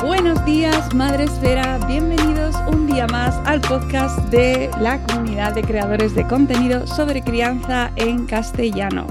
Buenos 0.00 0.44
días, 0.44 0.94
Madre 0.94 1.24
Esfera. 1.24 1.78
Bienvenidos 1.86 2.54
un 2.68 2.86
día 2.86 3.06
más 3.06 3.34
al 3.46 3.62
podcast 3.62 4.18
de 4.30 4.70
la 4.78 5.02
comunidad 5.02 5.54
de 5.54 5.62
creadores 5.62 6.14
de 6.14 6.26
contenido 6.26 6.86
sobre 6.86 7.22
crianza 7.22 7.90
en 7.96 8.26
castellano. 8.26 9.06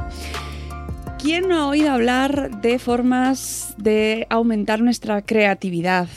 ¿Quién 1.18 1.50
no 1.50 1.58
ha 1.58 1.68
oído 1.68 1.92
hablar 1.92 2.62
de 2.62 2.78
formas 2.78 3.74
de 3.78 4.28
aumentar 4.30 4.82
nuestra 4.82 5.24
creatividad? 5.24 6.08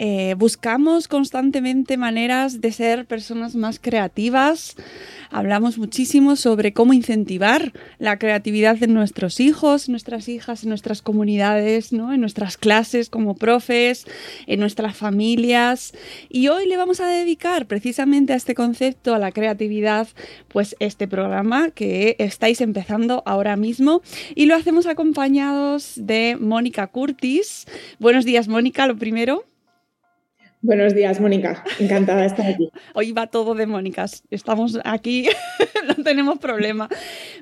Eh, 0.00 0.34
buscamos 0.36 1.06
constantemente 1.06 1.96
maneras 1.96 2.60
de 2.60 2.72
ser 2.72 3.06
personas 3.06 3.54
más 3.54 3.78
creativas. 3.78 4.76
Hablamos 5.30 5.78
muchísimo 5.78 6.36
sobre 6.36 6.72
cómo 6.72 6.92
incentivar 6.92 7.72
la 7.98 8.18
creatividad 8.18 8.76
de 8.76 8.86
nuestros 8.86 9.40
hijos, 9.40 9.88
nuestras 9.88 10.28
hijas, 10.28 10.62
en 10.62 10.70
nuestras 10.70 11.02
comunidades, 11.02 11.92
¿no? 11.92 12.12
en 12.12 12.20
nuestras 12.20 12.56
clases 12.56 13.10
como 13.10 13.34
profes, 13.34 14.06
en 14.46 14.60
nuestras 14.60 14.96
familias. 14.96 15.92
Y 16.28 16.48
hoy 16.48 16.66
le 16.66 16.76
vamos 16.76 17.00
a 17.00 17.06
dedicar 17.06 17.66
precisamente 17.66 18.32
a 18.32 18.36
este 18.36 18.54
concepto, 18.54 19.14
a 19.14 19.18
la 19.18 19.32
creatividad, 19.32 20.08
pues 20.48 20.76
este 20.80 21.06
programa 21.08 21.70
que 21.70 22.16
estáis 22.18 22.60
empezando 22.60 23.22
ahora 23.26 23.56
mismo. 23.56 24.02
Y 24.34 24.46
lo 24.46 24.54
hacemos 24.54 24.86
acompañados 24.86 25.94
de 25.96 26.36
Mónica 26.40 26.86
Curtis. 26.86 27.66
Buenos 27.98 28.24
días, 28.24 28.48
Mónica, 28.48 28.86
lo 28.86 28.96
primero. 28.96 29.44
Buenos 30.60 30.92
días, 30.92 31.20
Mónica. 31.20 31.62
Encantada 31.78 32.22
de 32.22 32.26
estar 32.26 32.44
aquí. 32.44 32.68
Hoy 32.94 33.12
va 33.12 33.28
todo 33.28 33.54
de 33.54 33.68
Mónicas. 33.68 34.24
Estamos 34.28 34.76
aquí, 34.84 35.28
no 35.96 36.02
tenemos 36.02 36.40
problema. 36.40 36.88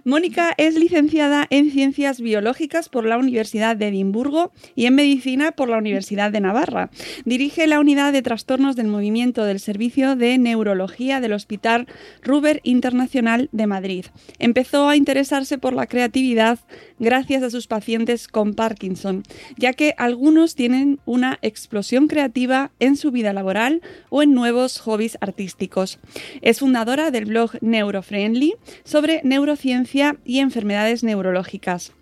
Mónica 0.04 0.52
es 0.58 0.74
licenciada 0.74 1.46
en 1.48 1.70
Ciencias 1.70 2.20
Biológicas 2.20 2.90
por 2.90 3.06
la 3.06 3.16
Universidad 3.16 3.74
de 3.74 3.88
Edimburgo 3.88 4.52
y 4.74 4.84
en 4.84 4.96
Medicina 4.96 5.52
por 5.52 5.70
la 5.70 5.78
Universidad 5.78 6.30
de 6.30 6.42
Navarra. 6.42 6.90
Dirige 7.24 7.66
la 7.66 7.80
unidad 7.80 8.12
de 8.12 8.20
trastornos 8.20 8.76
del 8.76 8.88
movimiento 8.88 9.44
del 9.44 9.60
Servicio 9.60 10.14
de 10.14 10.36
Neurología 10.36 11.18
del 11.18 11.32
Hospital 11.32 11.86
Ruber 12.22 12.60
Internacional 12.64 13.48
de 13.50 13.66
Madrid. 13.66 14.04
Empezó 14.38 14.90
a 14.90 14.96
interesarse 14.96 15.56
por 15.56 15.72
la 15.72 15.86
creatividad 15.86 16.58
gracias 16.98 17.42
a 17.42 17.50
sus 17.50 17.66
pacientes 17.66 18.28
con 18.28 18.54
Parkinson, 18.54 19.22
ya 19.56 19.72
que 19.72 19.94
algunos 19.98 20.54
tienen 20.54 21.00
una 21.04 21.38
explosión 21.42 22.08
creativa 22.08 22.70
en 22.80 22.96
su 22.96 23.10
vida 23.10 23.32
laboral 23.32 23.82
o 24.08 24.22
en 24.22 24.34
nuevos 24.34 24.78
hobbies 24.80 25.18
artísticos. 25.20 25.98
Es 26.42 26.60
fundadora 26.60 27.10
del 27.10 27.26
blog 27.26 27.52
Neurofriendly 27.60 28.54
sobre 28.84 29.20
neurociencia 29.24 30.16
y 30.24 30.38
enfermedades 30.38 31.02
neurológicas 31.02 31.92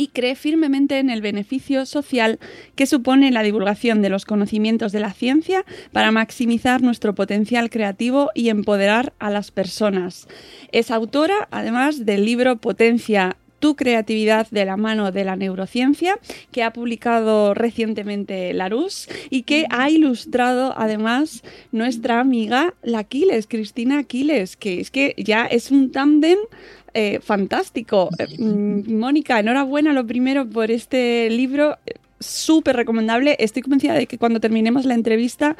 y 0.00 0.08
cree 0.08 0.34
firmemente 0.34 0.98
en 0.98 1.10
el 1.10 1.20
beneficio 1.20 1.84
social 1.84 2.38
que 2.74 2.86
supone 2.86 3.30
la 3.30 3.42
divulgación 3.42 4.00
de 4.00 4.08
los 4.08 4.24
conocimientos 4.24 4.92
de 4.92 5.00
la 5.00 5.12
ciencia 5.12 5.66
para 5.92 6.10
maximizar 6.10 6.80
nuestro 6.80 7.14
potencial 7.14 7.68
creativo 7.68 8.30
y 8.34 8.48
empoderar 8.48 9.12
a 9.18 9.28
las 9.28 9.50
personas. 9.50 10.26
Es 10.72 10.90
autora, 10.90 11.48
además, 11.50 12.06
del 12.06 12.24
libro 12.24 12.56
Potencia 12.56 13.36
tu 13.60 13.76
creatividad 13.76 14.48
de 14.50 14.64
la 14.64 14.76
mano 14.76 15.12
de 15.12 15.24
la 15.24 15.36
neurociencia, 15.36 16.18
que 16.50 16.64
ha 16.64 16.72
publicado 16.72 17.54
recientemente 17.54 18.52
Larus 18.52 19.08
y 19.30 19.42
que 19.42 19.66
ha 19.70 19.88
ilustrado 19.90 20.74
además 20.76 21.44
nuestra 21.70 22.18
amiga 22.18 22.74
la 22.82 23.00
Aquiles, 23.00 23.46
Cristina 23.46 23.98
Aquiles, 23.98 24.56
que 24.56 24.80
es 24.80 24.90
que 24.90 25.14
ya 25.16 25.46
es 25.46 25.70
un 25.70 25.92
tándem 25.92 26.38
eh, 26.92 27.20
fantástico. 27.22 28.10
Eh, 28.18 28.26
mm, 28.38 28.98
Mónica, 28.98 29.38
enhorabuena 29.38 29.92
lo 29.92 30.06
primero 30.06 30.48
por 30.48 30.70
este 30.70 31.30
libro 31.30 31.78
súper 32.20 32.76
recomendable. 32.76 33.36
Estoy 33.38 33.62
convencida 33.62 33.94
de 33.94 34.06
que 34.06 34.18
cuando 34.18 34.40
terminemos 34.40 34.84
la 34.84 34.94
entrevista 34.94 35.56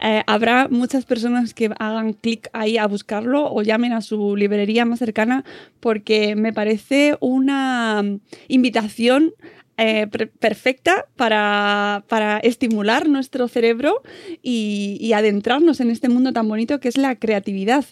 eh, 0.00 0.22
habrá 0.26 0.68
muchas 0.68 1.04
personas 1.04 1.52
que 1.52 1.70
hagan 1.78 2.14
clic 2.14 2.48
ahí 2.52 2.78
a 2.78 2.86
buscarlo 2.86 3.52
o 3.52 3.62
llamen 3.62 3.92
a 3.92 4.00
su 4.00 4.36
librería 4.36 4.84
más 4.84 5.00
cercana 5.00 5.44
porque 5.80 6.36
me 6.36 6.52
parece 6.52 7.16
una 7.20 8.02
invitación 8.48 9.34
eh, 9.76 10.06
perfecta 10.38 11.06
para, 11.16 12.04
estimular 12.44 13.08
nuestro 13.08 13.48
cerebro 13.48 14.02
y, 14.40 15.12
adentrarnos 15.14 15.80
en 15.80 15.90
este 15.90 16.08
mundo 16.08 16.32
tan 16.32 16.48
bonito 16.48 16.78
que 16.78 16.88
es 16.88 16.96
la 16.96 17.16
creatividad. 17.16 17.84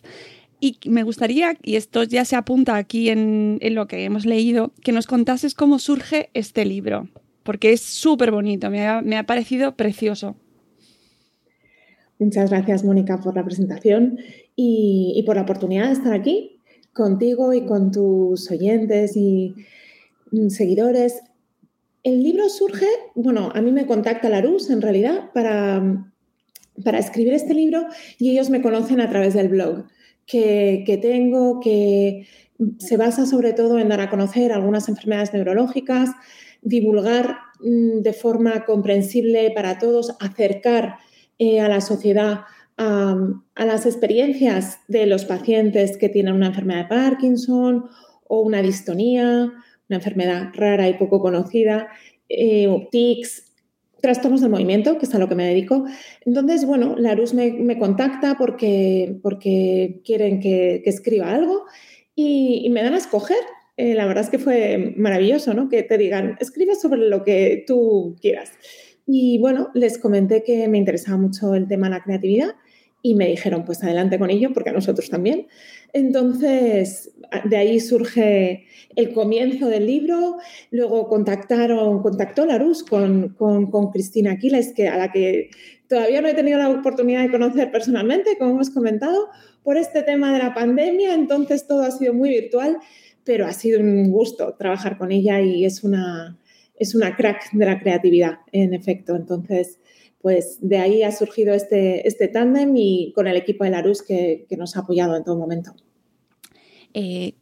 Y 0.61 0.79
me 0.87 1.03
gustaría, 1.03 1.57
y 1.61 1.75
esto 1.75 2.05
ya 2.05 2.25
se 2.25 2.37
apunta 2.37 2.77
aquí 2.77 3.09
en, 3.09 3.59
en 3.61 3.75
lo 3.75 3.89
que 3.89 4.05
hemos 4.05 4.27
leído, 4.27 4.73
que 4.83 4.93
nos 4.93 5.09
contases 5.09 5.55
cómo 5.55 5.81
surge 5.81 6.31
este 6.35 6.65
libro 6.65 7.09
porque 7.43 7.73
es 7.73 7.81
súper 7.81 8.31
bonito, 8.31 8.71
me 8.71 8.87
ha, 8.87 9.27
parecido 9.27 9.77
precioso. 9.77 10.37
Muchas 12.19 12.51
gracias, 12.51 12.85
Mónica, 12.85 13.21
por 13.21 13.35
la 13.35 13.45
presentación 13.45 14.19
y, 14.55 15.23
por 15.27 15.37
la 15.37 15.43
oportunidad 15.43 15.87
de 15.87 15.93
estar 15.93 16.13
aquí 16.13 16.61
contigo 16.93 17.53
y 17.53 17.65
con 17.65 17.91
tus 17.91 18.51
oyentes 18.51 19.17
y 19.17 19.55
mm, 20.31 20.49
seguidores. 20.49 21.21
El 22.03 22.23
libro 22.23 22.49
surge, 22.49 22.87
bueno, 23.15 23.51
a 23.55 23.61
mí 23.61 23.73
me 23.73 23.87
contacta 23.87 24.29
Larus 24.29 24.71
en 24.71 24.83
realidad 24.83 25.31
para, 25.33 26.13
para 26.85 26.99
escribir 26.99 27.33
este 27.33 27.55
libro 27.55 27.87
y 28.19 28.31
ellos 28.31 28.51
me 28.51 28.61
conocen 28.61 29.01
a 29.01 29.09
través 29.09 29.35
del 29.35 29.49
blog 29.49 29.87
que, 30.27 30.85
que 30.87 30.99
tengo, 30.99 31.61
que 31.61 32.27
se 32.79 32.97
basa 32.97 33.27
sobre 33.27 33.53
todo 33.53 33.79
en 33.79 33.89
dar 33.89 34.01
a 34.01 34.11
conocer 34.11 34.53
algunas 34.53 34.89
enfermedades 34.89 35.33
neurológicas, 35.33 36.11
divulgar 36.63 37.37
mm, 37.61 38.01
de 38.01 38.13
forma 38.15 38.65
comprensible 38.65 39.53
para 39.55 39.79
todos, 39.79 40.17
acercar 40.21 40.97
eh, 41.39 41.61
a 41.61 41.69
la 41.69 41.81
sociedad 41.81 42.41
a, 42.77 43.65
las 43.65 43.87
experiencias 43.87 44.79
de 44.89 45.07
los 45.07 45.25
pacientes 45.25 45.97
que 45.97 46.09
tienen 46.09 46.35
una 46.35 46.49
enfermedad 46.49 46.85
de 46.85 46.89
Parkinson 46.89 47.87
o 48.27 48.41
una 48.41 48.63
distonía, 48.63 49.53
una 49.89 49.97
enfermedad 49.97 50.51
rara 50.55 50.89
y 50.89 50.95
poco 50.95 51.21
conocida, 51.21 51.89
eh, 52.29 52.89
tics, 52.91 53.53
trastornos 54.01 54.41
del 54.41 54.51
movimiento, 54.51 54.99
que 54.99 55.07
es 55.07 55.15
a 55.15 55.19
lo 55.19 55.29
que 55.29 55.35
me 55.35 55.47
dedico. 55.47 55.85
Entonces, 56.25 56.67
bueno, 56.67 56.97
la 56.99 57.15
me, 57.35 57.53
me 57.53 57.79
contacta 57.79 58.37
porque, 58.37 59.19
porque 59.23 60.01
quieren 60.05 60.41
que, 60.41 60.83
escriba 60.85 61.31
algo 61.31 61.65
y, 62.15 62.69
me 62.71 62.83
dan 62.83 62.95
a 62.95 62.99
escoger. 62.99 63.39
Eh, 63.83 63.95
la 63.95 64.07
verdad 64.07 64.23
es 64.23 64.31
que 64.31 64.39
fue 64.39 64.95
maravilloso, 64.97 65.55
¿no? 65.55 65.69
Que 65.69 65.83
te 65.83 65.99
digan, 65.99 66.37
escribe 66.39 66.77
sobre 66.77 67.01
lo 67.09 67.25
que 67.25 67.65
tú 67.67 68.15
quieras. 68.21 68.53
Y 69.09 69.41
bueno, 69.41 69.71
les 69.75 69.99
comenté 69.99 70.45
que 70.45 70.69
me 70.69 70.79
interesaba 70.79 71.17
mucho 71.17 71.57
el 71.57 71.67
tema 71.67 71.89
de 71.89 71.97
la 71.97 72.05
creatividad 72.05 72.55
y 73.03 73.17
me 73.17 73.27
dijeron, 73.27 73.65
pues 73.65 73.83
adelante 73.83 74.21
con 74.21 74.31
ello, 74.31 74.53
porque 74.55 74.71
a 74.71 74.73
nosotros 74.73 75.11
también. 75.11 75.49
Entonces, 75.93 77.11
de 77.43 77.57
ahí 77.57 77.81
surge 77.81 78.67
el 78.95 79.13
comienzo 79.13 79.67
del 79.67 79.89
libro. 79.89 80.37
Luego 80.71 81.09
contactaron, 81.09 82.03
contactó 82.03 82.47
Larus 82.47 82.85
con, 82.85 83.31
con, 83.31 83.69
con, 83.69 83.91
Cristina 83.91 84.35
Aquiles, 84.35 84.75
que, 84.77 84.87
a 84.87 84.97
la 84.97 85.11
que 85.11 85.51
todavía 85.89 86.21
no 86.21 86.29
he 86.29 86.35
tenido 86.35 86.59
la 86.59 86.71
oportunidad 86.71 87.23
de 87.23 87.33
conocer 87.33 87.73
personalmente, 87.73 88.39
como 88.39 88.53
hemos 88.53 88.71
comentado, 88.71 89.29
por 89.65 89.77
este 89.77 90.05
tema 90.05 90.33
de 90.33 90.39
la 90.39 90.55
pandemia. 90.55 91.15
Entonces, 91.15 91.67
todo 91.67 91.83
ha 91.83 91.91
sido 91.91 92.15
muy 92.15 92.31
virtual, 92.31 92.79
pero 93.25 93.47
ha 93.47 93.53
sido 93.53 93.81
un 93.81 94.11
gusto 94.11 94.55
trabajar 94.59 94.99
con 94.99 95.13
ella 95.13 95.41
y 95.41 95.65
es 95.65 95.85
una, 95.85 96.39
es 96.77 96.95
una 96.95 97.17
crack 97.17 97.53
de 97.53 97.67
la 97.67 97.79
creatividad, 97.79 98.39
en 98.53 98.75
efecto. 98.75 99.15
Entonces, 99.17 99.79
pues 100.21 100.59
de 100.61 100.79
ahí 100.79 101.03
ha 101.03 101.13
surgido 101.13 101.55
este, 101.55 102.07
este 102.07 102.29
tándem 102.29 102.75
y 102.77 103.13
con 103.15 103.27
el 103.27 103.37
equipo 103.37 103.65
de 103.65 103.71
Larus 103.71 104.03
que, 104.03 104.47
que 104.49 104.57
nos 104.57 104.77
ha 104.77 104.81
apoyado 104.81 105.17
en 105.17 105.25
todo 105.25 105.37
momento. 105.37 105.75
Eh, 106.95 107.35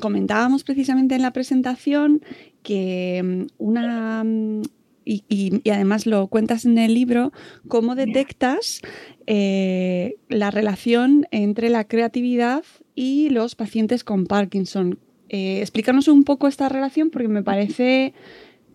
comentábamos 0.00 0.64
precisamente 0.64 1.14
en 1.14 1.22
la 1.22 1.32
presentación 1.32 2.22
que 2.62 3.22
mm, 3.22 3.46
una... 3.58 4.24
Mm, 4.24 4.62
y, 5.08 5.70
además 5.70 6.04
lo 6.04 6.26
cuentas 6.26 6.64
en 6.64 6.78
el 6.78 6.92
libro, 6.92 7.32
cómo 7.68 7.94
detectas 7.94 8.80
eh, 9.28 10.16
la 10.28 10.50
relación 10.50 11.28
entre 11.30 11.70
la 11.70 11.86
creatividad 11.86 12.64
y 12.96 13.28
los 13.28 13.54
pacientes 13.54 14.02
con 14.02 14.26
Parkinson. 14.26 14.98
Eh, 15.28 15.60
explícanos 15.60 16.08
un 16.08 16.24
poco 16.24 16.48
esta 16.48 16.68
relación 16.68 17.10
porque 17.10 17.28
me 17.28 17.42
parece, 17.42 18.14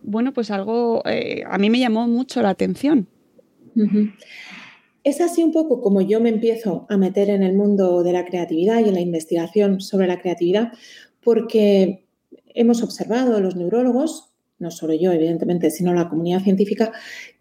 bueno, 0.02 0.32
pues 0.32 0.50
algo, 0.50 1.02
a 1.04 1.58
mí 1.58 1.70
me 1.70 1.78
llamó 1.78 2.06
mucho 2.08 2.42
la 2.42 2.50
atención. 2.50 3.08
Es 5.04 5.20
así 5.20 5.42
un 5.42 5.52
poco 5.52 5.80
como 5.80 6.00
yo 6.00 6.20
me 6.20 6.28
empiezo 6.28 6.86
a 6.88 6.96
meter 6.96 7.30
en 7.30 7.42
el 7.42 7.54
mundo 7.54 8.02
de 8.02 8.12
la 8.12 8.24
creatividad 8.24 8.80
y 8.80 8.88
en 8.88 8.94
la 8.94 9.00
investigación 9.00 9.80
sobre 9.80 10.06
la 10.06 10.20
creatividad, 10.20 10.72
porque 11.22 12.04
hemos 12.54 12.82
observado 12.82 13.40
los 13.40 13.56
neurólogos, 13.56 14.32
no 14.58 14.70
solo 14.70 14.94
yo, 14.94 15.10
evidentemente, 15.12 15.70
sino 15.70 15.94
la 15.94 16.08
comunidad 16.08 16.42
científica, 16.42 16.92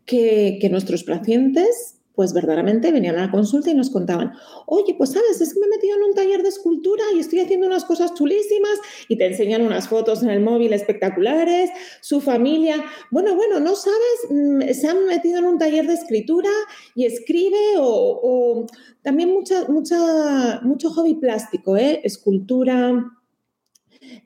que 0.06 0.68
nuestros 0.72 1.04
pacientes 1.04 2.01
pues 2.22 2.34
verdaderamente 2.34 2.92
venían 2.92 3.18
a 3.18 3.26
la 3.26 3.32
consulta 3.32 3.72
y 3.72 3.74
nos 3.74 3.90
contaban, 3.90 4.34
oye, 4.68 4.94
pues 4.96 5.10
sabes, 5.10 5.42
es 5.42 5.56
que 5.56 5.60
me 5.60 5.66
he 5.66 5.70
metido 5.70 5.98
en 5.98 6.04
un 6.04 6.14
taller 6.14 6.44
de 6.44 6.50
escultura 6.50 7.04
y 7.16 7.20
estoy 7.20 7.40
haciendo 7.40 7.66
unas 7.66 7.84
cosas 7.84 8.14
chulísimas 8.14 8.80
y 9.08 9.18
te 9.18 9.26
enseñan 9.26 9.64
unas 9.64 9.88
fotos 9.88 10.22
en 10.22 10.30
el 10.30 10.40
móvil 10.40 10.72
espectaculares, 10.72 11.72
su 12.02 12.22
familia, 12.22 12.76
bueno, 13.10 13.36
bueno, 13.36 13.60
no 13.60 13.76
sabes, 13.76 14.20
mm, 14.30 14.72
se 14.72 14.88
han 14.88 15.08
metido 15.08 15.40
en 15.40 15.46
un 15.46 15.58
taller 15.58 15.88
de 15.88 15.96
escritura 15.96 16.52
y 16.94 17.06
escribe 17.06 17.58
o, 17.80 18.68
también 19.02 19.32
mucha, 19.32 19.68
mucha, 19.68 20.62
mucho 20.62 20.92
hobby 20.92 21.16
plástico, 21.16 21.76
¿eh? 21.76 22.02
escultura, 22.04 23.04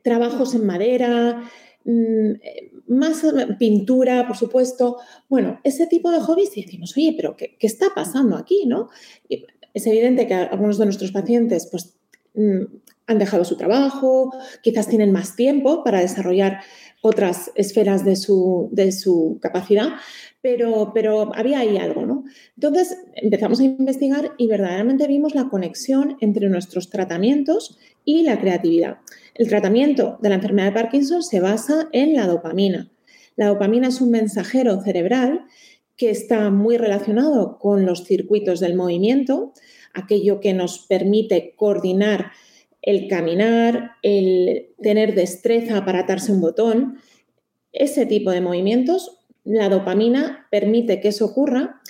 trabajos 0.02 0.54
en 0.54 0.66
madera, 0.66 1.50
mm, 1.86 2.32
más 2.88 3.22
pintura, 3.58 4.26
por 4.26 4.36
supuesto. 4.36 4.98
Bueno, 5.28 5.60
ese 5.64 5.86
tipo 5.86 6.10
de 6.10 6.20
hobbies 6.20 6.56
y 6.56 6.64
decimos, 6.64 6.96
oye, 6.96 7.14
pero 7.16 7.36
¿qué, 7.36 7.56
está 7.60 7.86
pasando 7.94 8.36
aquí? 8.36 8.64
¿no? 8.66 8.88
es 9.28 9.86
evidente 9.86 10.26
que 10.26 10.32
algunos 10.32 10.78
de 10.78 10.86
nuestros 10.86 11.12
pacientes 11.12 11.68
pues, 11.70 11.96
mm, 12.34 12.62
han 13.06 13.18
dejado 13.18 13.44
su 13.44 13.56
trabajo, 13.56 14.32
quizás 14.62 14.88
tienen 14.88 15.12
más 15.12 15.36
tiempo 15.36 15.84
para 15.84 16.00
desarrollar 16.00 16.60
otras 17.02 17.52
esferas 17.54 18.04
de 18.04 18.16
su, 18.16 18.68
de 18.72 18.90
su 18.90 19.38
capacidad, 19.40 19.90
pero, 20.40 20.92
pero, 20.94 21.34
había 21.34 21.60
ahí 21.60 21.76
algo, 21.76 22.06
¿no? 22.06 22.24
Entonces 22.56 22.98
empezamos 23.14 23.60
a 23.60 23.64
investigar 23.64 24.32
y 24.38 24.46
verdaderamente 24.46 25.06
vimos 25.06 25.34
la 25.34 25.48
conexión 25.48 26.16
entre 26.20 26.48
nuestros 26.48 26.88
tratamientos 26.88 27.78
y 28.04 28.22
la 28.22 28.40
creatividad. 28.40 28.98
El 29.36 29.48
tratamiento 29.48 30.16
de 30.22 30.30
la 30.30 30.36
enfermedad 30.36 30.68
de 30.68 30.80
Parkinson 30.80 31.22
se 31.22 31.40
basa 31.40 31.90
en 31.92 32.14
la 32.14 32.26
dopamina. 32.26 32.90
La 33.36 33.48
dopamina 33.48 33.88
es 33.88 34.00
un 34.00 34.10
mensajero 34.10 34.80
cerebral 34.80 35.44
que 35.94 36.08
está 36.08 36.48
muy 36.48 36.78
relacionado 36.78 37.58
con 37.58 37.84
los 37.84 38.04
circuitos 38.04 38.60
del 38.60 38.74
movimiento, 38.74 39.52
aquello 39.92 40.40
que 40.40 40.54
nos 40.54 40.78
permite 40.78 41.54
coordinar 41.54 42.30
el 42.80 43.08
caminar, 43.08 43.96
el 44.02 44.68
tener 44.80 45.14
destreza 45.14 45.84
para 45.84 46.00
atarse 46.00 46.32
un 46.32 46.40
botón. 46.40 46.96
Ese 47.72 48.06
tipo 48.06 48.30
de 48.30 48.40
movimientos, 48.40 49.18
la 49.44 49.68
dopamina 49.68 50.46
permite 50.50 50.98
que 51.00 51.08
eso 51.08 51.26
ocurra 51.26 51.82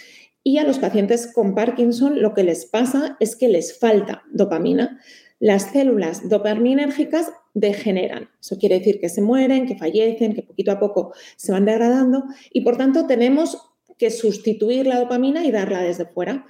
y 0.42 0.58
a 0.58 0.64
los 0.64 0.80
pacientes 0.80 1.30
con 1.32 1.54
Parkinson 1.54 2.20
lo 2.20 2.34
que 2.34 2.42
les 2.42 2.66
pasa 2.66 3.16
es 3.20 3.36
que 3.36 3.48
les 3.48 3.78
falta 3.78 4.24
dopamina 4.32 5.00
las 5.38 5.70
células 5.70 6.28
dopaminérgicas 6.28 7.32
degeneran. 7.54 8.30
Eso 8.40 8.56
quiere 8.58 8.78
decir 8.78 9.00
que 9.00 9.08
se 9.08 9.22
mueren, 9.22 9.66
que 9.66 9.76
fallecen, 9.76 10.34
que 10.34 10.42
poquito 10.42 10.72
a 10.72 10.80
poco 10.80 11.12
se 11.36 11.52
van 11.52 11.64
degradando 11.64 12.24
y 12.52 12.62
por 12.62 12.76
tanto 12.76 13.06
tenemos 13.06 13.58
que 13.98 14.10
sustituir 14.10 14.86
la 14.86 15.00
dopamina 15.00 15.44
y 15.44 15.50
darla 15.50 15.82
desde 15.82 16.06
fuera 16.06 16.46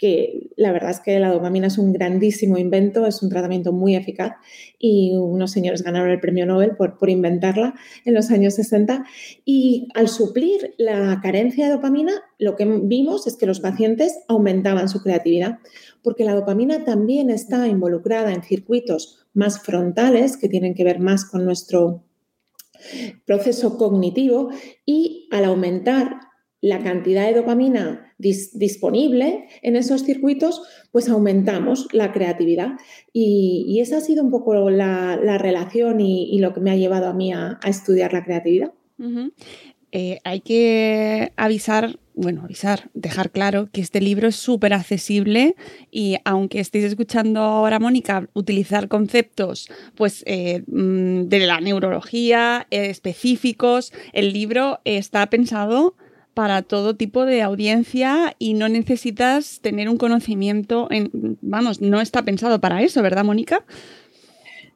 que 0.00 0.48
la 0.56 0.72
verdad 0.72 0.92
es 0.92 1.00
que 1.00 1.20
la 1.20 1.30
dopamina 1.30 1.66
es 1.66 1.76
un 1.76 1.92
grandísimo 1.92 2.56
invento, 2.56 3.06
es 3.06 3.22
un 3.22 3.28
tratamiento 3.28 3.70
muy 3.70 3.94
eficaz 3.94 4.32
y 4.78 5.14
unos 5.14 5.50
señores 5.50 5.82
ganaron 5.82 6.10
el 6.10 6.20
premio 6.20 6.46
Nobel 6.46 6.74
por, 6.74 6.96
por 6.96 7.10
inventarla 7.10 7.74
en 8.06 8.14
los 8.14 8.30
años 8.30 8.54
60. 8.54 9.04
Y 9.44 9.88
al 9.94 10.08
suplir 10.08 10.74
la 10.78 11.20
carencia 11.22 11.66
de 11.66 11.72
dopamina, 11.72 12.14
lo 12.38 12.56
que 12.56 12.64
vimos 12.64 13.26
es 13.26 13.36
que 13.36 13.44
los 13.44 13.60
pacientes 13.60 14.20
aumentaban 14.26 14.88
su 14.88 15.02
creatividad, 15.02 15.58
porque 16.02 16.24
la 16.24 16.34
dopamina 16.34 16.84
también 16.84 17.28
está 17.28 17.68
involucrada 17.68 18.32
en 18.32 18.42
circuitos 18.42 19.26
más 19.34 19.60
frontales 19.60 20.38
que 20.38 20.48
tienen 20.48 20.74
que 20.74 20.84
ver 20.84 20.98
más 20.98 21.26
con 21.26 21.44
nuestro 21.44 22.04
proceso 23.26 23.76
cognitivo 23.76 24.48
y 24.86 25.28
al 25.30 25.44
aumentar 25.44 26.20
la 26.62 26.82
cantidad 26.82 27.26
de 27.26 27.34
dopamina 27.34 28.09
disponible 28.20 29.48
en 29.62 29.76
esos 29.76 30.04
circuitos, 30.04 30.62
pues 30.92 31.08
aumentamos 31.08 31.88
la 31.92 32.12
creatividad. 32.12 32.72
Y, 33.12 33.78
esa 33.80 33.98
ha 33.98 34.00
sido 34.00 34.22
un 34.22 34.30
poco 34.30 34.70
la, 34.70 35.16
relación 35.38 36.00
y, 36.00 36.38
lo 36.38 36.52
que 36.52 36.60
me 36.60 36.70
ha 36.70 36.76
llevado 36.76 37.06
a 37.06 37.14
mí 37.14 37.32
a, 37.32 37.58
estudiar 37.64 38.12
la 38.12 38.24
creatividad. 38.24 38.72
Eh, 39.92 40.18
hay 40.22 40.40
que 40.40 41.32
avisar, 41.36 41.98
bueno, 42.14 42.42
avisar, 42.44 42.90
dejar 42.94 43.30
claro 43.30 43.68
que 43.72 43.80
este 43.80 44.00
libro 44.00 44.28
es 44.28 44.36
súper 44.36 44.72
accesible 44.72 45.56
y 45.90 46.16
aunque 46.24 46.60
estéis 46.60 46.84
escuchando 46.84 47.40
ahora, 47.40 47.80
Mónica, 47.80 48.28
utilizar 48.34 48.86
conceptos 48.86 49.68
pues, 49.96 50.22
eh, 50.26 50.62
mm, 50.66 51.22
de 51.22 51.38
la 51.40 51.60
neurología 51.60 52.68
eh, 52.70 52.90
específicos, 52.90 53.92
el 54.12 54.32
libro 54.32 54.80
está 54.84 55.28
pensado 55.28 55.96
para 56.34 56.62
todo 56.62 56.96
tipo 56.96 57.26
de 57.26 57.42
audiencia 57.42 58.34
y 58.38 58.54
no 58.54 58.68
necesitas 58.68 59.60
tener 59.60 59.88
un 59.88 59.96
conocimiento 59.96 60.88
en, 60.90 61.10
vamos, 61.40 61.80
no 61.80 62.00
está 62.00 62.22
pensado 62.22 62.60
para 62.60 62.82
eso, 62.82 63.02
¿verdad, 63.02 63.24
Mónica? 63.24 63.64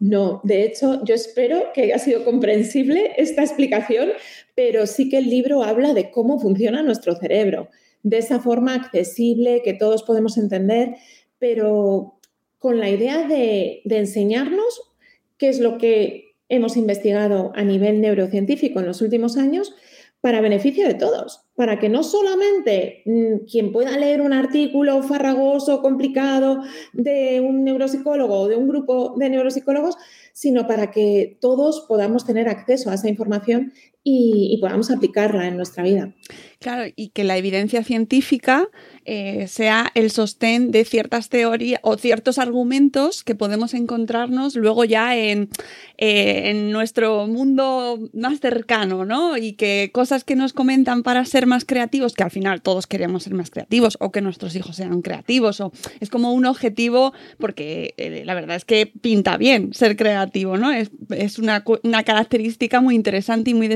No, 0.00 0.40
de 0.44 0.64
hecho, 0.64 1.02
yo 1.04 1.14
espero 1.14 1.72
que 1.72 1.82
haya 1.82 1.98
sido 1.98 2.24
comprensible 2.24 3.12
esta 3.16 3.42
explicación, 3.42 4.10
pero 4.54 4.86
sí 4.86 5.08
que 5.08 5.18
el 5.18 5.30
libro 5.30 5.62
habla 5.62 5.94
de 5.94 6.10
cómo 6.10 6.38
funciona 6.38 6.82
nuestro 6.82 7.16
cerebro, 7.16 7.68
de 8.02 8.18
esa 8.18 8.40
forma 8.40 8.74
accesible 8.74 9.62
que 9.64 9.72
todos 9.72 10.02
podemos 10.02 10.36
entender, 10.36 10.96
pero 11.38 12.18
con 12.58 12.80
la 12.80 12.90
idea 12.90 13.26
de, 13.26 13.80
de 13.84 13.98
enseñarnos 13.98 14.82
qué 15.38 15.48
es 15.48 15.60
lo 15.60 15.78
que 15.78 16.34
hemos 16.48 16.76
investigado 16.76 17.52
a 17.54 17.62
nivel 17.62 18.00
neurocientífico 18.00 18.80
en 18.80 18.86
los 18.86 19.00
últimos 19.00 19.36
años 19.36 19.74
para 20.20 20.40
beneficio 20.40 20.86
de 20.86 20.94
todos, 20.94 21.43
para 21.56 21.78
que 21.78 21.88
no 21.88 22.02
solamente 22.02 23.02
mm, 23.04 23.46
quien 23.50 23.72
pueda 23.72 23.96
leer 23.96 24.20
un 24.20 24.32
artículo 24.32 25.02
farragoso, 25.02 25.82
complicado 25.82 26.62
de 26.92 27.40
un 27.40 27.64
neuropsicólogo 27.64 28.40
o 28.40 28.48
de 28.48 28.56
un 28.56 28.68
grupo 28.68 29.14
de 29.16 29.30
neuropsicólogos, 29.30 29.96
sino 30.32 30.66
para 30.66 30.90
que 30.90 31.36
todos 31.40 31.84
podamos 31.88 32.26
tener 32.26 32.48
acceso 32.48 32.90
a 32.90 32.94
esa 32.94 33.08
información 33.08 33.72
y, 34.06 34.58
podamos 34.60 34.90
aplicarla 34.90 35.48
en 35.48 35.56
nuestra 35.56 35.82
vida. 35.82 36.12
Claro, 36.60 36.90
y 36.94 37.08
que 37.08 37.24
la 37.24 37.36
evidencia 37.36 37.82
científica 37.84 38.68
eh, 39.04 39.48
sea 39.48 39.90
el 39.94 40.10
sostén 40.10 40.70
de 40.70 40.84
ciertas 40.84 41.28
teorías 41.28 41.80
o 41.82 41.96
ciertos 41.96 42.38
argumentos 42.38 43.24
que 43.24 43.34
podemos 43.34 43.74
encontrarnos 43.74 44.56
luego 44.56 44.84
ya 44.84 45.16
en, 45.16 45.48
eh, 45.98 46.50
en, 46.50 46.70
nuestro 46.70 47.26
mundo 47.26 47.98
más 48.12 48.40
cercano, 48.40 49.04
¿no? 49.04 49.36
Y 49.36 49.54
que 49.54 49.90
cosas 49.92 50.24
que 50.24 50.36
nos 50.36 50.52
comentan 50.52 51.02
para 51.02 51.24
ser 51.24 51.46
más 51.46 51.64
creativos, 51.64 52.14
que 52.14 52.24
al 52.24 52.30
final 52.30 52.62
todos 52.62 52.86
queremos 52.86 53.24
ser 53.24 53.34
más 53.34 53.50
creativos, 53.50 53.96
o 54.00 54.12
que 54.12 54.20
nuestros 54.20 54.54
hijos 54.54 54.76
sean 54.76 55.02
creativos, 55.02 55.60
o 55.60 55.72
es 56.00 56.10
como 56.10 56.32
un 56.32 56.46
objetivo, 56.46 57.12
porque 57.38 57.94
eh, 57.96 58.22
la 58.24 58.34
verdad 58.34 58.56
es 58.56 58.64
que 58.64 58.86
pinta 58.86 59.36
bien 59.38 59.72
ser 59.72 59.96
creativo, 59.96 60.56
¿no? 60.56 60.72
Es, 60.72 60.90
es 61.10 61.38
una, 61.38 61.64
una 61.82 62.04
característica 62.04 62.80
muy 62.80 62.94
interesante 62.94 63.50
y 63.50 63.54
muy 63.54 63.68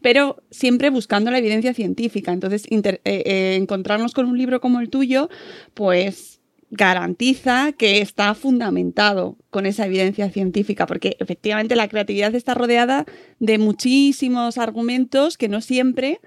pero 0.00 0.42
siempre 0.50 0.90
buscando 0.90 1.30
la 1.30 1.38
evidencia 1.38 1.74
científica. 1.74 2.32
Entonces, 2.32 2.66
encontrarnos 2.68 4.12
con 4.12 4.26
un 4.26 4.38
libro 4.38 4.60
como 4.60 4.80
el 4.80 4.90
tuyo, 4.90 5.28
pues 5.74 6.40
garantiza 6.70 7.72
que 7.72 8.00
está 8.00 8.34
fundamentado 8.34 9.36
con 9.50 9.66
esa 9.66 9.86
evidencia 9.86 10.30
científica, 10.30 10.86
porque 10.86 11.16
efectivamente 11.18 11.74
la 11.74 11.88
creatividad 11.88 12.34
está 12.34 12.54
rodeada 12.54 13.06
de 13.40 13.58
muchísimos 13.58 14.56
argumentos 14.56 15.36
que 15.36 15.48
no 15.48 15.60
siempre 15.60 16.20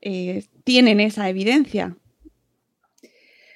eh, 0.00 0.44
tienen 0.64 1.00
esa 1.00 1.28
evidencia. 1.28 1.96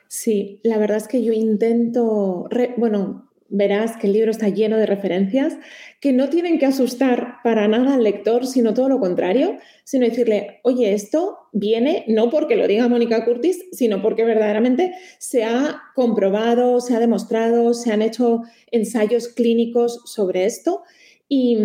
Sí, 0.09 0.61
la 0.63 0.79
verdad 0.79 0.99
es 0.99 1.09
que 1.09 1.23
yo 1.23 1.33
intento, 1.33 2.49
bueno, 2.77 3.26
verás 3.49 3.97
que 3.97 4.07
el 4.07 4.13
libro 4.13 4.31
está 4.31 4.49
lleno 4.49 4.77
de 4.77 4.87
referencias 4.87 5.57
que 6.01 6.13
no 6.13 6.29
tienen 6.29 6.59
que 6.59 6.67
asustar 6.67 7.37
para 7.43 7.69
nada 7.69 7.95
al 7.95 8.03
lector, 8.03 8.47
sino 8.47 8.75
todo 8.75 8.89
lo 8.89 9.01
contrario, 9.01 9.57
sino 9.85 10.07
decirle, 10.07 10.61
oye, 10.63 10.93
esto 10.93 11.39
viene 11.53 12.05
no 12.09 12.31
porque 12.31 12.57
lo 12.57 12.67
diga 12.67 12.89
Mónica 12.89 13.25
Curtis, 13.25 13.65
sino 13.73 14.03
porque 14.03 14.25
verdaderamente 14.25 14.93
se 15.19 15.45
ha 15.45 15.81
comprobado, 15.95 16.81
se 16.81 16.95
ha 16.95 17.01
demostrado, 17.01 17.73
se 17.75 17.93
han 17.93 18.03
hecho 18.03 18.43
ensayos 18.71 19.29
clínicos 19.29 20.03
sobre 20.05 20.45
esto 20.45 20.83
y, 21.29 21.57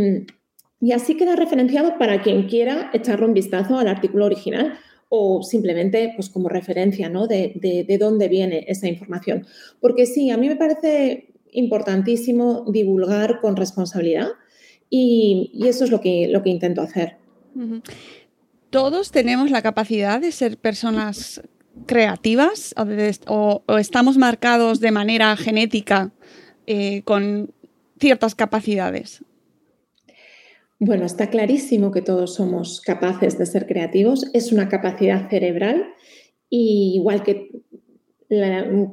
así 0.93 1.15
queda 1.15 1.35
referenciado 1.35 1.97
para 1.99 2.21
quien 2.23 2.47
quiera 2.47 2.89
echarle 2.93 3.27
un 3.27 3.33
vistazo 3.33 3.77
al 3.77 3.87
artículo 3.87 4.25
original 4.25 4.79
o 5.09 5.43
simplemente 5.43 6.13
pues 6.15 6.29
como 6.29 6.47
referencia 6.47 7.09
¿no? 7.09 7.27
de, 7.27 7.53
de 7.87 7.97
dónde 7.97 8.29
viene 8.29 8.65
esa 8.67 8.87
información. 8.87 9.45
Porque 9.79 10.05
sí, 10.05 10.31
a 10.31 10.37
mí 10.37 10.47
me 10.47 10.55
parece 10.55 11.30
importantísimo 11.51 12.65
divulgar 12.71 13.39
con 13.41 13.55
responsabilidad 13.55 14.29
y, 14.89 15.51
eso 15.65 15.83
es 15.85 15.91
lo 15.91 16.01
que, 16.01 16.27
lo 16.29 16.43
que 16.43 16.49
intento 16.49 16.81
hacer. 16.81 17.17
¿Todos 18.69 19.11
tenemos 19.11 19.51
la 19.51 19.61
capacidad 19.61 20.19
de 20.19 20.31
ser 20.31 20.57
personas 20.57 21.41
creativas 21.85 22.73
o, 23.27 23.63
estamos 23.77 24.17
marcados 24.17 24.79
de 24.79 24.91
manera 24.91 25.35
genética 25.37 26.11
eh, 26.67 27.01
con 27.03 27.53
ciertas 27.99 28.35
capacidades? 28.35 29.23
Bueno, 30.79 31.05
está 31.05 31.29
clarísimo 31.29 31.91
que 31.91 32.01
todos 32.01 32.33
somos 32.33 32.81
capaces 32.81 33.37
de 33.37 33.45
ser 33.45 33.67
creativos. 33.67 34.25
Es 34.33 34.51
una 34.51 34.67
capacidad 34.67 35.29
cerebral 35.29 35.85
y 36.49 36.93
igual 36.95 37.23
que 37.23 37.51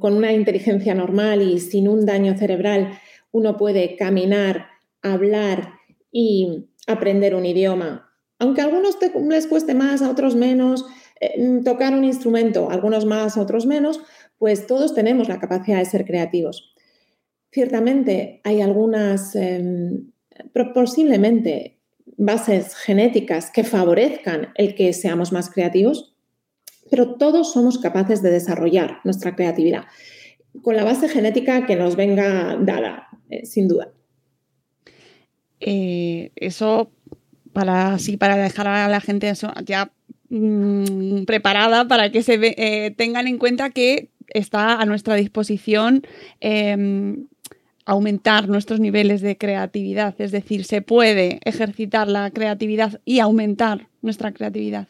con 0.00 0.14
una 0.14 0.32
inteligencia 0.32 0.94
normal 0.94 1.42
y 1.42 1.60
sin 1.60 1.88
un 1.88 2.04
daño 2.04 2.36
cerebral, 2.36 2.98
uno 3.30 3.56
puede 3.56 3.96
caminar, 3.96 4.66
hablar 5.02 5.74
y 6.10 6.66
aprender 6.86 7.34
un 7.34 7.46
idioma. 7.46 8.10
Aunque 8.40 8.60
a 8.60 8.64
algunos 8.64 8.96
les 9.28 9.46
cueste 9.46 9.74
más, 9.74 10.02
a 10.02 10.10
otros 10.10 10.34
menos, 10.34 10.86
eh, 11.20 11.60
tocar 11.64 11.92
un 11.94 12.04
instrumento, 12.04 12.70
algunos 12.70 13.04
más, 13.04 13.36
a 13.36 13.42
otros 13.42 13.66
menos, 13.66 14.00
pues 14.38 14.66
todos 14.66 14.94
tenemos 14.94 15.28
la 15.28 15.38
capacidad 15.38 15.78
de 15.78 15.84
ser 15.84 16.04
creativos. 16.04 16.74
Ciertamente 17.50 18.40
hay 18.44 18.60
algunas, 18.60 19.34
em, 19.34 20.10
posiblemente, 20.74 21.78
bases 22.16 22.74
genéticas 22.74 23.50
que 23.50 23.64
favorezcan 23.64 24.48
el 24.54 24.74
que 24.74 24.92
seamos 24.92 25.32
más 25.32 25.50
creativos, 25.50 26.14
pero 26.90 27.14
todos 27.14 27.52
somos 27.52 27.78
capaces 27.78 28.22
de 28.22 28.30
desarrollar 28.30 29.00
nuestra 29.04 29.34
creatividad 29.34 29.84
con 30.62 30.76
la 30.76 30.84
base 30.84 31.08
genética 31.08 31.66
que 31.66 31.76
nos 31.76 31.96
venga 31.96 32.56
dada, 32.60 33.08
eh, 33.30 33.46
sin 33.46 33.68
duda. 33.68 33.92
Eh, 35.60 36.30
eso 36.36 36.90
para 37.52 37.94
así 37.94 38.16
para 38.16 38.36
dejar 38.36 38.68
a 38.68 38.88
la 38.88 39.00
gente 39.00 39.32
ya 39.64 39.90
mm, 40.28 41.24
preparada 41.24 41.88
para 41.88 42.12
que 42.12 42.22
se 42.22 42.38
eh, 42.40 42.92
tengan 42.92 43.26
en 43.26 43.38
cuenta 43.38 43.70
que 43.70 44.10
está 44.28 44.80
a 44.80 44.84
nuestra 44.84 45.14
disposición 45.16 46.02
em, 46.40 47.26
aumentar 47.84 48.48
nuestros 48.48 48.80
niveles 48.80 49.22
de 49.22 49.38
creatividad, 49.38 50.14
es 50.20 50.30
decir, 50.30 50.64
se 50.64 50.82
puede 50.82 51.40
ejercitar 51.44 52.06
la 52.06 52.30
creatividad 52.30 53.00
y 53.06 53.20
aumentar 53.20 53.88
nuestra 54.02 54.32
creatividad. 54.32 54.88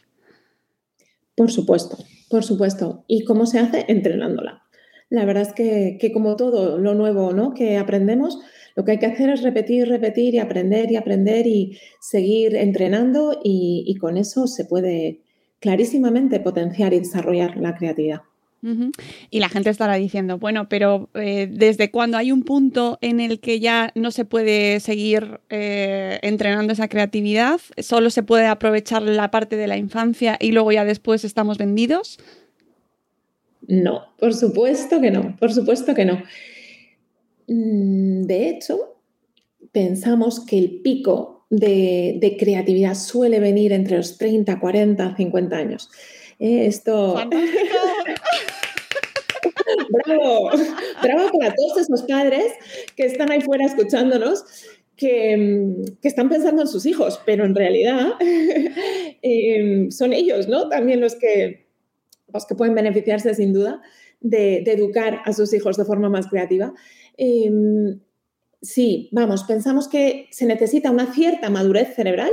Por 1.38 1.52
supuesto, 1.52 1.96
por 2.28 2.44
supuesto. 2.44 3.04
¿Y 3.06 3.24
cómo 3.24 3.46
se 3.46 3.60
hace? 3.60 3.84
Entrenándola. 3.88 4.64
La 5.08 5.24
verdad 5.24 5.44
es 5.44 5.52
que, 5.54 6.12
como 6.12 6.36
todo 6.36 6.78
lo 6.78 6.94
nuevo 6.94 7.32
¿no? 7.32 7.54
que 7.54 7.78
aprendemos, 7.78 8.38
lo 8.74 8.84
que 8.84 8.92
hay 8.92 8.98
que 8.98 9.06
hacer 9.06 9.30
es 9.30 9.42
repetir, 9.42 9.88
repetir 9.88 10.34
y 10.34 10.38
aprender 10.38 10.90
y 10.90 10.96
aprender 10.96 11.46
y 11.46 11.78
seguir 12.00 12.56
entrenando 12.56 13.40
y 13.42 13.94
con 14.00 14.16
eso 14.16 14.46
se 14.48 14.64
puede 14.66 15.22
clarísimamente 15.60 16.40
potenciar 16.40 16.92
y 16.92 16.98
desarrollar 16.98 17.56
la 17.56 17.74
creatividad. 17.74 18.20
Y 19.30 19.38
la 19.38 19.48
gente 19.48 19.70
estará 19.70 19.94
diciendo, 19.94 20.38
bueno, 20.38 20.68
pero 20.68 21.08
eh, 21.14 21.48
¿desde 21.50 21.90
cuando 21.90 22.16
hay 22.16 22.32
un 22.32 22.42
punto 22.42 22.98
en 23.00 23.20
el 23.20 23.38
que 23.38 23.60
ya 23.60 23.92
no 23.94 24.10
se 24.10 24.24
puede 24.24 24.80
seguir 24.80 25.40
eh, 25.48 26.18
entrenando 26.22 26.72
esa 26.72 26.88
creatividad? 26.88 27.60
¿Solo 27.78 28.10
se 28.10 28.24
puede 28.24 28.46
aprovechar 28.46 29.02
la 29.02 29.30
parte 29.30 29.56
de 29.56 29.68
la 29.68 29.76
infancia 29.76 30.36
y 30.40 30.50
luego 30.50 30.72
ya 30.72 30.84
después 30.84 31.24
estamos 31.24 31.56
vendidos? 31.56 32.18
No, 33.68 34.06
por 34.18 34.34
supuesto 34.34 35.00
que 35.00 35.10
no, 35.10 35.36
por 35.36 35.52
supuesto 35.52 35.94
que 35.94 36.04
no. 36.04 36.22
Mm, 37.46 38.22
de 38.22 38.50
hecho, 38.50 38.96
pensamos 39.70 40.44
que 40.44 40.58
el 40.58 40.80
pico 40.80 41.46
de, 41.48 42.18
de 42.20 42.36
creatividad 42.36 42.94
suele 42.94 43.38
venir 43.38 43.72
entre 43.72 43.98
los 43.98 44.18
30, 44.18 44.58
40, 44.58 45.16
50 45.16 45.56
años. 45.56 45.90
Eh, 46.38 46.66
esto... 46.66 47.16
bravo, 49.90 50.50
bravo 51.02 51.30
para 51.38 51.54
todos 51.54 51.78
esos 51.78 52.02
padres 52.02 52.52
que 52.96 53.04
están 53.04 53.30
ahí 53.30 53.40
fuera 53.40 53.64
escuchándonos. 53.66 54.44
Que, 54.96 55.76
están 56.02 56.28
pensando 56.28 56.62
en 56.62 56.68
sus 56.68 56.84
hijos, 56.84 57.20
pero 57.24 57.44
en 57.44 57.54
realidad 57.54 58.14
em, 59.22 59.92
son 59.92 60.12
ellos, 60.12 60.48
¿no? 60.48 60.68
También 60.68 61.00
los 61.00 61.14
que, 61.14 61.68
los 62.34 62.46
que 62.46 62.56
pueden 62.56 62.74
beneficiarse 62.74 63.32
sin 63.34 63.52
duda 63.52 63.80
de, 64.20 64.56
educar 64.66 65.20
a 65.24 65.32
sus 65.32 65.54
hijos 65.54 65.76
de 65.76 65.84
forma 65.84 66.08
más 66.08 66.26
creativa. 66.26 66.74
Em, 67.16 68.00
sí, 68.60 69.08
vamos, 69.12 69.44
pensamos 69.44 69.86
que 69.86 70.26
se 70.32 70.46
necesita 70.46 70.90
una 70.90 71.14
cierta 71.14 71.48
madurez 71.48 71.94
cerebral 71.94 72.32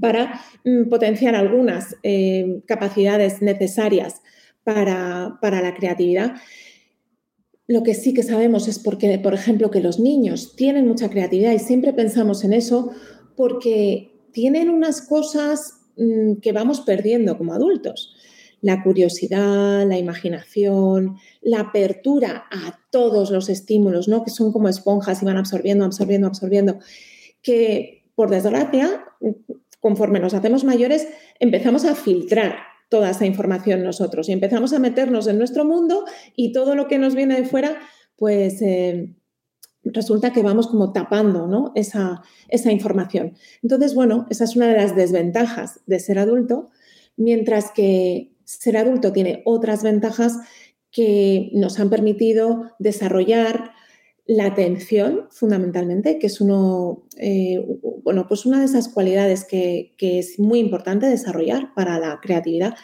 para 0.00 0.40
mm, 0.64 0.88
potenciar 0.88 1.34
algunas 1.34 1.96
eh, 2.02 2.62
capacidades 2.66 3.42
necesarias 3.42 4.22
para, 4.64 5.38
la 5.40 5.74
creatividad. 5.74 6.34
Lo 7.66 7.82
que 7.82 7.94
sí 7.94 8.12
que 8.12 8.22
sabemos 8.22 8.68
es 8.68 8.78
porque, 8.78 9.18
por 9.18 9.34
ejemplo, 9.34 9.70
que 9.70 9.80
los 9.80 9.98
niños 9.98 10.56
tienen 10.56 10.86
mucha 10.86 11.08
creatividad 11.08 11.52
y 11.52 11.58
siempre 11.58 11.92
pensamos 11.92 12.44
en 12.44 12.52
eso 12.52 12.90
porque 13.36 14.10
tienen 14.32 14.68
unas 14.68 15.00
cosas 15.02 15.86
mm, 15.96 16.34
que 16.42 16.52
vamos 16.52 16.82
perdiendo 16.82 17.38
como 17.38 17.54
adultos. 17.54 18.14
La 18.60 18.82
curiosidad, 18.82 19.86
la 19.86 19.98
imaginación, 19.98 21.16
la 21.40 21.60
apertura 21.60 22.44
a 22.50 22.80
todos 22.90 23.30
los 23.30 23.48
estímulos, 23.48 24.08
¿no? 24.08 24.24
que 24.24 24.30
son 24.30 24.52
como 24.52 24.68
esponjas 24.68 25.22
y 25.22 25.24
van 25.24 25.36
absorbiendo, 25.36 25.84
absorbiendo, 25.84 26.26
absorbiendo, 26.26 26.78
que 27.40 28.04
por 28.16 28.30
desgracia 28.30 29.04
conforme 29.80 30.20
nos 30.20 30.34
hacemos 30.34 30.64
mayores, 30.64 31.08
empezamos 31.38 31.84
a 31.84 31.94
filtrar 31.94 32.56
toda 32.88 33.10
esa 33.10 33.26
información 33.26 33.82
nosotros 33.82 34.28
y 34.28 34.32
empezamos 34.32 34.72
a 34.72 34.78
meternos 34.78 35.26
en 35.26 35.38
nuestro 35.38 35.64
mundo 35.64 36.04
y 36.34 36.52
todo 36.52 36.74
lo 36.74 36.88
que 36.88 36.98
nos 36.98 37.14
viene 37.14 37.36
de 37.36 37.44
fuera, 37.44 37.78
pues 38.16 38.62
eh, 38.62 39.14
resulta 39.84 40.32
que 40.32 40.42
vamos 40.42 40.66
como 40.68 40.92
tapando 40.92 41.72
esa, 41.74 42.22
esa 42.48 42.72
información. 42.72 43.34
Entonces, 43.62 43.94
bueno, 43.94 44.26
esa 44.30 44.44
es 44.44 44.56
una 44.56 44.68
de 44.68 44.76
las 44.76 44.96
desventajas 44.96 45.80
de 45.86 46.00
ser 46.00 46.18
adulto, 46.18 46.70
mientras 47.16 47.70
que 47.70 48.32
ser 48.44 48.76
adulto 48.76 49.12
tiene 49.12 49.42
otras 49.44 49.82
ventajas 49.82 50.38
que 50.90 51.50
nos 51.52 51.78
han 51.78 51.90
permitido 51.90 52.72
desarrollar 52.78 53.72
la 54.28 54.44
atención, 54.44 55.26
fundamentalmente, 55.30 56.18
que 56.18 56.26
es 56.26 56.40
uno, 56.42 57.06
eh, 57.16 57.66
bueno, 58.04 58.26
pues 58.28 58.44
una 58.44 58.60
de 58.60 58.66
esas 58.66 58.88
cualidades 58.88 59.44
que, 59.44 59.94
que, 59.96 60.18
es 60.18 60.38
muy 60.38 60.58
importante 60.58 61.06
desarrollar 61.06 61.72
para 61.74 61.98
la 61.98 62.20
creatividad, 62.20 62.76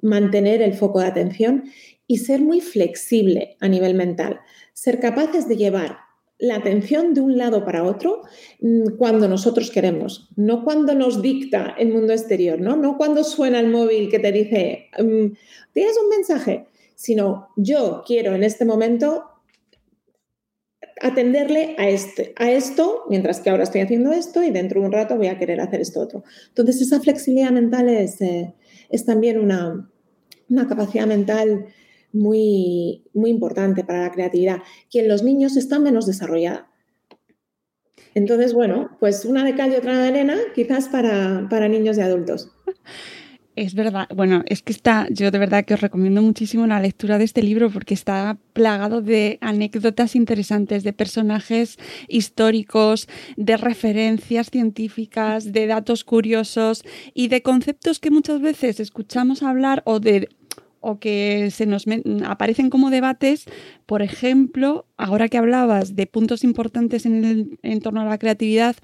mantener 0.00 0.62
el 0.62 0.74
foco 0.74 1.00
de 1.00 1.06
atención 1.06 1.64
y 2.06 2.18
ser 2.18 2.40
muy 2.40 2.60
flexible 2.60 3.56
a 3.60 3.66
nivel 3.66 3.94
mental, 3.94 4.40
ser 4.74 5.00
capaces 5.00 5.48
de 5.48 5.56
llevar 5.56 5.98
la 6.38 6.56
atención 6.56 7.14
de 7.14 7.20
un 7.20 7.36
lado 7.36 7.64
para 7.64 7.82
otro 7.82 8.22
mm, 8.60 8.96
cuando 8.96 9.26
nosotros 9.26 9.72
queremos, 9.72 10.28
no 10.36 10.62
cuando 10.62 10.94
nos 10.94 11.20
dicta 11.20 11.74
el 11.78 11.88
mundo 11.92 12.12
exterior, 12.12 12.60
no, 12.60 12.76
no 12.76 12.96
cuando 12.96 13.24
suena 13.24 13.58
el 13.58 13.68
móvil 13.68 14.08
que 14.08 14.20
te 14.20 14.30
dice, 14.30 14.88
mm, 14.98 15.34
tienes 15.72 15.98
un 16.00 16.08
mensaje, 16.08 16.68
sino 16.94 17.48
yo 17.56 18.04
quiero 18.06 18.36
en 18.36 18.44
este 18.44 18.64
momento 18.64 19.24
atenderle 21.00 21.74
a, 21.78 21.88
este, 21.88 22.32
a 22.36 22.50
esto, 22.50 23.04
mientras 23.08 23.40
que 23.40 23.50
ahora 23.50 23.64
estoy 23.64 23.80
haciendo 23.80 24.12
esto 24.12 24.42
y 24.42 24.50
dentro 24.50 24.80
de 24.80 24.86
un 24.86 24.92
rato 24.92 25.16
voy 25.16 25.26
a 25.26 25.38
querer 25.38 25.60
hacer 25.60 25.80
esto 25.80 26.00
otro. 26.00 26.24
Entonces, 26.48 26.80
esa 26.80 27.00
flexibilidad 27.00 27.50
mental 27.50 27.88
es, 27.88 28.20
eh, 28.20 28.54
es 28.88 29.04
también 29.04 29.40
una, 29.40 29.90
una 30.48 30.68
capacidad 30.68 31.06
mental 31.06 31.66
muy, 32.12 33.04
muy 33.14 33.30
importante 33.30 33.84
para 33.84 34.02
la 34.02 34.12
creatividad, 34.12 34.58
que 34.90 35.00
en 35.00 35.08
los 35.08 35.22
niños 35.22 35.56
está 35.56 35.78
menos 35.78 36.06
desarrollada. 36.06 36.68
Entonces, 38.14 38.52
bueno, 38.52 38.96
pues 39.00 39.24
una 39.24 39.44
de 39.44 39.54
cal 39.54 39.72
y 39.72 39.76
otra 39.76 39.98
de 39.98 40.08
arena, 40.08 40.36
quizás 40.54 40.88
para, 40.88 41.46
para 41.48 41.68
niños 41.68 41.96
y 41.96 42.02
adultos. 42.02 42.50
Es 43.54 43.74
verdad, 43.74 44.08
bueno, 44.14 44.42
es 44.46 44.62
que 44.62 44.72
está, 44.72 45.06
yo 45.10 45.30
de 45.30 45.38
verdad 45.38 45.66
que 45.66 45.74
os 45.74 45.80
recomiendo 45.82 46.22
muchísimo 46.22 46.66
la 46.66 46.80
lectura 46.80 47.18
de 47.18 47.24
este 47.24 47.42
libro 47.42 47.68
porque 47.70 47.92
está 47.92 48.38
plagado 48.54 49.02
de 49.02 49.36
anécdotas 49.42 50.16
interesantes, 50.16 50.84
de 50.84 50.94
personajes 50.94 51.78
históricos, 52.08 53.08
de 53.36 53.58
referencias 53.58 54.48
científicas, 54.48 55.52
de 55.52 55.66
datos 55.66 56.02
curiosos 56.02 56.82
y 57.12 57.28
de 57.28 57.42
conceptos 57.42 57.98
que 57.98 58.10
muchas 58.10 58.40
veces 58.40 58.80
escuchamos 58.80 59.42
hablar 59.42 59.82
o 59.84 60.00
de 60.00 60.28
o 60.80 60.98
que 60.98 61.50
se 61.52 61.64
nos 61.66 61.84
aparecen 62.26 62.68
como 62.68 62.90
debates, 62.90 63.44
por 63.86 64.02
ejemplo, 64.02 64.86
ahora 64.96 65.28
que 65.28 65.38
hablabas 65.38 65.94
de 65.94 66.08
puntos 66.08 66.42
importantes 66.42 67.06
en, 67.06 67.24
el, 67.24 67.58
en 67.62 67.80
torno 67.80 68.00
a 68.00 68.04
la 68.04 68.18
creatividad, 68.18 68.74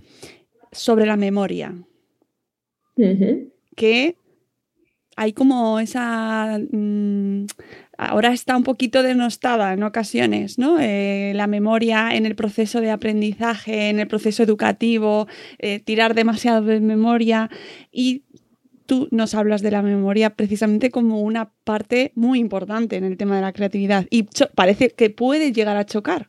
sobre 0.70 1.06
la 1.06 1.16
memoria. 1.16 1.74
Que 3.74 4.16
hay 5.18 5.32
como 5.32 5.80
esa... 5.80 6.60
Mm, 6.70 7.46
ahora 7.98 8.32
está 8.32 8.56
un 8.56 8.62
poquito 8.62 9.02
denostada 9.02 9.72
en 9.72 9.82
ocasiones, 9.82 10.58
¿no? 10.58 10.78
Eh, 10.78 11.32
la 11.34 11.48
memoria 11.48 12.14
en 12.14 12.24
el 12.24 12.36
proceso 12.36 12.80
de 12.80 12.92
aprendizaje, 12.92 13.90
en 13.90 13.98
el 13.98 14.06
proceso 14.06 14.44
educativo, 14.44 15.26
eh, 15.58 15.80
tirar 15.80 16.14
demasiado 16.14 16.62
de 16.62 16.78
memoria 16.78 17.50
y 17.90 18.22
tú 18.86 19.08
nos 19.10 19.34
hablas 19.34 19.60
de 19.60 19.72
la 19.72 19.82
memoria 19.82 20.30
precisamente 20.30 20.92
como 20.92 21.20
una 21.20 21.50
parte 21.64 22.12
muy 22.14 22.38
importante 22.38 22.94
en 22.94 23.02
el 23.02 23.16
tema 23.16 23.34
de 23.34 23.42
la 23.42 23.52
creatividad 23.52 24.06
y 24.10 24.28
parece 24.54 24.90
que 24.90 25.10
puede 25.10 25.52
llegar 25.52 25.76
a 25.76 25.84
chocar. 25.84 26.28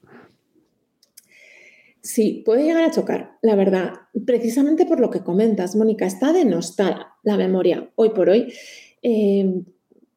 Sí, 2.01 2.43
puede 2.45 2.63
llegar 2.63 2.83
a 2.83 2.91
chocar, 2.91 3.37
la 3.41 3.55
verdad. 3.55 3.93
Precisamente 4.25 4.85
por 4.85 4.99
lo 4.99 5.09
que 5.09 5.21
comentas, 5.21 5.75
Mónica, 5.75 6.05
está 6.05 6.31
denostada 6.31 7.15
la 7.23 7.37
memoria 7.37 7.91
hoy 7.95 8.09
por 8.09 8.29
hoy. 8.29 8.53
Eh, 9.01 9.63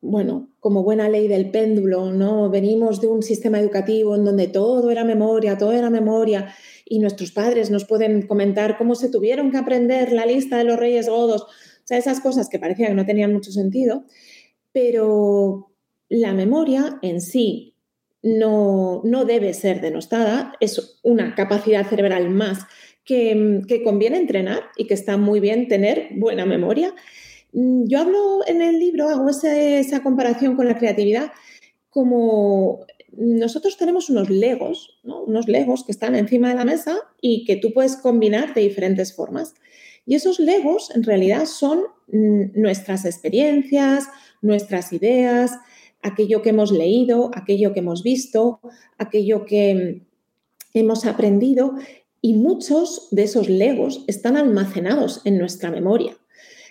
bueno, 0.00 0.50
como 0.60 0.82
buena 0.82 1.08
ley 1.08 1.28
del 1.28 1.50
péndulo, 1.50 2.12
¿no? 2.12 2.50
Venimos 2.50 3.00
de 3.00 3.08
un 3.08 3.22
sistema 3.22 3.58
educativo 3.60 4.14
en 4.14 4.24
donde 4.24 4.48
todo 4.48 4.90
era 4.90 5.04
memoria, 5.04 5.58
todo 5.58 5.72
era 5.72 5.90
memoria, 5.90 6.54
y 6.84 6.98
nuestros 6.98 7.32
padres 7.32 7.70
nos 7.70 7.84
pueden 7.84 8.26
comentar 8.26 8.76
cómo 8.76 8.94
se 8.94 9.08
tuvieron 9.08 9.50
que 9.50 9.58
aprender 9.58 10.12
la 10.12 10.26
lista 10.26 10.58
de 10.58 10.64
los 10.64 10.78
reyes 10.78 11.08
godos 11.08 11.46
o 11.82 11.86
sea, 11.86 11.98
esas 11.98 12.20
cosas 12.20 12.48
que 12.48 12.58
parecía 12.58 12.88
que 12.88 12.94
no 12.94 13.06
tenían 13.06 13.32
mucho 13.32 13.50
sentido, 13.50 14.04
pero 14.72 15.72
la 16.08 16.32
memoria 16.32 16.98
en 17.02 17.20
sí 17.20 17.72
no, 18.23 19.02
no 19.05 19.25
debe 19.25 19.55
ser 19.55 19.81
denostada, 19.81 20.55
es 20.61 21.00
una 21.02 21.35
capacidad 21.35 21.87
cerebral 21.87 22.31
más 22.31 22.67
que, 23.05 23.81
conviene 23.85 24.19
entrenar 24.19 24.62
y 24.76 24.87
que 24.87 24.95
está 24.95 25.17
muy 25.17 25.41
bien 25.41 25.69
tener 25.69 26.09
buena 26.12 26.47
memoria. 26.47 26.95
Mm, 27.52 27.85
yo 27.87 28.00
hablo 28.00 28.41
en 28.47 28.62
el 28.62 28.79
libro, 28.79 29.09
hago 29.09 29.29
esa 29.29 30.02
comparación 30.02 30.57
con 30.57 30.69
la 30.69 30.79
creatividad 30.79 31.33
como 31.91 32.87
nosotros 33.14 33.76
tenemos 33.76 34.08
unos 34.08 34.30
legos, 34.30 34.99
unos 35.02 35.47
legos 35.47 35.85
que 35.85 35.93
están 35.93 36.15
encima 36.15 36.49
de 36.49 36.54
la 36.54 36.65
mesa 36.65 36.97
y 37.21 37.45
que 37.45 37.56
tú 37.56 37.75
puedes 37.75 37.97
combinar 37.97 38.54
de 38.54 38.63
diferentes 38.63 39.15
formas. 39.15 39.54
Y 40.06 40.15
esos 40.15 40.41
legos 40.41 40.91
en 40.95 41.02
realidad 41.02 41.45
son 41.45 41.82
mm, 42.08 42.58
nuestras 42.61 43.04
experiencias, 43.04 44.08
nuestras 44.41 44.93
ideas, 44.93 45.52
aquello 46.02 46.43
que 46.43 46.50
hemos 46.50 46.71
leído, 46.73 47.30
aquello 47.34 47.73
que 47.73 47.80
hemos 47.80 48.02
visto, 48.02 48.60
aquello 48.99 49.45
que 49.45 49.75
mm, 49.75 50.06
hemos 50.75 51.06
aprendido 51.06 51.75
y 52.21 52.34
muchos 52.34 53.08
de 53.10 53.25
esos 53.25 53.49
legos 53.49 54.04
están 54.06 54.36
almacenados 54.36 55.23
en 55.25 55.38
nuestra 55.38 55.71
memoria. 55.71 56.17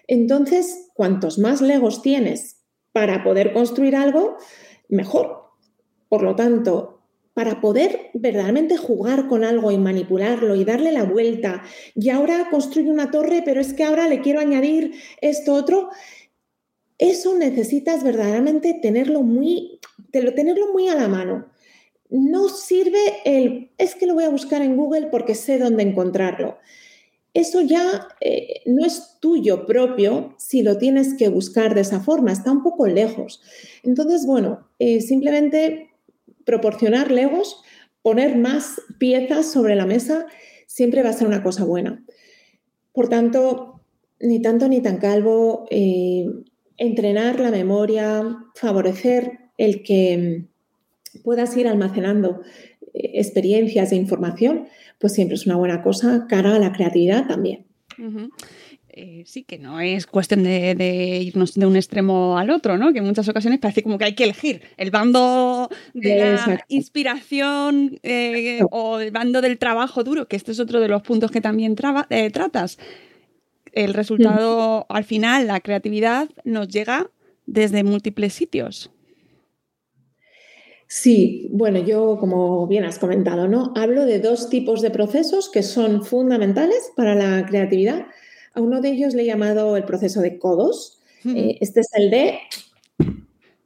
Entonces, 0.07 0.89
cuantos 0.93 1.39
más 1.39 1.61
legos 1.61 2.01
tienes 2.01 2.61
para 2.91 3.23
poder 3.23 3.53
construir 3.53 3.95
algo, 3.95 4.37
mejor. 4.89 5.41
Por 6.09 6.23
lo 6.23 6.35
tanto, 6.35 7.01
para 7.33 7.61
poder 7.61 8.11
verdaderamente 8.13 8.77
jugar 8.77 9.27
con 9.27 9.43
algo 9.43 9.71
y 9.71 9.77
manipularlo 9.77 10.55
y 10.55 10.65
darle 10.65 10.91
la 10.91 11.03
vuelta. 11.03 11.63
Y 11.95 12.09
ahora 12.09 12.49
construye 12.49 12.91
una 12.91 13.11
torre, 13.11 13.41
pero 13.45 13.61
es 13.61 13.73
que 13.73 13.83
ahora 13.83 14.07
le 14.07 14.21
quiero 14.21 14.39
añadir 14.41 14.93
esto 15.21 15.53
otro. 15.53 15.89
Eso 17.01 17.35
necesitas 17.35 18.03
verdaderamente 18.03 18.75
tenerlo 18.79 19.23
muy, 19.23 19.79
tenerlo 20.11 20.71
muy 20.71 20.87
a 20.87 20.93
la 20.93 21.07
mano. 21.07 21.47
No 22.11 22.47
sirve 22.47 22.99
el, 23.25 23.71
es 23.79 23.95
que 23.95 24.05
lo 24.05 24.13
voy 24.13 24.25
a 24.25 24.29
buscar 24.29 24.61
en 24.61 24.77
Google 24.77 25.07
porque 25.07 25.33
sé 25.33 25.57
dónde 25.57 25.81
encontrarlo. 25.81 26.59
Eso 27.33 27.61
ya 27.61 28.07
eh, 28.19 28.61
no 28.67 28.85
es 28.85 29.17
tuyo 29.19 29.65
propio 29.65 30.35
si 30.37 30.61
lo 30.61 30.77
tienes 30.77 31.15
que 31.15 31.29
buscar 31.29 31.73
de 31.73 31.81
esa 31.81 32.01
forma, 32.01 32.31
está 32.31 32.51
un 32.51 32.61
poco 32.61 32.85
lejos. 32.85 33.41
Entonces, 33.81 34.27
bueno, 34.27 34.67
eh, 34.77 35.01
simplemente 35.01 35.89
proporcionar 36.45 37.09
legos, 37.09 37.63
poner 38.03 38.37
más 38.37 38.79
piezas 38.99 39.51
sobre 39.51 39.75
la 39.75 39.87
mesa, 39.87 40.27
siempre 40.67 41.01
va 41.01 41.09
a 41.09 41.13
ser 41.13 41.25
una 41.25 41.41
cosa 41.41 41.63
buena. 41.63 42.05
Por 42.93 43.09
tanto, 43.09 43.81
ni 44.19 44.39
tanto 44.39 44.67
ni 44.67 44.81
tan 44.81 44.97
calvo, 44.97 45.65
eh, 45.71 46.27
entrenar 46.81 47.39
la 47.39 47.51
memoria, 47.51 48.37
favorecer 48.55 49.39
el 49.57 49.83
que 49.83 50.45
puedas 51.23 51.55
ir 51.55 51.67
almacenando 51.67 52.41
eh, 52.93 53.11
experiencias 53.15 53.91
e 53.91 53.95
información, 53.95 54.67
pues 54.99 55.13
siempre 55.13 55.35
es 55.35 55.45
una 55.45 55.57
buena 55.57 55.83
cosa 55.83 56.25
cara 56.27 56.55
a 56.55 56.59
la 56.59 56.71
creatividad 56.71 57.27
también. 57.27 57.67
Eh, 58.93 59.23
sí, 59.25 59.43
que 59.43 59.57
no 59.57 59.79
es 59.79 60.05
cuestión 60.05 60.43
de, 60.43 61.21
irnos 61.23 61.53
de 61.53 61.65
un 61.65 61.75
extremo 61.75 62.37
al 62.37 62.49
otro, 62.49 62.77
¿no? 62.77 62.91
Que 62.91 62.99
en 62.99 63.05
muchas 63.05 63.29
ocasiones 63.29 63.59
parece 63.59 63.83
como 63.83 63.97
que 63.97 64.05
hay 64.05 64.15
que 64.15 64.25
elegir 64.25 64.63
el 64.75 64.91
bando 64.91 65.69
de 65.93 66.33
la 66.33 66.65
inspiración 66.67 67.99
eh, 68.03 68.59
o 68.71 68.99
el 68.99 69.11
bando 69.11 69.41
del 69.41 69.59
trabajo 69.59 70.03
duro, 70.03 70.27
que 70.27 70.35
este 70.35 70.51
es 70.51 70.59
otro 70.59 70.81
de 70.81 70.89
los 70.89 71.03
puntos 71.03 71.31
que 71.31 71.39
también 71.39 71.75
eh, 72.09 72.31
tratas. 72.31 72.79
El 73.71 73.93
resultado, 73.93 74.85
al 74.89 75.03
final, 75.03 75.47
la 75.47 75.59
creatividad 75.59 76.29
nos 76.43 76.67
llega 76.67 77.09
desde 77.45 77.83
múltiples 77.83 78.33
sitios. 78.33 78.91
Sí, 80.87 81.47
bueno, 81.51 81.79
yo 81.79 82.17
como 82.19 82.67
bien 82.67 82.83
has 82.83 82.99
comentado, 82.99 83.47
¿no? 83.47 83.71
Hablo 83.75 84.05
de 84.05 84.19
dos 84.19 84.49
tipos 84.49 84.81
de 84.81 84.91
procesos 84.91 85.49
que 85.49 85.63
son 85.63 86.03
fundamentales 86.03 86.91
para 86.97 87.15
la 87.15 87.45
creatividad 87.45 88.07
a 88.53 88.61
uno 88.61 88.81
de 88.81 88.89
ellos 88.89 89.13
le 89.13 89.23
he 89.23 89.25
llamado 89.25 89.77
el 89.77 89.83
proceso 89.83 90.21
de 90.21 90.37
codos. 90.37 90.99
Eh, 91.25 91.57
este 91.61 91.81
es 91.81 91.89
el 91.93 92.09
de 92.09 92.39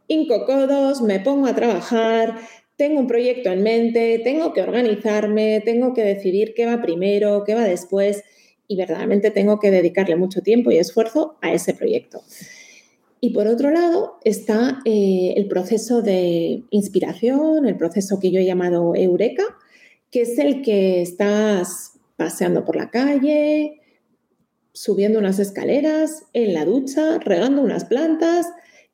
inco 0.07 0.45
codos, 0.45 1.01
me 1.01 1.19
pongo 1.19 1.47
a 1.47 1.55
trabajar, 1.55 2.35
tengo 2.75 2.99
un 2.99 3.07
proyecto 3.07 3.49
en 3.49 3.63
mente, 3.63 4.19
tengo 4.23 4.53
que 4.53 4.61
organizarme, 4.61 5.61
tengo 5.63 5.93
que 5.93 6.03
decidir 6.03 6.53
qué 6.53 6.65
va 6.65 6.81
primero, 6.81 7.43
qué 7.45 7.55
va 7.55 7.63
después 7.63 8.23
y 8.67 8.75
verdaderamente 8.75 9.31
tengo 9.31 9.59
que 9.59 9.71
dedicarle 9.71 10.15
mucho 10.15 10.41
tiempo 10.41 10.71
y 10.71 10.77
esfuerzo 10.77 11.37
a 11.41 11.53
ese 11.53 11.73
proyecto. 11.73 12.21
Y 13.21 13.31
por 13.31 13.47
otro 13.47 13.71
lado 13.71 14.19
está 14.23 14.81
eh, 14.85 15.33
el 15.35 15.47
proceso 15.47 16.01
de 16.01 16.63
inspiración, 16.69 17.65
el 17.65 17.77
proceso 17.77 18.19
que 18.19 18.31
yo 18.31 18.39
he 18.39 18.45
llamado 18.45 18.93
eureka, 18.95 19.43
que 20.11 20.21
es 20.21 20.37
el 20.37 20.61
que 20.61 21.01
estás 21.01 21.93
paseando 22.17 22.63
por 22.65 22.75
la 22.75 22.91
calle, 22.91 23.81
subiendo 24.73 25.19
unas 25.19 25.39
escaleras, 25.39 26.25
en 26.33 26.53
la 26.53 26.65
ducha, 26.65 27.17
regando 27.19 27.61
unas 27.61 27.85
plantas 27.85 28.47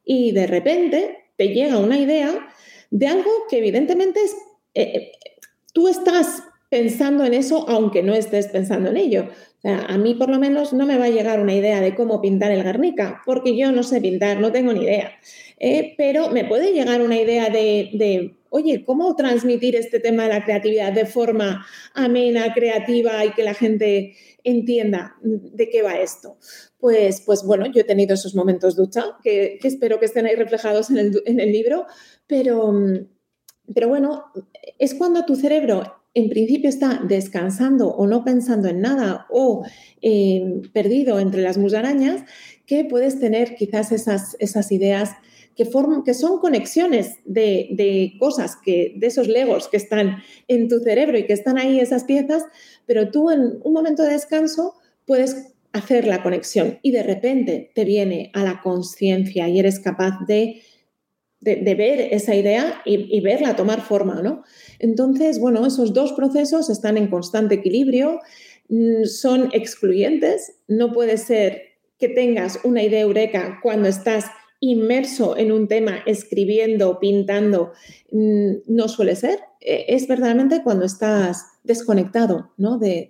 y 0.05 0.31
de 0.31 0.47
repente 0.47 1.17
te 1.37 1.49
llega 1.49 1.77
una 1.77 1.97
idea 1.97 2.47
de 2.91 3.07
algo 3.07 3.31
que 3.49 3.57
evidentemente 3.57 4.21
es, 4.23 4.31
eh, 4.75 4.83
eh, 4.83 5.11
tú 5.73 5.87
estás 5.87 6.43
pensando 6.71 7.25
en 7.25 7.33
eso 7.33 7.65
aunque 7.67 8.01
no 8.01 8.15
estés 8.15 8.47
pensando 8.47 8.89
en 8.89 8.97
ello. 8.97 9.27
A 9.63 9.97
mí 9.97 10.15
por 10.15 10.29
lo 10.29 10.39
menos 10.39 10.71
no 10.71 10.87
me 10.87 10.97
va 10.97 11.05
a 11.05 11.09
llegar 11.09 11.41
una 11.41 11.53
idea 11.53 11.81
de 11.81 11.93
cómo 11.93 12.21
pintar 12.21 12.51
el 12.51 12.63
Guernica, 12.63 13.21
porque 13.25 13.55
yo 13.55 13.71
no 13.73 13.83
sé 13.83 13.99
pintar, 13.99 14.39
no 14.39 14.53
tengo 14.53 14.71
ni 14.71 14.83
idea. 14.85 15.11
Eh, 15.59 15.93
pero 15.97 16.29
me 16.29 16.45
puede 16.45 16.71
llegar 16.71 17.01
una 17.01 17.17
idea 17.19 17.49
de, 17.49 18.37
oye, 18.49 18.85
¿cómo 18.85 19.15
transmitir 19.17 19.75
este 19.75 19.99
tema 19.99 20.23
de 20.23 20.29
la 20.29 20.45
creatividad 20.45 20.93
de 20.93 21.05
forma 21.05 21.63
amena, 21.93 22.53
creativa 22.53 23.23
y 23.25 23.33
que 23.33 23.43
la 23.43 23.53
gente 23.53 24.15
entienda 24.43 25.17
de 25.21 25.69
qué 25.69 25.81
va 25.81 25.99
esto? 25.99 26.37
Pues, 26.79 27.21
pues 27.25 27.43
bueno, 27.43 27.65
yo 27.65 27.81
he 27.81 27.83
tenido 27.83 28.13
esos 28.13 28.33
momentos 28.33 28.77
ducha 28.77 29.17
que, 29.21 29.59
que 29.61 29.67
espero 29.67 29.99
que 29.99 30.05
estén 30.05 30.25
ahí 30.25 30.35
reflejados 30.35 30.89
en 30.89 30.97
el, 30.99 31.21
en 31.25 31.41
el 31.41 31.51
libro, 31.51 31.85
pero, 32.27 32.73
pero 33.75 33.89
bueno, 33.89 34.23
es 34.79 34.95
cuando 34.95 35.25
tu 35.25 35.35
cerebro 35.35 36.00
en 36.13 36.29
principio 36.29 36.69
está 36.69 37.01
descansando 37.07 37.89
o 37.89 38.05
no 38.07 38.23
pensando 38.23 38.67
en 38.67 38.81
nada 38.81 39.27
o 39.29 39.63
eh, 40.01 40.61
perdido 40.73 41.19
entre 41.19 41.41
las 41.41 41.57
musarañas, 41.57 42.23
que 42.65 42.85
puedes 42.85 43.19
tener 43.19 43.55
quizás 43.55 43.91
esas, 43.91 44.35
esas 44.39 44.71
ideas 44.71 45.11
que, 45.55 45.65
forman, 45.65 46.03
que 46.03 46.13
son 46.13 46.39
conexiones 46.39 47.15
de, 47.25 47.69
de, 47.71 48.13
cosas, 48.19 48.57
que, 48.63 48.93
de 48.97 49.07
esos 49.07 49.27
legos 49.27 49.67
que 49.67 49.77
están 49.77 50.17
en 50.47 50.67
tu 50.67 50.79
cerebro 50.79 51.17
y 51.17 51.25
que 51.25 51.33
están 51.33 51.57
ahí 51.57 51.79
esas 51.79 52.03
piezas, 52.03 52.43
pero 52.85 53.11
tú 53.11 53.29
en 53.29 53.59
un 53.63 53.73
momento 53.73 54.03
de 54.03 54.13
descanso 54.13 54.75
puedes 55.05 55.53
hacer 55.73 56.05
la 56.05 56.23
conexión 56.23 56.79
y 56.81 56.91
de 56.91 57.03
repente 57.03 57.71
te 57.73 57.85
viene 57.85 58.31
a 58.33 58.43
la 58.43 58.61
conciencia 58.61 59.47
y 59.47 59.59
eres 59.59 59.79
capaz 59.79 60.19
de 60.27 60.61
de, 61.41 61.75
ver 61.75 62.09
esa 62.11 62.35
idea 62.35 62.81
y, 62.85 63.19
verla 63.21 63.55
tomar 63.55 63.81
forma, 63.81 64.21
¿no? 64.21 64.43
Entonces, 64.79 65.39
bueno, 65.39 65.65
esos 65.65 65.93
dos 65.93 66.13
procesos 66.13 66.69
están 66.69 66.97
en 66.97 67.07
constante 67.07 67.55
equilibrio, 67.55 68.19
mm, 68.69 69.05
son 69.05 69.49
excluyentes, 69.51 70.59
no 70.67 70.91
puede 70.93 71.17
ser 71.17 71.63
que 71.97 72.09
tengas 72.09 72.59
una 72.63 72.83
idea 72.83 73.01
eureka 73.01 73.59
cuando 73.61 73.89
estás 73.89 74.25
inmerso 74.59 75.35
en 75.35 75.51
un 75.51 75.67
tema, 75.67 76.03
escribiendo, 76.05 76.99
pintando, 76.99 77.71
mm, 78.11 78.51
no 78.67 78.87
suele 78.87 79.15
ser. 79.15 79.39
E, 79.59 79.85
es 79.89 80.07
verdaderamente 80.07 80.61
cuando 80.63 80.85
estás 80.85 81.43
desconectado 81.63 82.51
¿no? 82.57 82.77
de, 82.77 83.09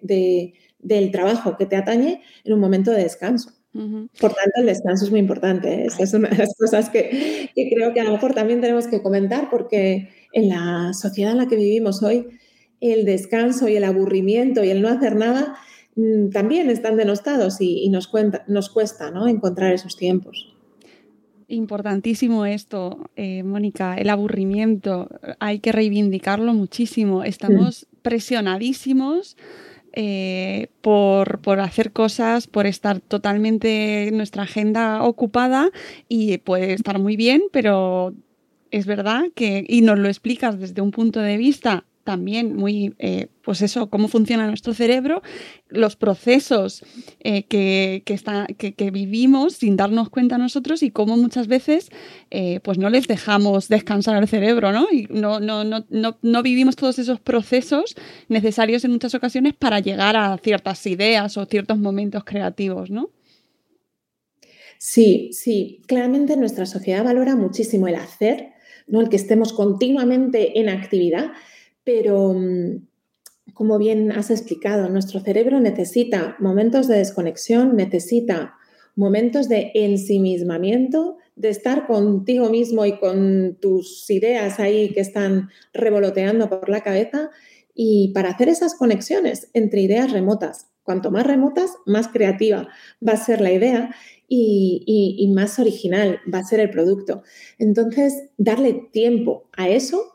del 0.80 1.12
trabajo 1.12 1.58
que 1.58 1.66
te 1.66 1.76
atañe 1.76 2.22
en 2.46 2.54
un 2.54 2.60
momento 2.62 2.92
de 2.92 3.04
descanso. 3.04 3.52
Por 3.74 4.34
tanto, 4.34 4.52
el 4.58 4.66
descanso 4.66 5.06
es 5.06 5.12
muy 5.12 5.20
importante. 5.20 5.74
¿eh? 5.74 5.86
Esa 5.86 6.04
es 6.04 6.14
una 6.14 6.30
de 6.30 6.38
las 6.38 6.54
cosas 6.58 6.90
que, 6.90 7.50
creo 7.56 7.94
que 7.94 8.02
a 8.02 8.04
lo 8.04 8.12
mejor 8.12 8.34
también 8.34 8.60
tenemos 8.60 8.88
que 8.88 9.02
comentar 9.02 9.50
porque 9.50 10.10
en 10.34 10.50
la 10.50 10.94
sociedad 10.94 11.32
en 11.32 11.38
la 11.38 11.48
que 11.48 11.56
vivimos 11.56 12.04
hoy, 12.04 12.28
el 12.82 13.06
descanso 13.06 13.70
y 13.70 13.76
el 13.76 13.84
aburrimiento 13.84 14.64
y 14.64 14.72
el 14.72 14.82
no 14.82 14.90
hacer 14.90 15.16
nada 15.16 15.56
mm, 15.96 16.30
también 16.30 16.70
están 16.70 16.98
denostados 16.98 17.62
y, 17.62 17.88
nos, 17.90 18.08
cuenta, 18.08 18.44
nos 18.48 18.70
cuesta 18.70 19.12
¿no? 19.12 19.28
encontrar 19.28 19.74
esos 19.74 19.96
tiempos. 19.96 20.54
Importantísimo 21.48 22.46
esto, 22.46 23.10
eh, 23.16 23.44
Mónica, 23.44 23.96
el 23.96 24.10
aburrimiento. 24.10 25.10
Hay 25.40 25.60
que 25.60 25.74
reivindicarlo 25.74 26.54
muchísimo. 26.54 27.24
Estamos 27.24 27.88
presionadísimos 28.02 29.38
eh, 29.94 30.70
por, 30.82 31.40
por, 31.40 31.60
hacer 31.60 31.92
cosas, 31.92 32.48
por 32.48 32.66
estar 32.66 33.00
totalmente 33.00 34.10
nuestra 34.14 34.44
agenda 34.44 35.04
ocupada 35.04 35.70
y 36.08 36.38
puede 36.40 36.74
estar 36.74 37.00
muy 37.00 37.16
bien, 37.16 37.44
pero 37.52 38.14
es 38.72 38.86
verdad 38.86 39.26
que, 39.36 39.66
y 39.68 39.82
nos 39.82 40.00
lo 40.00 40.08
explicas 40.08 40.60
desde 40.60 40.82
un 40.82 40.92
punto 40.92 41.20
de 41.20 41.38
vista 41.38 41.86
también 42.04 42.56
muy, 42.56 42.96
eh, 43.00 43.28
pues 43.44 43.62
eso, 43.62 43.90
cómo 43.90 44.08
funciona 44.08 44.48
nuestro 44.48 44.74
cerebro, 44.74 45.22
los 45.70 45.96
procesos 45.96 46.84
eh, 47.20 47.44
que, 47.44 48.04
que, 48.06 48.92
vivimos 48.92 49.54
sin 49.54 49.78
darnos 49.78 50.10
cuenta 50.10 50.38
nosotros 50.38 50.84
y 50.84 50.92
cómo 50.92 51.18
muchas 51.18 51.48
veces 51.48 51.90
eh, 52.30 52.60
pues 52.64 52.78
no 52.78 52.90
les 52.90 53.08
dejamos 53.08 53.68
descansar 53.68 54.16
al 54.16 54.28
cerebro, 54.28 54.72
¿no? 54.72 54.88
Y 54.92 55.08
no, 55.10 55.40
no, 55.40 55.64
no, 55.64 55.86
no, 55.90 56.18
no 56.22 56.44
vivimos 56.44 56.76
todos 56.76 57.00
esos 57.00 57.20
procesos 57.20 57.96
necesarios 58.30 58.84
en 58.86 58.92
muchas 58.92 59.16
ocasiones 59.16 59.54
para 59.54 59.80
llegar 59.80 60.16
a 60.16 60.38
ciertas 60.38 60.86
ideas 60.88 61.38
o 61.38 61.46
ciertos 61.46 61.78
momentos 61.78 62.24
creativos, 62.24 62.90
¿no? 62.90 63.12
Sí, 64.84 65.30
sí, 65.32 65.84
claramente 65.86 66.36
nuestra 66.38 66.66
sociedad 66.66 67.04
valora 67.04 67.36
muchísimo 67.36 67.88
el 67.88 67.94
hacer, 67.94 68.54
¿no? 68.88 69.00
el 69.02 69.10
que 69.10 69.16
estemos 69.16 69.54
continuamente 69.54 70.60
en 70.60 70.70
actividad, 70.70 71.34
pero 71.84 72.34
mm, 72.34 72.88
como 73.54 73.78
bien 73.78 74.12
has 74.12 74.32
explicado, 74.32 74.90
nuestro 74.90 75.20
cerebro 75.20 75.60
necesita 75.60 76.36
momentos 76.40 76.88
de 76.88 76.98
desconexión, 76.98 77.76
necesita 77.76 78.56
momentos 78.96 79.50
de 79.50 79.72
ensimismamiento, 79.74 81.18
de 81.36 81.50
estar 81.50 81.88
contigo 81.88 82.50
mismo 82.50 82.86
y 82.86 82.98
con 82.98 83.58
tus 83.60 84.10
ideas 84.10 84.60
ahí 84.60 84.94
que 84.94 85.00
están 85.00 85.50
revoloteando 85.74 86.50
por 86.50 86.70
la 86.70 86.82
cabeza 86.82 87.30
y 87.74 88.12
para 88.14 88.30
hacer 88.30 88.50
esas 88.50 88.76
conexiones 88.76 89.50
entre 89.54 89.82
ideas 89.82 90.12
remotas. 90.12 90.68
Cuanto 90.84 91.12
más 91.12 91.26
remotas, 91.26 91.72
más 91.86 92.08
creativa 92.08 92.68
va 93.08 93.14
a 93.14 93.18
ser 93.18 93.40
la 93.40 93.52
idea 93.52 93.96
y, 94.28 94.84
y 95.18 95.28
más 95.34 95.60
original 95.60 96.20
va 96.34 96.40
a 96.40 96.44
ser 96.44 96.60
el 96.60 96.70
producto. 96.70 97.24
Entonces, 97.60 98.30
darle 98.38 98.90
tiempo 98.92 99.50
a 99.56 99.70
eso 99.70 100.14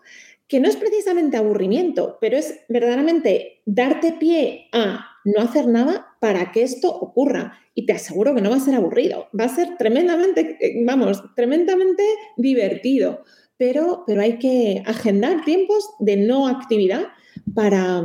que 0.48 0.60
no 0.60 0.68
es 0.68 0.76
precisamente 0.76 1.36
aburrimiento, 1.36 2.18
pero 2.20 2.36
es 2.36 2.60
verdaderamente 2.68 3.62
darte 3.66 4.12
pie 4.12 4.68
a 4.72 5.06
no 5.24 5.42
hacer 5.42 5.66
nada 5.66 6.06
para 6.20 6.52
que 6.52 6.62
esto 6.62 6.94
ocurra. 6.94 7.58
Y 7.74 7.84
te 7.84 7.92
aseguro 7.92 8.34
que 8.34 8.40
no 8.40 8.50
va 8.50 8.56
a 8.56 8.60
ser 8.60 8.74
aburrido, 8.74 9.26
va 9.38 9.44
a 9.44 9.54
ser 9.54 9.76
tremendamente, 9.76 10.56
eh, 10.60 10.82
vamos, 10.84 11.22
tremendamente 11.34 12.02
divertido, 12.36 13.24
pero, 13.58 14.04
pero 14.06 14.22
hay 14.22 14.38
que 14.38 14.82
agendar 14.86 15.44
tiempos 15.44 15.90
de 15.98 16.16
no 16.16 16.46
actividad 16.46 17.08
para, 17.54 18.04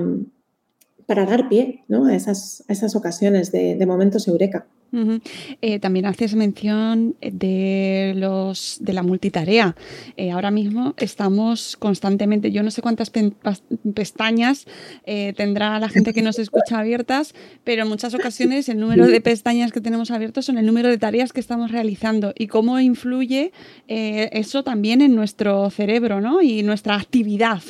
para 1.06 1.25
dar 1.25 1.47
pie 1.47 1.84
a, 1.89 2.15
esas, 2.15 2.63
esas 2.67 2.95
ocasiones 2.95 3.51
de, 3.51 3.75
de 3.75 3.86
momentos 3.86 4.27
eureka. 4.27 4.67
Eh, 5.62 5.80
también 5.80 6.06
haces 6.06 6.36
mención 6.36 7.15
de 7.21 8.13
los 8.15 8.77
de 8.82 8.91
la 8.91 9.04
multitarea. 9.04 9.75
Eh, 10.17 10.32
ahora 10.32 10.51
mismo 10.51 10.93
estamos 10.97 11.77
constantemente, 11.77 12.51
yo 12.51 12.62
no 12.62 12.71
sé 12.71 12.82
cuántas 12.82 13.12
pestañas 13.93 14.65
eh, 15.06 15.34
tendrá 15.38 15.80
la 15.80 15.88
gente 15.88 16.13
que 16.13 16.21
nos 16.21 16.39
escucha 16.39 16.80
abiertas, 16.80 17.34
pero 17.63 17.84
en 17.84 17.89
muchas 17.89 18.13
ocasiones 18.13 18.67
el 18.67 18.80
número 18.80 19.08
de 19.08 19.21
pestañas 19.21 19.71
que 19.71 19.80
tenemos 19.80 20.12
abiertos 20.12 20.45
son 20.45 20.58
el 20.58 20.65
número 20.65 20.89
de 20.89 20.97
tareas 20.97 21.32
que 21.32 21.39
estamos 21.39 21.71
realizando 21.71 22.34
y 22.38 22.47
cómo 22.47 22.80
influye 22.80 23.54
eso 23.88 24.63
también 24.63 25.01
en 25.01 25.15
nuestro 25.15 25.69
cerebro 25.69 26.19
¿no? 26.19 26.41
y 26.41 26.63
nuestra 26.63 26.95
actividad. 26.95 27.62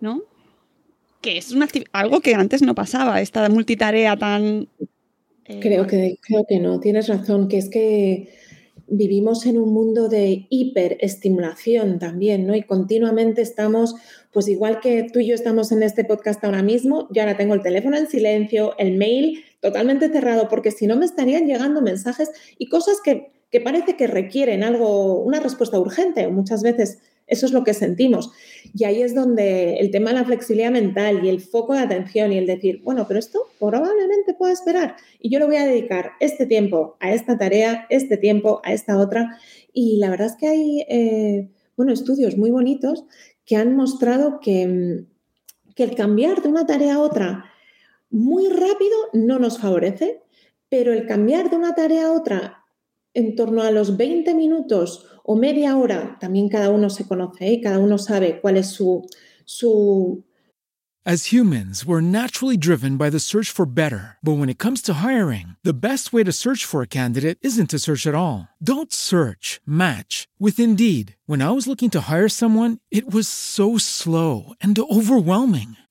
¿no? 0.00 0.22
que 1.20 1.38
es 1.38 1.54
algo 1.92 2.20
que 2.20 2.34
antes 2.34 2.62
no 2.62 2.74
pasaba, 2.74 3.20
esta 3.20 3.48
multitarea 3.48 4.16
tan 4.16 4.68
eh, 5.48 5.60
creo, 5.60 5.86
que, 5.86 6.18
creo 6.20 6.44
que 6.48 6.58
no, 6.58 6.80
tienes 6.80 7.08
razón, 7.08 7.48
que 7.48 7.58
es 7.58 7.68
que 7.68 8.28
vivimos 8.88 9.46
en 9.46 9.58
un 9.58 9.72
mundo 9.72 10.08
de 10.08 10.46
hiperestimulación 10.48 11.98
también, 11.98 12.46
¿no? 12.46 12.54
Y 12.54 12.62
continuamente 12.62 13.42
estamos, 13.42 13.94
pues 14.32 14.48
igual 14.48 14.80
que 14.80 15.06
tú 15.12 15.18
y 15.18 15.26
yo 15.26 15.34
estamos 15.34 15.72
en 15.72 15.82
este 15.82 16.04
podcast 16.04 16.44
ahora 16.44 16.62
mismo, 16.62 17.08
yo 17.10 17.22
ahora 17.22 17.36
tengo 17.36 17.54
el 17.54 17.62
teléfono 17.62 17.96
en 17.96 18.08
silencio, 18.08 18.74
el 18.78 18.96
mail 18.96 19.44
totalmente 19.60 20.08
cerrado, 20.08 20.48
porque 20.48 20.70
si 20.70 20.86
no 20.86 20.96
me 20.96 21.04
estarían 21.04 21.46
llegando 21.46 21.82
mensajes 21.82 22.30
y 22.58 22.68
cosas 22.68 22.98
que, 23.02 23.32
que 23.50 23.60
parece 23.60 23.96
que 23.96 24.06
requieren 24.06 24.62
algo, 24.62 25.22
una 25.22 25.40
respuesta 25.40 25.80
urgente, 25.80 26.28
muchas 26.28 26.62
veces 26.62 26.98
eso 27.26 27.46
es 27.46 27.52
lo 27.52 27.64
que 27.64 27.74
sentimos. 27.74 28.30
Y 28.74 28.84
ahí 28.84 29.02
es 29.02 29.14
donde 29.14 29.78
el 29.78 29.90
tema 29.90 30.10
de 30.10 30.16
la 30.16 30.24
flexibilidad 30.24 30.70
mental 30.70 31.24
y 31.24 31.28
el 31.28 31.40
foco 31.40 31.74
de 31.74 31.80
atención 31.80 32.32
y 32.32 32.38
el 32.38 32.46
decir, 32.46 32.82
bueno, 32.84 33.06
pero 33.08 33.18
esto 33.18 33.48
probablemente 33.58 34.34
pueda 34.34 34.52
esperar 34.52 34.96
y 35.20 35.30
yo 35.30 35.38
le 35.38 35.46
voy 35.46 35.56
a 35.56 35.66
dedicar 35.66 36.12
este 36.20 36.46
tiempo 36.46 36.96
a 37.00 37.12
esta 37.12 37.36
tarea, 37.36 37.86
este 37.90 38.16
tiempo 38.16 38.60
a 38.64 38.72
esta 38.72 38.98
otra. 38.98 39.38
Y 39.72 39.98
la 39.98 40.10
verdad 40.10 40.28
es 40.28 40.36
que 40.36 40.46
hay, 40.46 40.80
eh, 40.88 41.50
bueno, 41.76 41.92
estudios 41.92 42.36
muy 42.36 42.50
bonitos 42.50 43.04
que 43.44 43.56
han 43.56 43.74
mostrado 43.76 44.40
que, 44.40 45.04
que 45.74 45.84
el 45.84 45.94
cambiar 45.94 46.42
de 46.42 46.48
una 46.48 46.66
tarea 46.66 46.94
a 46.94 47.00
otra 47.00 47.44
muy 48.10 48.48
rápido 48.48 48.96
no 49.12 49.38
nos 49.38 49.58
favorece, 49.58 50.22
pero 50.68 50.92
el 50.92 51.06
cambiar 51.06 51.50
de 51.50 51.56
una 51.56 51.74
tarea 51.74 52.06
a 52.06 52.12
otra 52.12 52.64
en 53.14 53.34
torno 53.34 53.62
a 53.62 53.70
los 53.70 53.96
20 53.96 54.34
minutos 54.34 55.06
o 55.26 55.34
media 55.34 55.76
hora, 55.76 56.16
también 56.20 56.48
cada 56.48 56.70
uno 56.70 56.88
se 56.88 57.04
conoce 57.04 57.46
y 57.46 57.54
¿eh? 57.54 57.60
cada 57.60 57.78
uno 57.80 57.98
sabe 57.98 58.40
cuál 58.40 58.56
es 58.56 58.68
su, 58.68 59.04
su 59.44 60.24
As 61.08 61.26
humans, 61.26 61.86
we're 61.86 62.00
naturally 62.00 62.56
driven 62.56 62.96
by 62.96 63.10
the 63.10 63.20
search 63.20 63.52
for 63.52 63.64
better. 63.64 64.16
But 64.24 64.38
when 64.38 64.48
it 64.48 64.58
comes 64.58 64.82
to 64.82 64.94
hiring, 64.94 65.54
the 65.62 65.72
best 65.72 66.12
way 66.12 66.24
to 66.24 66.32
search 66.32 66.64
for 66.64 66.82
a 66.82 66.88
candidate 66.88 67.38
isn't 67.42 67.70
to 67.70 67.78
search 67.78 68.08
at 68.08 68.14
all. 68.16 68.48
Don't 68.60 68.92
search, 68.92 69.60
match 69.64 70.26
with 70.40 70.58
Indeed. 70.58 71.14
When 71.26 71.42
I 71.42 71.52
was 71.52 71.68
looking 71.68 71.90
to 71.90 72.10
hire 72.10 72.28
someone, 72.28 72.78
it 72.90 73.08
was 73.14 73.28
so 73.28 73.78
slow 73.78 74.54
and 74.60 74.76
overwhelming. 74.76 75.76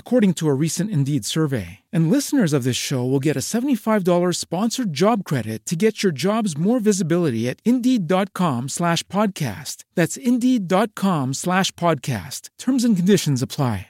according 0.00 0.32
to 0.34 0.48
a 0.48 0.54
recent 0.64 0.90
Indeed 0.90 1.24
survey. 1.24 1.68
And 1.92 2.10
listeners 2.10 2.52
of 2.52 2.64
this 2.64 2.76
show 2.88 3.04
will 3.04 3.20
get 3.20 3.36
a 3.36 3.44
$75 3.44 4.34
sponsored 4.34 4.92
job 4.92 5.22
credit 5.22 5.64
to 5.66 5.76
get 5.76 6.02
your 6.02 6.12
jobs 6.12 6.58
more 6.58 6.80
visibility 6.80 7.48
at 7.48 7.60
Indeed.com 7.64 8.68
slash 8.68 9.04
podcast. 9.04 9.84
That's 9.94 10.16
Indeed.com 10.16 11.34
slash 11.34 11.70
podcast. 11.72 12.48
Terms 12.58 12.84
and 12.84 12.96
conditions 12.96 13.40
apply. 13.40 13.86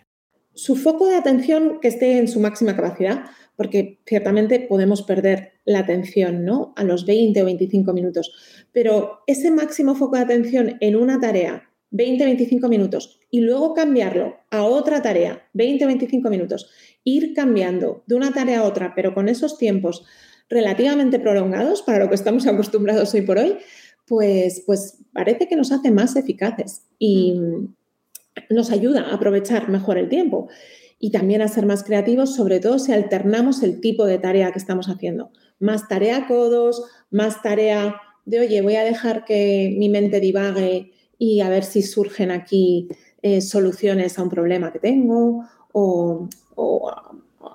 Su 0.52 0.76
foco 0.76 1.06
de 1.06 1.16
atención 1.16 1.80
que 1.80 1.88
esté 1.88 2.18
en 2.18 2.28
su 2.28 2.38
máxima 2.38 2.76
capacidad, 2.76 3.30
porque 3.56 4.00
ciertamente 4.04 4.66
podemos 4.68 5.00
perder 5.00 5.52
la 5.64 5.78
atención, 5.78 6.44
¿no? 6.44 6.74
A 6.76 6.84
los 6.84 7.06
20 7.06 7.40
o 7.40 7.44
25 7.46 7.92
minutos. 7.94 8.30
Pero 8.72 9.20
ese 9.26 9.50
máximo 9.50 9.94
foco 9.94 10.16
de 10.16 10.22
atención 10.22 10.76
en 10.80 10.96
una 10.96 11.18
tarea 11.18 11.69
20-25 11.92 12.68
minutos 12.68 13.18
y 13.30 13.40
luego 13.40 13.74
cambiarlo 13.74 14.36
a 14.50 14.64
otra 14.64 15.02
tarea, 15.02 15.48
20-25 15.54 16.30
minutos, 16.30 16.70
ir 17.04 17.34
cambiando 17.34 18.04
de 18.06 18.14
una 18.14 18.32
tarea 18.32 18.60
a 18.60 18.64
otra, 18.64 18.94
pero 18.94 19.14
con 19.14 19.28
esos 19.28 19.58
tiempos 19.58 20.04
relativamente 20.48 21.18
prolongados 21.18 21.82
para 21.82 21.98
lo 21.98 22.08
que 22.08 22.14
estamos 22.14 22.46
acostumbrados 22.48 23.14
hoy 23.14 23.22
por 23.22 23.38
hoy, 23.38 23.56
pues, 24.06 24.62
pues 24.66 24.98
parece 25.12 25.46
que 25.46 25.56
nos 25.56 25.72
hace 25.72 25.90
más 25.90 26.16
eficaces 26.16 26.86
y 26.98 27.34
mm. 27.34 27.74
nos 28.50 28.70
ayuda 28.70 29.02
a 29.02 29.14
aprovechar 29.14 29.68
mejor 29.68 29.98
el 29.98 30.08
tiempo 30.08 30.48
y 30.98 31.12
también 31.12 31.40
a 31.40 31.48
ser 31.48 31.64
más 31.64 31.82
creativos, 31.82 32.34
sobre 32.34 32.60
todo 32.60 32.78
si 32.78 32.92
alternamos 32.92 33.62
el 33.62 33.80
tipo 33.80 34.04
de 34.04 34.18
tarea 34.18 34.52
que 34.52 34.58
estamos 34.58 34.88
haciendo. 34.88 35.30
Más 35.58 35.88
tarea 35.88 36.26
codos, 36.26 36.82
más 37.10 37.40
tarea 37.40 37.96
de, 38.26 38.40
oye, 38.40 38.60
voy 38.60 38.76
a 38.76 38.84
dejar 38.84 39.24
que 39.24 39.74
mi 39.78 39.88
mente 39.88 40.20
divague 40.20 40.92
y 41.20 41.42
a 41.42 41.50
ver 41.50 41.64
si 41.64 41.82
surgen 41.82 42.30
aquí 42.30 42.88
eh, 43.20 43.42
soluciones 43.42 44.18
a 44.18 44.22
un 44.22 44.30
problema 44.30 44.72
que 44.72 44.78
tengo 44.78 45.44
o, 45.70 46.28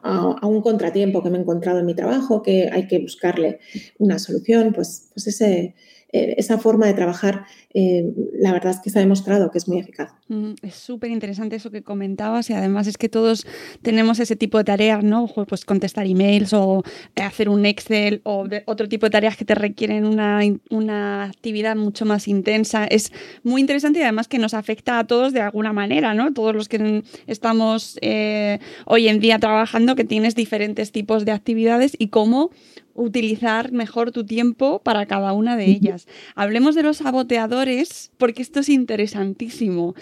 a, 0.04 0.48
un 0.48 0.62
contratiempo 0.62 1.24
que 1.24 1.32
me 1.32 1.40
he 1.40 1.42
encontrado 1.42 1.80
en 1.80 1.88
mi 1.88 1.96
trabajo, 1.96 2.44
que 2.44 2.70
hay 2.72 2.88
que 2.88 3.00
buscarle 3.00 3.60
una 3.98 4.20
solución, 4.20 4.72
pues, 4.72 5.10
pues 5.16 5.26
ese, 5.26 5.74
eh, 6.14 6.36
esa 6.38 6.60
forma 6.60 6.86
de 6.86 6.94
trabajar, 6.94 7.46
eh, 7.74 8.14
la 8.34 8.54
verdad 8.54 8.72
es 8.74 8.80
que 8.82 8.92
se 8.92 9.00
ha 9.00 9.02
demostrado 9.02 9.50
que 9.50 9.58
es 9.58 9.68
muy 9.68 9.80
eficaz. 9.80 10.12
Mm, 10.28 10.54
es 10.64 10.74
súper 10.74 11.12
interesante 11.12 11.56
eso 11.56 11.70
que 11.70 11.84
comentabas 11.84 12.50
y 12.50 12.54
además 12.54 12.88
es 12.88 12.98
que 12.98 13.10
todos 13.10 13.46
tenemos 13.84 14.20
ese 14.20 14.36
tipo 14.36 14.58
de 14.58 14.64
tareas, 14.64 15.04
¿no? 15.04 15.28
Pues 15.28 15.66
contestar 15.66 16.08
emails 16.08 16.52
o 16.54 16.82
hacer 17.16 17.48
un 17.48 17.64
Excel 17.68 18.22
o 18.24 18.48
otro 18.66 18.90
tipo 18.90 19.06
de 19.06 19.12
tareas 19.12 19.38
que 19.38 19.46
te 19.46 19.54
requieren 19.54 20.04
una, 20.04 20.40
una, 20.72 21.26
actividad 21.26 21.76
mucho 21.76 22.06
más 22.06 22.28
intensa. 22.28 22.86
Es 22.86 23.12
muy 23.44 23.62
interesante 23.62 24.00
y 24.00 24.02
además 24.02 24.28
que 24.28 24.40
nos 24.40 24.56
afecta 24.56 24.98
a 24.98 25.06
todos 25.06 25.32
de 25.32 25.42
alguna 25.42 25.74
manera, 25.74 26.16
¿no? 26.16 26.34
Todos 26.34 26.56
los 26.56 26.70
que 26.70 27.04
estamos 27.28 28.00
eh, 28.02 28.58
hoy 28.86 29.08
en 29.10 29.20
día 29.20 29.38
trabajando, 29.38 29.96
que 29.96 30.06
tienes 30.06 30.34
diferentes 30.34 30.92
tipos 30.92 31.26
de 31.26 31.34
actividades 31.34 31.96
y 32.00 32.08
cómo 32.08 32.50
utilizar 32.96 33.74
mejor 33.74 34.12
tu 34.12 34.26
tiempo 34.26 34.80
para 34.80 35.06
cada 35.06 35.34
una 35.34 35.58
de 35.58 35.66
ellas. 35.66 36.08
Hablemos 36.34 36.76
de 36.76 36.84
los 36.84 36.98
saboteadores 36.98 38.12
porque 38.18 38.42
esto 38.42 38.62
es 38.62 38.70
interesantísimo. 38.70 39.96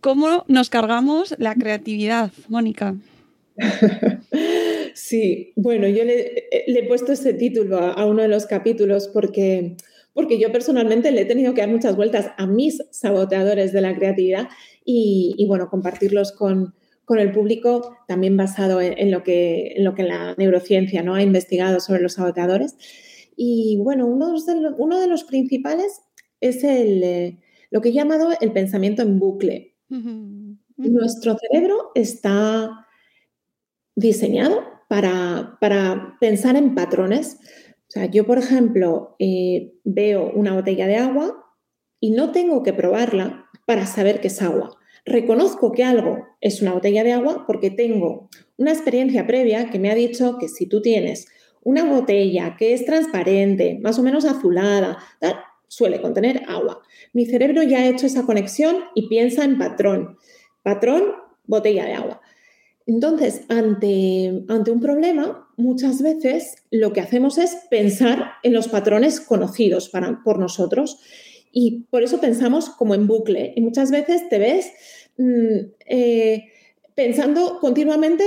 ¿Cómo 0.00 0.44
nos 0.48 0.70
cargamos 0.70 1.34
la 1.38 1.54
creatividad, 1.54 2.30
Mónica? 2.48 2.96
Sí, 4.94 5.52
bueno, 5.56 5.88
yo 5.88 6.04
le, 6.04 6.48
he 6.50 6.86
puesto 6.86 7.12
ese 7.12 7.32
título 7.34 7.78
a, 7.78 8.04
uno 8.06 8.22
de 8.22 8.28
los 8.28 8.46
capítulos 8.46 9.08
porque, 9.08 9.76
porque 10.12 10.38
yo 10.38 10.52
personalmente 10.52 11.12
le 11.12 11.22
he 11.22 11.24
tenido 11.24 11.54
que 11.54 11.62
dar 11.62 11.70
muchas 11.70 11.96
vueltas 11.96 12.30
a 12.36 12.46
mis 12.46 12.82
saboteadores 12.90 13.72
de 13.72 13.80
la 13.80 13.94
creatividad 13.94 14.48
y, 14.84 15.44
bueno, 15.48 15.68
compartirlos 15.68 16.32
con, 16.32 16.74
con 17.04 17.18
el 17.18 17.32
público, 17.32 17.96
también 18.08 18.36
basado 18.36 18.80
en, 18.80 19.10
lo, 19.10 19.22
que, 19.22 19.74
en 19.76 19.84
lo 19.84 19.94
que 19.94 20.02
la 20.02 20.34
neurociencia 20.36 21.02
¿no? 21.02 21.14
ha 21.14 21.22
investigado 21.22 21.80
sobre 21.80 22.02
los 22.02 22.14
saboteadores. 22.14 22.76
Y 23.36 23.78
bueno, 23.82 24.06
uno 24.06 24.26
de 24.26 24.32
los, 24.32 24.74
uno 24.78 25.00
de 25.00 25.06
los 25.06 25.24
principales 25.24 26.00
es 26.40 26.64
el, 26.64 27.02
eh, 27.02 27.38
lo 27.70 27.80
que 27.80 27.90
he 27.90 27.92
llamado 27.92 28.30
el 28.40 28.52
pensamiento 28.52 29.02
en 29.02 29.18
bucle. 29.18 29.76
Nuestro 30.76 31.36
cerebro 31.36 31.90
está 31.94 32.86
diseñado 33.94 34.62
para, 34.88 35.58
para, 35.60 36.16
pensar 36.20 36.56
en 36.56 36.74
patrones. 36.74 37.38
O 37.88 37.90
sea, 37.90 38.06
yo, 38.06 38.26
por 38.26 38.38
ejemplo, 38.38 39.16
eh, 39.18 39.74
veo 39.84 40.30
una 40.34 40.54
botella 40.54 40.86
de 40.86 40.96
agua 40.96 41.44
y 42.00 42.10
no 42.10 42.32
tengo 42.32 42.62
que 42.62 42.72
probarla 42.72 43.46
para 43.66 43.86
saber 43.86 44.20
que 44.20 44.28
es 44.28 44.40
agua. 44.42 44.76
Reconozco 45.04 45.72
que 45.72 45.84
algo 45.84 46.26
es 46.40 46.62
una 46.62 46.72
botella 46.72 47.04
de 47.04 47.12
agua 47.12 47.44
porque 47.46 47.70
tengo 47.70 48.28
una 48.56 48.72
experiencia 48.72 49.26
previa 49.26 49.70
que 49.70 49.78
me 49.78 49.90
ha 49.90 49.94
dicho 49.94 50.38
que 50.38 50.48
si 50.48 50.66
tú 50.66 50.82
tienes 50.82 51.26
una 51.62 51.84
botella 51.84 52.56
que 52.58 52.72
es 52.72 52.84
transparente, 52.84 53.78
más 53.82 53.98
o 53.98 54.02
menos 54.02 54.24
azulada, 54.24 54.98
suele 55.70 56.02
contener 56.02 56.42
agua. 56.48 56.82
Mi 57.12 57.26
cerebro 57.26 57.62
ya 57.62 57.78
ha 57.78 57.86
hecho 57.86 58.06
esa 58.06 58.26
conexión 58.26 58.76
y 58.96 59.08
piensa 59.08 59.44
en 59.44 59.56
patrón. 59.56 60.18
Patrón, 60.64 61.04
botella 61.46 61.84
de 61.84 61.94
agua. 61.94 62.20
Entonces, 62.86 63.42
ante, 63.48 64.42
ante 64.48 64.72
un 64.72 64.80
problema, 64.80 65.48
muchas 65.56 66.02
veces 66.02 66.56
lo 66.72 66.92
que 66.92 67.00
hacemos 67.00 67.38
es 67.38 67.56
pensar 67.70 68.32
en 68.42 68.52
los 68.52 68.66
patrones 68.66 69.20
conocidos 69.20 69.88
para, 69.88 70.22
por 70.24 70.40
nosotros 70.40 70.98
y 71.52 71.86
por 71.88 72.02
eso 72.02 72.20
pensamos 72.20 72.68
como 72.70 72.96
en 72.96 73.06
bucle. 73.06 73.52
Y 73.54 73.60
muchas 73.60 73.92
veces 73.92 74.28
te 74.28 74.38
ves 74.38 74.72
mm, 75.18 75.58
eh, 75.86 76.48
pensando 76.96 77.60
continuamente 77.60 78.24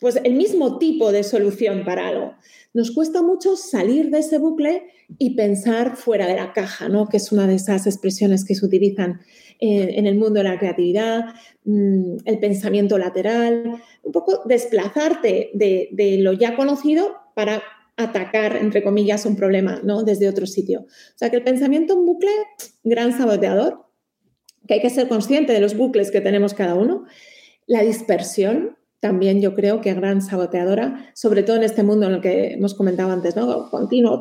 pues, 0.00 0.18
el 0.24 0.34
mismo 0.34 0.78
tipo 0.78 1.12
de 1.12 1.22
solución 1.22 1.84
para 1.84 2.08
algo. 2.08 2.34
Nos 2.72 2.90
cuesta 2.90 3.22
mucho 3.22 3.56
salir 3.56 4.10
de 4.10 4.20
ese 4.20 4.38
bucle 4.38 4.84
y 5.18 5.34
pensar 5.34 5.96
fuera 5.96 6.26
de 6.26 6.36
la 6.36 6.52
caja, 6.52 6.88
¿no? 6.88 7.08
que 7.08 7.18
es 7.18 7.32
una 7.32 7.46
de 7.46 7.56
esas 7.56 7.86
expresiones 7.86 8.44
que 8.44 8.54
se 8.54 8.64
utilizan 8.64 9.20
en, 9.58 10.06
el 10.06 10.14
mundo 10.14 10.40
de 10.40 10.44
la 10.44 10.58
creatividad, 10.58 11.34
mm, 11.64 12.16
el 12.24 12.38
pensamiento 12.38 12.96
lateral, 12.96 13.82
un 14.02 14.12
poco 14.12 14.42
desplazarte 14.46 15.50
de, 15.52 16.18
lo 16.20 16.32
ya 16.32 16.56
conocido 16.56 17.16
para 17.34 17.62
atacar, 17.96 18.56
entre 18.56 18.82
comillas, 18.82 19.26
un 19.26 19.36
problema 19.36 19.80
¿no? 19.84 20.02
desde 20.02 20.28
otro 20.28 20.46
sitio. 20.46 20.80
O 20.80 21.18
sea 21.18 21.30
que 21.30 21.36
el 21.36 21.44
pensamiento 21.44 21.94
en 21.94 22.06
bucle, 22.06 22.32
gran 22.84 23.16
saboteador, 23.16 23.84
que 24.66 24.74
hay 24.74 24.80
que 24.80 24.90
ser 24.90 25.08
consciente 25.08 25.52
de 25.52 25.60
los 25.60 25.76
bucles 25.76 26.10
que 26.10 26.20
tenemos 26.20 26.54
cada 26.54 26.74
uno. 26.74 27.04
La 27.66 27.82
dispersión, 27.82 28.78
también 29.00 29.40
yo 29.40 29.54
creo 29.54 29.80
que 29.80 29.94
gran 29.94 30.22
saboteadora, 30.22 31.10
sobre 31.14 31.42
todo 31.42 31.56
en 31.56 31.64
este 31.64 31.82
mundo 31.82 32.06
en 32.06 32.14
el 32.14 32.20
que 32.20 32.52
hemos 32.52 32.74
comentado 32.74 33.10
antes, 33.10 33.34
¿no? 33.34 33.70
Continuo, 33.70 34.20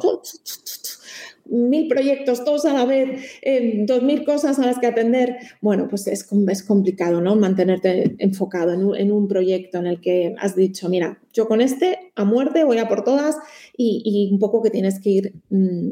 mil 1.49 1.87
proyectos 1.87 2.45
todos 2.45 2.65
a 2.65 2.73
la 2.73 2.85
vez, 2.85 3.39
eh, 3.41 3.83
dos 3.85 4.03
mil 4.03 4.23
cosas 4.23 4.59
a 4.59 4.65
las 4.65 4.79
que 4.79 4.87
atender, 4.87 5.35
bueno, 5.61 5.87
pues 5.89 6.07
es, 6.07 6.27
es 6.47 6.63
complicado, 6.63 7.21
¿no? 7.21 7.35
Mantenerte 7.35 8.15
enfocado 8.19 8.95
en 8.95 9.11
un, 9.11 9.27
proyecto 9.27 9.79
en 9.79 9.87
el 9.87 9.99
que 9.99 10.35
has 10.39 10.55
dicho, 10.55 10.89
mira, 10.89 11.19
yo 11.33 11.47
con 11.47 11.61
este 11.61 12.11
a 12.15 12.23
muerte 12.23 12.63
voy 12.63 12.77
a 12.77 12.87
por 12.87 13.03
todas 13.03 13.35
y, 13.75 14.29
un 14.31 14.39
poco 14.39 14.61
que 14.61 14.69
tienes 14.69 14.99
que 14.99 15.09
ir 15.09 15.33
mm, 15.49 15.89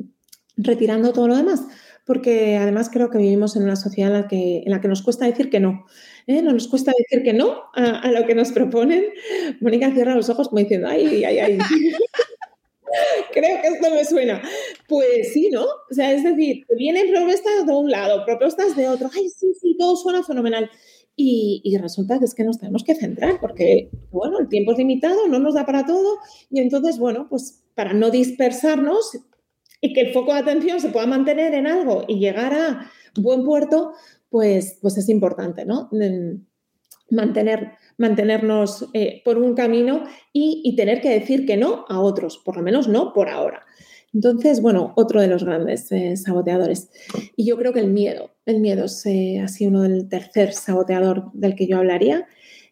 retirando 0.58 1.12
todo 1.12 1.28
lo 1.28 1.36
demás. 1.36 1.62
Porque 2.08 2.56
además 2.56 2.89
creo 2.91 3.10
que 3.10 3.17
vivimos 3.20 3.56
en 3.56 3.63
una 3.63 3.76
sociedad 3.76 4.10
en 4.15 4.22
la 4.22 4.28
que, 4.28 4.63
en 4.65 4.72
la 4.72 4.82
que 4.82 4.88
nos 4.88 5.04
cuesta 5.04 5.26
decir 5.26 5.50
que 5.50 5.60
no. 5.60 5.86
¿eh? 6.26 6.41
No 6.41 6.54
nos 6.54 6.67
cuesta 6.67 6.93
decir 6.98 7.24
que 7.24 7.34
no 7.34 7.63
a, 7.76 8.10
lo 8.12 8.26
que 8.26 8.34
nos 8.34 8.52
proponen. 8.54 9.06
Mónica 9.60 9.91
cierra 9.91 10.15
los 10.15 10.30
ojos 10.30 10.48
como 10.48 10.62
diciendo, 10.62 10.88
ay, 10.89 11.26
ay, 11.26 11.39
ay. 11.39 11.58
Creo 13.34 13.62
que 13.62 13.67
esto 13.67 13.91
me 13.91 14.06
suena. 14.06 14.41
Pues 14.88 15.34
sí, 15.34 15.50
¿no? 15.52 15.65
O 15.65 15.93
sea, 15.93 16.13
es 16.13 16.24
decir, 16.24 16.65
vienen 16.78 17.12
propuestas 17.12 17.65
de 17.65 17.74
un 17.74 17.91
lado, 17.91 18.26
propuestas 18.26 18.76
de 18.76 18.88
otro. 18.88 19.10
Ay, 19.13 19.30
sí, 19.30 19.54
sí, 19.60 19.76
todo 19.78 19.98
suena 19.98 20.24
fenomenal. 20.24 20.70
Y, 21.20 21.76
resulta 21.82 22.20
que 22.20 22.26
es 22.26 22.36
que 22.36 22.43
nos 22.43 22.60
tenemos 22.60 22.84
que 22.84 22.93
centrar 22.93 23.39
porque, 23.41 23.89
bueno, 24.12 24.39
el 24.39 24.50
tiempo 24.50 24.72
es 24.72 24.78
limitado, 24.78 25.28
no 25.28 25.39
nos 25.39 25.56
da 25.56 25.65
para 25.65 25.84
todo. 25.84 26.20
Y 26.52 26.60
entonces, 26.60 27.00
bueno, 27.00 27.28
pues 27.28 27.63
para 27.74 27.93
no 27.93 28.12
dispersarnos 28.12 29.17
y 29.82 29.94
que 29.94 30.02
el 30.02 30.13
foco 30.13 30.34
de 30.34 30.40
atención 30.40 30.80
se 30.80 30.90
pueda 30.90 31.06
mantener 31.06 31.54
en 31.54 31.68
algo 31.68 32.06
y 32.08 32.20
llegar 32.20 32.54
a 32.54 32.92
buen 33.16 33.44
puerto, 33.44 33.94
pues, 34.30 34.78
pues 34.82 34.98
es 34.98 35.10
importante, 35.10 35.66
¿no? 35.66 35.90
mantener, 37.10 37.72
mantenernos 37.98 38.90
eh, 38.94 39.22
por 39.24 39.38
un 39.38 39.56
camino 39.56 40.04
y, 40.34 40.76
tener 40.76 41.02
que 41.02 41.10
decir 41.10 41.46
que 41.46 41.58
no 41.58 41.86
a 41.88 42.00
otros, 42.00 42.38
por 42.38 42.58
lo 42.58 42.63
menos 42.63 42.88
no 42.88 43.13
por 43.13 43.30
ahora. 43.30 43.63
Entonces, 44.13 44.62
bueno, 44.62 44.94
otro 44.96 45.22
de 45.22 45.28
los 45.28 45.44
grandes 45.44 45.92
eh, 45.92 46.16
saboteadores. 46.18 46.90
Y 47.36 47.46
yo 47.46 47.58
creo 47.58 47.74
que 47.74 47.80
el 47.80 47.92
miedo, 47.92 48.32
el 48.46 48.60
miedo 48.60 48.86
es 48.86 49.06
eh, 49.06 49.42
así 49.44 49.68
uno 49.68 49.84
del 49.84 50.08
tercer 50.10 50.54
saboteador 50.54 51.32
del 51.34 51.56
que 51.56 51.68
yo 51.68 51.78
hablaría. 51.78 52.26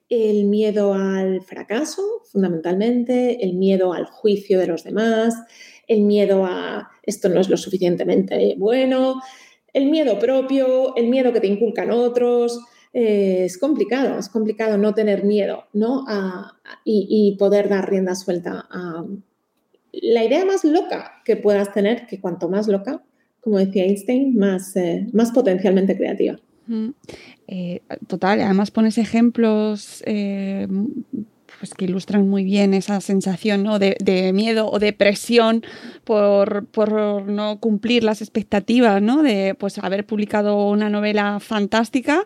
El 0.10 0.46
miedo 0.46 0.94
al 0.94 1.42
fracaso, 1.42 2.02
fundamentalmente, 2.32 3.44
el 3.44 3.56
miedo 3.56 3.94
al 3.94 4.06
juicio 4.06 4.60
de 4.60 4.68
los 4.68 4.84
demás, 4.84 5.36
el 5.88 6.02
miedo 6.02 6.46
a 6.46 6.92
esto 7.06 7.30
no 7.30 7.40
es 7.40 7.50
lo 7.50 7.58
suficientemente 7.58 8.56
bueno, 8.58 9.22
el 9.74 9.90
miedo 9.90 10.18
propio, 10.20 10.96
el 10.96 11.08
miedo 11.08 11.34
que 11.34 11.42
te 11.42 11.48
inculcan 11.48 11.92
otros. 11.92 12.60
Eh, 12.94 13.44
es 13.44 13.58
complicado, 13.58 14.18
es 14.18 14.30
complicado 14.30 14.78
no 14.78 14.94
tener 14.94 15.26
miedo 15.26 15.66
¿no? 15.74 16.06
y, 16.86 17.36
poder 17.38 17.68
dar 17.68 17.90
rienda 17.90 18.16
suelta 18.16 18.68
a 18.72 19.04
la 19.92 20.24
idea 20.24 20.46
más 20.46 20.64
loca 20.64 21.22
que 21.26 21.36
puedas 21.36 21.74
tener, 21.74 22.08
que 22.08 22.22
cuanto 22.22 22.48
más 22.50 22.68
loca, 22.68 23.04
como 23.42 23.60
decía 23.60 23.84
Einstein, 23.84 24.38
más, 24.38 24.76
eh, 24.78 25.08
más 25.12 25.32
potencialmente 25.32 25.98
creativa. 25.98 26.40
Eh, 27.48 27.82
total, 28.08 28.42
además 28.42 28.72
pones 28.72 28.98
ejemplos 28.98 30.02
pues 31.66 31.74
que 31.74 31.86
ilustran 31.86 32.30
muy 32.30 32.44
bien 32.44 32.76
esa 32.76 33.02
sensación 33.02 33.64
¿no? 33.64 33.80
de, 33.80 34.32
miedo 34.36 34.70
o 34.70 34.78
de 34.78 34.94
presión 34.94 35.64
por, 36.04 36.68
no 37.26 37.60
cumplir 37.60 38.04
las 38.04 38.22
expectativas, 38.22 39.02
¿no? 39.02 39.24
De 39.24 39.56
pues 39.56 39.80
haber 39.80 40.06
publicado 40.06 40.70
una 40.70 40.92
novela 40.92 41.40
fantástica 41.40 42.24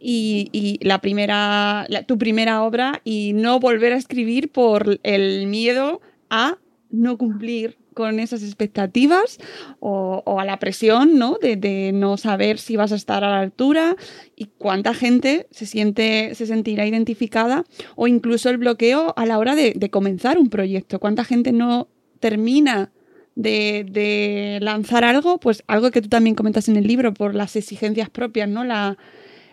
y, 0.00 0.78
la 0.80 1.02
primera, 1.02 1.86
tu 2.06 2.16
primera 2.16 2.62
obra 2.62 3.02
y 3.04 3.34
no 3.34 3.60
volver 3.60 3.92
a 3.92 3.96
escribir 3.96 4.50
por 4.50 4.98
el 5.02 5.46
miedo 5.48 6.00
a 6.30 6.56
no 6.90 7.18
cumplir 7.18 7.76
con 7.98 8.20
esas 8.20 8.44
expectativas 8.44 9.38
o, 9.80 10.22
a 10.38 10.44
la 10.44 10.60
presión 10.60 11.18
¿no? 11.18 11.36
De, 11.42 11.90
no 11.92 12.16
saber 12.16 12.58
si 12.58 12.76
vas 12.76 12.92
a 12.92 12.94
estar 12.94 13.24
a 13.24 13.30
la 13.30 13.40
altura 13.40 13.96
y 14.36 14.50
cuánta 14.56 14.94
gente 14.94 15.48
se, 15.50 15.66
siente, 15.66 16.36
se 16.36 16.46
sentirá 16.46 16.86
identificada 16.86 17.64
o 17.96 18.06
incluso 18.06 18.50
el 18.50 18.58
bloqueo 18.58 19.14
a 19.16 19.26
la 19.26 19.36
hora 19.36 19.56
de, 19.56 19.90
comenzar 19.90 20.38
un 20.38 20.48
proyecto. 20.48 21.00
Cuánta 21.00 21.24
gente 21.24 21.50
no 21.50 21.88
termina 22.20 22.92
de, 23.34 24.58
lanzar 24.62 25.02
algo, 25.02 25.40
pues 25.40 25.64
algo 25.66 25.90
que 25.90 26.00
tú 26.00 26.08
también 26.08 26.36
comentas 26.36 26.68
en 26.68 26.76
el 26.76 26.86
libro 26.86 27.12
por 27.12 27.34
las 27.34 27.56
exigencias 27.56 28.10
propias, 28.10 28.48
¿no? 28.48 28.62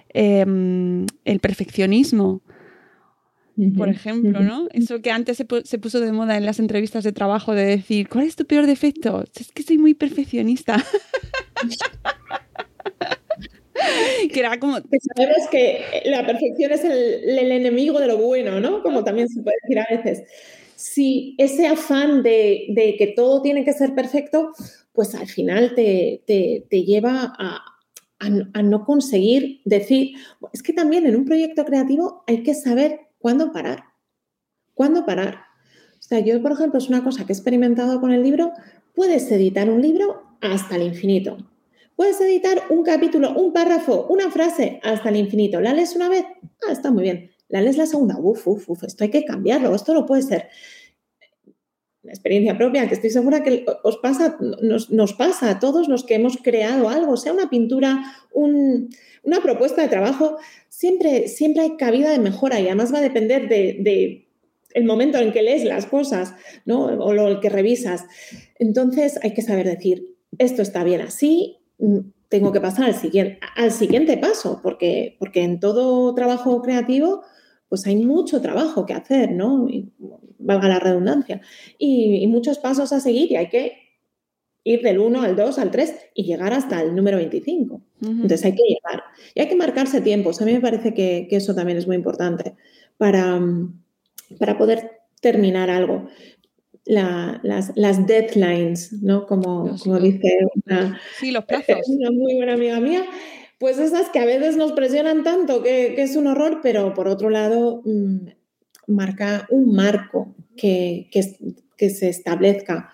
Em, 0.09 1.07
el 1.25 1.39
perfeccionismo 1.39 2.43
por 3.77 3.89
ejemplo, 3.89 4.41
¿no? 4.41 4.67
Eso 4.73 5.01
que 5.01 5.11
antes 5.11 5.37
se, 5.37 5.77
puso 5.77 6.01
de 6.01 6.11
moda 6.11 6.35
en 6.35 6.45
las 6.45 6.59
entrevistas 6.59 7.05
de 7.05 7.13
trabajo 7.13 7.53
de 7.53 7.65
decir, 7.65 8.09
¿cuál 8.09 8.25
es 8.25 8.35
tu 8.35 8.45
peor 8.45 8.65
defecto? 8.65 9.23
Es 9.33 9.53
que 9.53 9.63
soy 9.63 9.77
muy 9.77 9.93
perfeccionista. 9.93 10.83
que 14.33 14.39
era 14.39 14.59
como... 14.59 14.73
sabemos 14.73 15.47
que 15.49 16.01
la 16.05 16.25
perfección 16.25 16.73
es 16.73 16.83
el, 16.83 17.51
enemigo 17.51 17.99
de 17.99 18.07
lo 18.07 18.17
bueno, 18.17 18.59
¿no? 18.59 18.83
Como 18.83 19.05
también 19.05 19.29
se 19.29 19.41
puede 19.41 19.55
decir 19.63 19.79
a 19.79 19.87
veces. 19.89 20.23
Si 20.75 21.35
ese 21.37 21.67
afán 21.67 22.23
de, 22.23 22.95
que 22.97 23.13
todo 23.15 23.41
tiene 23.41 23.63
que 23.63 23.71
ser 23.71 23.95
perfecto, 23.95 24.51
pues 24.91 25.15
al 25.15 25.27
final 25.27 25.75
te, 25.75 26.21
lleva 26.69 27.33
a, 27.39 27.63
a 28.19 28.61
no 28.61 28.83
conseguir 28.83 29.61
decir, 29.63 30.17
es 30.51 30.61
que 30.61 30.73
también 30.73 31.05
en 31.05 31.15
un 31.15 31.23
proyecto 31.23 31.63
creativo 31.63 32.25
hay 32.27 32.43
que 32.43 32.53
saber 32.53 33.04
¿Cuándo 33.25 33.51
parar? 33.51 33.85
¿Cuándo 34.75 35.03
parar? 35.03 35.39
O 35.93 36.03
sea, 36.03 36.19
yo, 36.19 36.39
por 36.43 36.51
ejemplo, 36.51 36.77
es 36.77 36.89
una 36.89 37.03
cosa 37.03 37.25
que 37.25 37.33
he 37.33 37.35
experimentado 37.35 37.99
con 37.99 38.11
el 38.11 38.21
libro, 38.21 38.51
puedes 38.93 39.31
editar 39.31 39.67
un 39.67 39.81
libro 39.81 40.37
hasta 40.41 40.75
el 40.75 40.83
infinito. 40.83 41.35
Puedes 41.95 42.21
editar 42.21 42.61
un 42.69 42.83
capítulo, 42.83 43.33
un 43.33 43.51
párrafo, 43.51 44.05
una 44.11 44.29
frase 44.29 44.79
hasta 44.83 45.09
el 45.09 45.15
infinito. 45.15 45.59
¿La 45.59 45.73
lees 45.73 45.95
una 45.95 46.07
vez? 46.07 46.23
Ah, 46.69 46.71
está 46.71 46.91
muy 46.91 47.01
bien. 47.01 47.31
¿La 47.49 47.61
lees 47.63 47.77
la 47.77 47.87
segunda? 47.87 48.15
Uf, 48.19 48.47
uf, 48.47 48.69
uf, 48.69 48.83
esto 48.83 49.03
hay 49.03 49.09
que 49.09 49.25
cambiarlo, 49.25 49.73
esto 49.73 49.95
no 49.95 50.05
puede 50.05 50.21
ser. 50.21 50.49
Una 52.05 52.13
experiencia 52.13 52.55
propia 52.55 52.87
que 52.87 52.93
estoy 52.93 53.09
segura 53.09 53.41
que 53.41 53.65
os 53.81 53.97
pasa, 53.97 54.37
nos, 54.39 55.13
pasa 55.13 55.49
a 55.49 55.59
todos 55.59 55.87
los 55.87 56.03
que 56.03 56.13
hemos 56.13 56.37
creado 56.37 56.87
algo, 56.87 57.17
sea 57.17 57.33
una 57.33 57.49
pintura, 57.49 58.13
una 58.31 59.41
propuesta 59.41 59.81
de 59.81 59.87
trabajo, 59.87 60.37
siempre, 60.69 61.27
siempre 61.27 61.63
hay 61.63 61.77
cabida 61.77 62.11
de 62.11 62.19
mejora 62.19 62.59
y 62.59 62.67
además 62.67 62.93
va 62.93 62.99
a 62.99 63.01
depender 63.01 63.49
de, 63.49 64.27
momento 64.83 65.17
en 65.17 65.31
que 65.31 65.41
lees 65.41 65.63
las 65.63 65.87
cosas. 65.87 66.35
O 66.67 67.11
lo 67.11 67.39
que 67.39 67.49
revisas. 67.49 68.05
Entonces 68.59 69.17
hay 69.23 69.33
que 69.33 69.41
saber 69.41 69.65
decir, 69.65 70.15
esto 70.37 70.61
está 70.61 70.83
bien 70.83 71.01
así, 71.01 71.57
mm, 71.79 71.97
tengo 72.29 72.51
que 72.51 72.61
pasar 72.61 72.85
al 72.85 72.93
siguiente, 72.93 73.39
al 73.55 73.71
siguiente 73.71 74.15
paso, 74.17 74.59
porque, 74.61 75.15
porque 75.17 75.41
en 75.41 75.59
todo 75.59 76.13
trabajo 76.13 76.61
creativo, 76.61 77.23
pues 77.67 77.87
hay 77.87 77.95
mucho 77.95 78.41
trabajo 78.41 78.85
que 78.85 78.93
hacer, 78.93 79.31
¿no? 79.31 79.67
Valga 80.39 80.67
la 80.67 80.79
redundancia. 80.79 81.41
Y, 81.77 82.17
y, 82.23 82.27
muchos 82.27 82.59
pasos 82.59 82.91
a 82.93 82.99
seguir 82.99 83.31
y 83.31 83.35
hay 83.35 83.49
que 83.49 83.85
ir 84.65 84.81
del 84.81 84.99
1 84.99 85.21
al 85.21 85.35
2 85.35 85.59
al 85.59 85.71
3 85.71 85.95
y 86.15 86.23
llegar 86.23 86.51
hasta 86.51 86.81
el 86.81 86.95
número 86.95 87.17
25. 87.17 87.81
Entonces 88.01 88.43
hay 88.43 88.55
que 88.55 88.63
llegar. 88.63 89.03
Y 89.33 89.39
hay 89.39 89.47
que 89.47 89.55
marcarse 89.55 90.01
tiempos. 90.01 90.41
A 90.41 90.45
mí 90.45 90.53
me 90.53 90.59
parece 90.59 90.93
que, 90.93 91.27
eso 91.31 91.55
también 91.55 91.77
es 91.77 91.87
muy 91.87 91.95
importante 91.95 92.55
para, 92.97 93.39
para 94.39 94.57
poder 94.57 94.91
terminar 95.21 95.69
algo. 95.69 96.07
las, 96.85 97.71
las, 97.75 98.07
deadlines, 98.07 98.91
¿no? 99.03 99.27
Como, 99.27 99.75
como 99.77 99.99
dice 99.99 100.39
una, 100.65 100.99
sí, 101.19 101.31
los 101.31 101.45
plazos. 101.45 101.77
una 101.87 102.09
muy 102.09 102.35
buena 102.35 102.53
amiga 102.53 102.79
mía, 102.79 103.05
pues 103.59 103.77
esas 103.77 104.09
que 104.09 104.19
a 104.19 104.25
veces 104.25 104.57
nos 104.57 104.71
presionan 104.71 105.23
tanto 105.23 105.61
que, 105.61 105.93
que 105.95 106.01
es 106.01 106.15
un 106.15 106.25
horror, 106.27 106.59
pero 106.63 106.93
por 106.95 107.07
otro 107.07 107.29
lado 107.29 107.81
mm, 107.85 108.27
marca 108.87 109.47
un 109.49 109.73
marco 109.73 110.35
que, 110.55 111.07
que, 111.11 111.35
que 111.77 111.89
se 111.89 112.09
establezca 112.09 112.91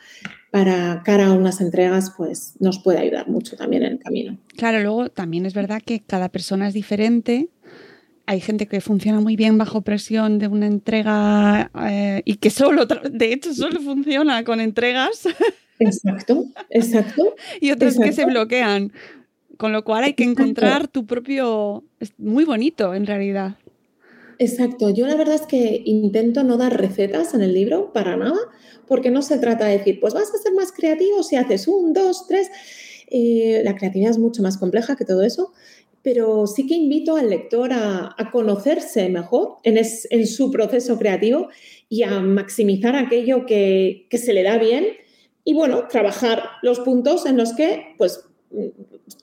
para 0.52 1.02
cara 1.04 1.28
a 1.28 1.34
unas 1.34 1.62
entregas, 1.62 2.14
pues 2.16 2.56
nos 2.60 2.80
puede 2.80 3.00
ayudar 3.00 3.30
mucho 3.30 3.56
también 3.56 3.84
en 3.84 3.94
el 3.94 4.00
camino. 4.00 4.38
Claro, 4.58 4.82
luego 4.82 5.10
también 5.10 5.46
es 5.46 5.54
verdad 5.54 5.82
que 5.84 6.02
cada 6.02 6.30
persona 6.30 6.68
es 6.68 6.74
diferente. 6.74 7.48
Hay 8.26 8.42
gente 8.42 8.68
que 8.68 8.82
funciona 8.82 9.22
muy 9.22 9.38
bien 9.38 9.58
bajo 9.58 9.82
presión 9.82 10.40
de 10.40 10.48
una 10.48 10.68
entrega 10.68 11.72
eh, 11.90 12.22
y 12.26 12.36
que 12.36 12.50
solo, 12.50 12.86
de 12.86 13.34
hecho, 13.34 13.54
solo 13.54 13.80
funciona 13.80 14.44
con 14.44 14.60
entregas. 14.60 15.26
Exacto, 15.80 16.46
exacto. 16.70 17.34
y 17.62 17.72
otros 17.72 17.98
que 17.98 18.12
se 18.12 18.26
bloquean. 18.26 18.92
Con 19.58 19.72
lo 19.72 19.84
cual 19.84 20.04
hay 20.04 20.14
que 20.14 20.24
encontrar 20.24 20.88
tu 20.88 21.06
propio... 21.06 21.84
Es 22.00 22.14
muy 22.18 22.46
bonito 22.46 22.94
en 22.96 23.06
realidad. 23.06 23.58
Exacto. 24.42 24.90
Yo 24.90 25.06
la 25.06 25.16
verdad 25.16 25.36
es 25.36 25.46
que 25.46 25.84
intento 25.86 26.44
no 26.44 26.58
dar 26.58 26.76
recetas 26.76 27.36
en 27.36 27.44
el 27.44 27.54
libro 27.54 27.94
para 27.94 28.18
nada, 28.18 28.40
porque 28.88 29.12
no 29.12 29.22
se 29.22 29.38
trata 29.38 29.68
de 29.68 29.78
decir, 29.78 30.00
pues 30.00 30.16
vas 30.16 30.34
a 30.34 30.38
ser 30.40 30.52
más 30.54 30.72
creativo 30.72 31.22
si 31.22 31.36
haces 31.36 31.68
un, 31.68 31.94
dos, 31.94 32.26
tres. 32.28 32.50
Eh, 33.12 33.62
la 33.64 33.76
creatividad 33.76 34.10
es 34.10 34.18
mucho 34.18 34.42
más 34.42 34.58
compleja 34.58 34.96
que 34.96 35.06
todo 35.06 35.22
eso, 35.22 35.54
pero 36.02 36.48
sí 36.48 36.66
que 36.66 36.74
invito 36.74 37.18
al 37.18 37.30
lector 37.30 37.70
a, 37.72 38.16
conocerse 38.32 39.10
mejor 39.10 39.58
en, 39.64 40.26
su 40.26 40.50
proceso 40.50 40.98
creativo 40.98 41.50
y 41.88 42.02
a 42.02 42.20
maximizar 42.22 42.96
aquello 42.96 43.46
que, 43.46 44.08
se 44.12 44.34
le 44.34 44.42
da 44.42 44.58
bien 44.58 44.88
y, 45.44 45.54
bueno, 45.54 45.88
trabajar 45.88 46.42
los 46.64 46.80
puntos 46.80 47.28
en 47.28 47.38
los 47.38 47.54
que, 47.54 47.94
pues, 48.00 48.26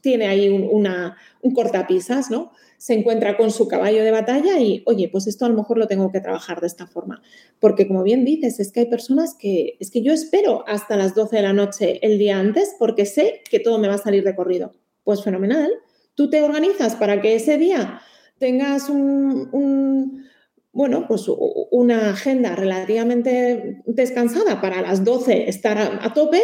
tiene 0.00 0.28
ahí 0.28 0.48
un 0.48 1.54
cortapisas, 1.54 2.30
¿no? 2.30 2.52
Se 2.78 2.94
encuentra 2.94 3.36
con 3.36 3.50
su 3.50 3.66
caballo 3.66 4.04
de 4.04 4.12
batalla 4.12 4.60
y, 4.60 4.82
oye, 4.86 5.08
pues 5.08 5.26
esto 5.26 5.44
a 5.44 5.48
lo 5.48 5.56
mejor 5.56 5.78
lo 5.78 5.88
tengo 5.88 6.12
que 6.12 6.20
trabajar 6.20 6.60
de 6.60 6.68
esta 6.68 6.86
forma. 6.86 7.20
Porque 7.58 7.88
como 7.88 8.04
bien 8.04 8.24
dices, 8.24 8.60
es 8.60 8.70
que 8.70 8.80
hay 8.80 8.86
personas 8.86 9.34
que, 9.38 9.76
es 9.80 9.90
que 9.90 10.02
yo 10.02 10.12
espero 10.12 10.64
hasta 10.68 10.96
las 10.96 11.14
12 11.14 11.36
de 11.36 11.42
la 11.42 11.52
noche 11.52 11.98
el 12.06 12.18
día 12.18 12.38
antes 12.38 12.76
porque 12.78 13.04
sé 13.04 13.42
que 13.50 13.58
todo 13.58 13.78
me 13.78 13.88
va 13.88 13.94
a 13.94 13.98
salir 13.98 14.22
de 14.22 14.36
corrido. 14.36 14.72
Pues 15.02 15.24
fenomenal. 15.24 15.70
Tú 16.14 16.30
te 16.30 16.40
organizas 16.40 16.94
para 16.94 17.20
que 17.20 17.34
ese 17.34 17.58
día 17.58 18.00
tengas 18.38 18.88
un, 18.88 20.24
bueno, 20.72 21.06
pues 21.08 21.26
una 21.72 22.10
agenda 22.10 22.54
relativamente 22.54 23.82
descansada 23.86 24.60
para 24.60 24.82
las 24.82 25.04
12 25.04 25.48
estar 25.48 25.78
a 25.78 26.14
tope 26.14 26.40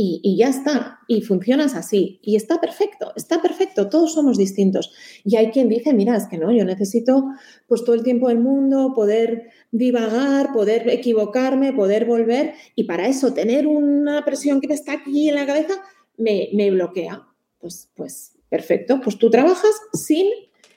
y, 0.00 0.36
ya 0.36 0.48
está, 0.48 1.00
y 1.08 1.22
funcionas 1.22 1.74
así, 1.74 2.20
y 2.22 2.36
está 2.36 2.60
perfecto, 2.60 3.12
está 3.16 3.42
perfecto, 3.42 3.88
todos 3.88 4.14
somos 4.14 4.38
distintos. 4.38 4.92
Y 5.24 5.34
hay 5.34 5.50
quien 5.50 5.68
dice, 5.68 5.92
mira, 5.92 6.16
es 6.16 6.28
que 6.28 6.38
no, 6.38 6.52
yo 6.52 6.64
necesito 6.64 7.24
pues 7.66 7.82
todo 7.82 7.96
el 7.96 8.04
tiempo 8.04 8.28
del 8.28 8.38
mundo, 8.38 8.92
poder 8.94 9.48
divagar, 9.72 10.52
poder 10.52 10.88
equivocarme, 10.88 11.72
poder 11.72 12.04
volver, 12.04 12.54
y 12.76 12.84
para 12.84 13.08
eso 13.08 13.34
tener 13.34 13.66
una 13.66 14.24
presión 14.24 14.60
que 14.60 14.68
me 14.68 14.74
está 14.74 14.92
aquí 14.92 15.28
en 15.28 15.34
la 15.34 15.46
cabeza 15.46 15.74
me, 16.16 16.70
bloquea. 16.70 17.26
Pues, 17.58 17.90
pues 17.96 18.36
perfecto, 18.48 19.00
pues 19.02 19.18
tú 19.18 19.30
trabajas 19.30 19.74
sin, 19.94 20.28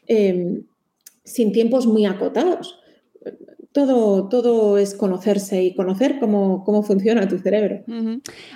em, 0.07 0.65
sin 1.23 1.51
tiempos 1.51 1.85
muy 1.85 2.07
acotados. 2.07 2.80
Todo, 3.73 4.27
todo 4.27 4.77
es 4.77 4.93
conocerse 4.93 5.63
y 5.63 5.73
conocer 5.73 6.19
cómo, 6.19 6.65
cómo 6.65 6.83
funciona 6.83 7.27
tu 7.29 7.37
cerebro. 7.37 7.83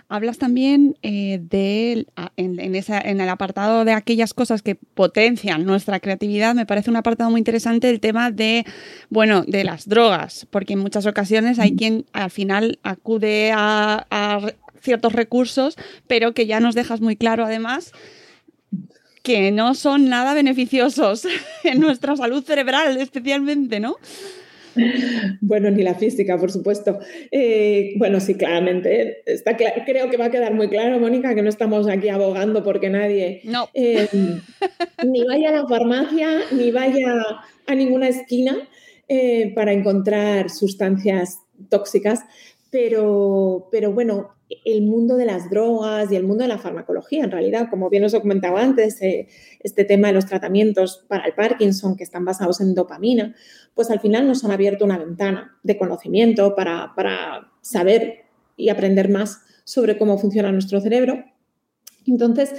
Hablas 0.09 0.37
también 0.37 0.97
eh, 1.03 1.39
de, 1.41 2.05
en, 2.35 2.59
en, 2.59 3.21
el 3.21 3.29
apartado 3.29 3.85
de 3.85 3.93
aquellas 3.93 4.33
cosas 4.33 4.61
que 4.61 4.75
potencian 4.75 5.65
nuestra 5.65 6.01
creatividad, 6.01 6.53
me 6.53 6.65
parece 6.65 6.89
un 6.89 6.97
apartado 6.97 7.31
muy 7.31 7.39
interesante 7.39 7.89
el 7.89 8.01
tema 8.01 8.29
de, 8.29 8.65
bueno, 9.09 9.43
de 9.47 9.63
las 9.63 9.87
drogas, 9.87 10.47
porque 10.49 10.73
en 10.73 10.79
muchas 10.79 11.05
ocasiones 11.05 11.59
hay 11.59 11.77
quien 11.77 12.05
al 12.11 12.29
final 12.29 12.79
acude 12.83 13.53
a, 13.53 14.05
a 14.09 14.41
ciertos 14.81 15.13
recursos, 15.13 15.77
pero 16.07 16.33
que 16.33 16.45
ya 16.45 16.59
nos 16.59 16.75
dejas 16.75 16.99
muy 16.99 17.15
claro 17.15 17.45
además 17.45 17.93
que 19.25 19.51
no 19.51 19.73
son 19.73 20.07
nada 20.07 20.33
beneficiosos 20.35 21.25
en 21.63 21.79
nuestra 21.79 22.15
salud 22.15 22.43
cerebral 22.43 22.95
especialmente, 22.97 23.79
¿no? 23.79 23.97
Bueno, 25.41 25.69
ni 25.71 25.83
la 25.83 25.95
física, 25.95 26.37
por 26.37 26.51
supuesto. 26.51 26.99
Eh, 27.31 27.93
bueno, 27.97 28.19
sí, 28.19 28.35
claramente. 28.35 29.21
Está 29.25 29.55
creo 29.55 30.09
que 30.09 30.17
va 30.17 30.25
a 30.25 30.31
quedar 30.31 30.53
muy 30.53 30.69
claro, 30.69 30.99
Mónica, 30.99 31.35
que 31.35 31.41
no 31.41 31.49
estamos 31.49 31.87
aquí 31.87 32.09
abogando 32.09 32.63
porque 32.63 32.89
nadie 32.89 33.41
no. 33.43 33.69
Eh, 33.73 34.07
ni 35.05 35.23
vaya 35.23 35.49
a 35.49 35.53
la 35.53 35.67
farmacia, 35.67 36.29
ni 36.51 36.71
vaya 36.71 37.23
a 37.67 37.75
ninguna 37.75 38.07
esquina 38.07 38.57
eh, 39.07 39.53
para 39.55 39.73
encontrar 39.73 40.49
sustancias 40.49 41.39
tóxicas. 41.69 42.21
Pero, 42.71 43.69
pero 43.71 43.93
bueno, 43.93 44.34
el 44.49 44.83
mundo 44.83 45.15
de 45.15 45.25
las 45.25 45.49
drogas 45.49 46.11
y 46.11 46.15
el 46.15 46.23
mundo 46.23 46.43
de 46.43 46.47
la 46.47 46.59
farmacología, 46.59 47.23
en 47.23 47.31
realidad, 47.31 47.67
como 47.69 47.89
bien 47.89 48.03
os 48.03 48.13
he 48.13 48.21
comentado 48.21 48.57
antes, 48.57 49.01
eh, 49.01 49.27
este 49.61 49.85
tema 49.85 50.07
de 50.07 50.13
los 50.13 50.25
tratamientos 50.27 51.03
para 51.07 51.25
el 51.25 51.33
Parkinson 51.33 51.95
que 51.95 52.03
están 52.03 52.25
basados 52.25 52.61
en 52.61 52.75
dopamina, 52.75 53.35
pues 53.73 53.89
al 53.89 53.99
final 53.99 54.27
nos 54.27 54.43
han 54.43 54.51
abierto 54.51 54.85
una 54.85 54.97
ventana 54.97 55.57
de 55.63 55.77
conocimiento 55.77 56.55
para, 56.55 56.93
saber 57.61 58.25
y 58.55 58.69
aprender 58.69 59.09
más 59.09 59.41
sobre 59.63 59.97
cómo 59.97 60.19
funciona 60.19 60.51
nuestro 60.51 60.79
cerebro. 60.79 61.25
Entonces, 62.05 62.53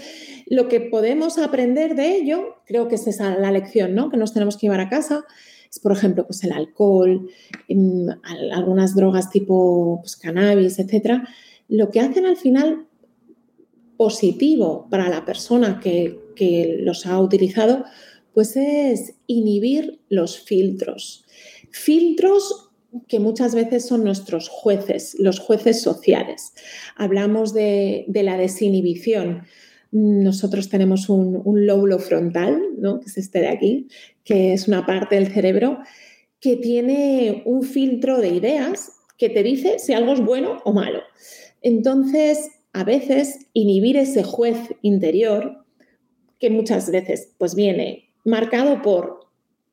lo 0.46 0.66
que 0.66 0.80
podemos 0.80 1.38
aprender 1.38 1.94
de 1.94 2.16
ello, 2.16 2.56
creo 2.66 2.88
que 2.88 2.96
es 2.96 3.06
esa 3.06 3.38
la 3.38 3.52
lección 3.52 3.94
¿no? 3.94 4.10
que 4.10 4.16
nos 4.16 4.32
tenemos 4.32 4.56
que 4.56 4.66
llevar 4.66 4.80
a 4.80 4.88
casa, 4.88 5.24
es 5.70 5.78
por 5.78 5.92
ejemplo 5.92 6.26
pues 6.26 6.42
el 6.42 6.52
alcohol, 6.52 7.28
algunas 8.52 8.96
drogas 8.96 9.30
tipo 9.30 10.00
pues, 10.02 10.16
cannabis, 10.16 10.80
etcétera, 10.80 11.28
lo 11.68 11.90
que 11.90 12.00
hacen 12.00 12.26
al 12.26 12.36
final 12.36 12.86
positivo 13.96 14.86
para 14.90 15.08
la 15.08 15.24
persona 15.24 15.80
que, 15.82 16.24
los 16.80 17.06
ha 17.06 17.18
utilizado, 17.18 17.84
pues 18.34 18.56
es 18.56 19.14
inhibir 19.26 20.00
los 20.10 20.38
filtros. 20.38 21.24
Filtros 21.70 22.68
que 23.08 23.20
muchas 23.20 23.54
veces 23.54 23.86
son 23.86 24.04
nuestros 24.04 24.50
jueces, 24.50 25.16
los 25.18 25.38
jueces 25.38 25.80
sociales. 25.80 26.52
Hablamos 26.94 27.54
de, 27.54 28.04
la 28.08 28.36
desinhibición. 28.36 29.44
Nosotros 29.92 30.68
tenemos 30.68 31.08
un, 31.08 31.40
un, 31.42 31.66
lóbulo 31.66 31.98
frontal, 31.98 32.60
¿no? 32.76 33.00
que 33.00 33.06
es 33.06 33.16
este 33.16 33.40
de 33.40 33.48
aquí, 33.48 33.88
que 34.22 34.52
es 34.52 34.68
una 34.68 34.84
parte 34.84 35.14
del 35.14 35.32
cerebro 35.32 35.78
que 36.38 36.56
tiene 36.56 37.42
un 37.46 37.62
filtro 37.62 38.18
de 38.18 38.28
ideas 38.28 38.92
que 39.16 39.30
te 39.30 39.42
dice 39.42 39.78
si 39.78 39.94
algo 39.94 40.12
es 40.12 40.20
bueno 40.20 40.60
o 40.64 40.72
malo. 40.74 41.00
Entonces, 41.66 42.52
a 42.72 42.84
veces, 42.84 43.48
inhibir 43.52 43.96
ese 43.96 44.22
juez 44.22 44.56
interior, 44.82 45.64
que 46.38 46.48
muchas 46.48 46.92
veces 46.92 47.32
pues 47.38 47.56
viene 47.56 48.14
marcado 48.24 48.82
por, 48.82 49.26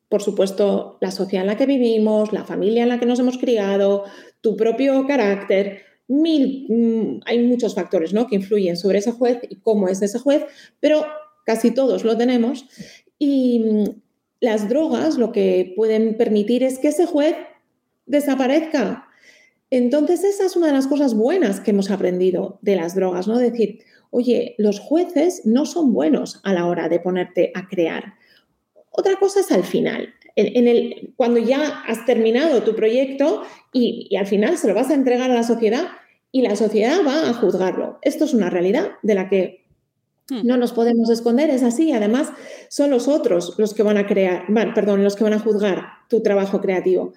por 0.09 0.23
supuesto, 0.23 0.97
la 1.01 1.11
sociedad 1.11 1.43
en 1.43 1.51
la 1.51 1.55
que 1.55 1.67
vivimos, 1.67 2.33
la 2.33 2.45
familia 2.45 2.81
en 2.81 2.89
la 2.89 2.99
que 2.99 3.05
nos 3.05 3.19
hemos 3.19 3.37
criado, 3.37 4.05
tu 4.41 4.57
propio 4.57 5.05
carácter, 5.05 5.83
mil, 6.07 6.65
mm, 6.67 7.19
hay 7.27 7.45
muchos 7.45 7.75
factores 7.75 8.11
¿no? 8.11 8.25
que 8.25 8.37
influyen 8.37 8.75
sobre 8.75 8.97
ese 8.97 9.11
juez 9.11 9.37
y 9.47 9.57
cómo 9.57 9.87
es 9.87 10.01
ese 10.01 10.17
juez, 10.17 10.45
pero 10.79 11.05
casi 11.45 11.69
todos 11.69 12.03
lo 12.03 12.17
tenemos. 12.17 12.65
Y 13.19 13.59
mm, 13.59 13.83
las 14.39 14.67
drogas 14.67 15.19
lo 15.19 15.31
que 15.31 15.73
pueden 15.75 16.17
permitir 16.17 16.63
es 16.63 16.79
que 16.79 16.87
ese 16.87 17.05
juez 17.05 17.35
desaparezca, 18.07 19.09
entonces, 19.75 20.23
esa 20.23 20.45
es 20.45 20.55
una 20.55 20.67
de 20.67 20.73
las 20.73 20.85
cosas 20.85 21.15
buenas 21.15 21.59
que 21.59 21.71
hemos 21.71 21.89
aprendido 21.89 22.59
de 22.61 22.75
las 22.75 22.93
drogas, 22.93 23.27
¿no? 23.27 23.39
Decir, 23.39 23.79
oye, 24.11 24.53
los 24.59 24.79
jueces 24.79 25.41
no 25.45 25.65
son 25.65 25.93
buenos 25.93 26.41
a 26.43 26.53
la 26.53 26.67
hora 26.67 26.89
de 26.89 26.99
ponerte 26.99 27.51
a 27.55 27.67
crear. 27.67 28.13
Otra 28.91 29.15
cosa 29.15 29.39
es 29.39 29.51
al 29.51 29.63
final, 29.63 30.13
en, 30.35 30.67
el, 30.67 31.13
cuando 31.15 31.39
ya 31.39 31.81
has 31.87 32.05
terminado 32.05 32.61
tu 32.61 32.75
proyecto 32.75 33.41
y, 33.71 34.15
al 34.15 34.27
final 34.27 34.59
se 34.59 34.67
lo 34.67 34.75
vas 34.75 34.91
a 34.91 34.93
entregar 34.93 35.31
a 35.31 35.33
la 35.33 35.41
sociedad 35.41 35.87
y 36.31 36.43
la 36.43 36.55
sociedad 36.55 36.99
va 37.03 37.27
a 37.27 37.33
juzgarlo. 37.33 37.97
Esto 38.03 38.25
es 38.25 38.35
una 38.35 38.51
realidad 38.51 38.91
de 39.01 39.15
la 39.15 39.27
que 39.27 39.65
hmm. 40.29 40.45
no 40.45 40.55
nos 40.57 40.73
podemos 40.73 41.09
esconder, 41.09 41.49
es 41.49 41.63
así. 41.63 41.93
Además, 41.93 42.31
son 42.69 42.91
los 42.91 43.07
otros 43.07 43.55
los 43.57 43.73
que 43.73 43.81
van 43.81 43.97
a 43.97 44.05
crear, 44.05 44.45
perdón, 44.75 45.03
los 45.03 45.15
que 45.15 45.23
van 45.23 45.33
a 45.33 45.39
juzgar 45.39 45.85
tu 46.09 46.21
trabajo 46.21 46.61
creativo. 46.61 47.13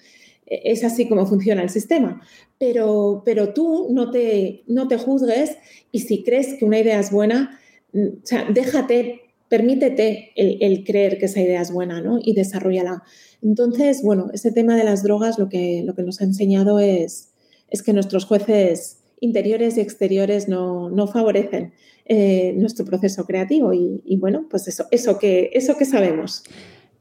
E-, 0.46 0.72
es 0.72 0.84
así 0.84 1.08
como 1.08 1.26
funciona 1.26 1.62
el 1.62 1.70
sistema. 1.70 2.20
Pero, 2.58 3.22
pero 3.24 3.52
tú 3.52 3.88
no 3.90 4.10
te, 4.10 4.62
no 4.66 4.88
te 4.88 4.98
juzgues 4.98 5.56
y 5.92 6.00
si 6.00 6.22
crees 6.22 6.54
que 6.54 6.64
una 6.64 6.78
idea 6.78 7.00
es 7.00 7.10
buena, 7.10 7.58
mm, 7.92 8.06
o 8.22 8.26
sea, 8.26 8.46
déjate, 8.52 9.22
permítete 9.48 10.32
el, 10.36 10.84
creer 10.84 11.18
que 11.18 11.26
esa 11.26 11.40
idea 11.40 11.60
es 11.60 11.72
buena 11.72 12.00
¿no? 12.00 12.18
y 12.22 12.34
desarrollala. 12.34 13.02
Entonces, 13.42 14.02
bueno, 14.02 14.28
ese 14.32 14.50
tema 14.50 14.76
de 14.76 14.84
las 14.84 15.02
drogas 15.02 15.38
lo 15.38 15.48
que, 15.48 15.82
lo 15.84 15.94
que 15.94 16.02
nos 16.02 16.20
ha 16.20 16.24
enseñado 16.24 16.80
es, 16.80 17.32
es 17.70 17.82
que 17.82 17.92
nuestros 17.92 18.24
jueces 18.24 18.98
interiores 19.20 19.76
y 19.76 19.80
exteriores 19.80 20.48
no, 20.48 20.90
favorecen 21.06 21.72
eh, 22.06 22.54
nuestro 22.56 22.84
proceso 22.84 23.24
creativo 23.24 23.72
y, 23.72 24.02
y, 24.04 24.16
bueno, 24.16 24.46
pues 24.50 24.68
eso, 24.68 24.86
eso, 24.90 25.18
que, 25.18 25.50
eso 25.54 25.76
que 25.76 25.84
sabemos 25.84 26.44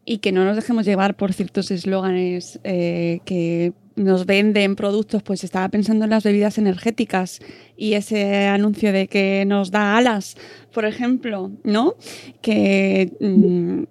y 0.06 0.20
que 0.20 0.32
no 0.32 0.46
nos 0.46 0.56
dejemos 0.56 0.86
llevar 0.86 1.18
por 1.18 1.34
ciertos 1.34 1.72
eslóganes 1.72 2.60
eh, 2.64 3.20
que 3.26 3.74
nos 3.96 4.26
venden 4.26 4.76
productos, 4.76 5.24
pues 5.24 5.44
estaba 5.44 5.68
pensando 5.70 6.04
en 6.04 6.12
las 6.12 6.24
bebidas 6.24 6.58
energéticas 6.58 7.40
y 7.76 7.94
ese 7.94 8.48
anuncio 8.48 8.92
de 8.92 9.08
que 9.08 9.46
nos 9.48 9.72
da 9.72 9.98
alas, 9.98 10.36
por 10.74 10.86
ejemplo, 10.86 11.52
¿no? 11.64 11.96
Que 12.42 13.14
mm, 13.20 13.84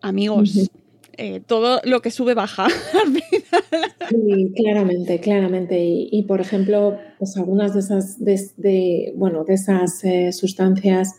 amigos, 0.00 0.70
eh, 1.16 1.40
todo 1.46 1.80
lo 1.84 2.00
que 2.00 2.10
sube 2.10 2.34
baja. 2.34 2.66
sí, 4.10 4.52
claramente, 4.56 5.20
claramente. 5.20 5.78
Y, 5.78 6.22
por 6.22 6.40
ejemplo, 6.40 6.98
pues 7.18 7.36
algunas 7.36 7.74
de 7.74 7.80
esas, 7.80 8.24
de, 8.24 9.12
bueno, 9.16 9.44
de 9.44 9.54
esas 9.54 10.02
eh, 10.04 10.32
sustancias, 10.32 11.14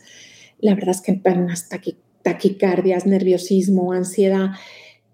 la 0.60 0.74
verdad 0.74 0.92
es 0.92 1.02
que 1.02 1.22
van 1.24 1.50
hasta 1.52 1.76
aquí 1.76 1.98
taquicardias, 2.24 3.06
nerviosismo, 3.06 3.94
ansiedad, 3.94 4.52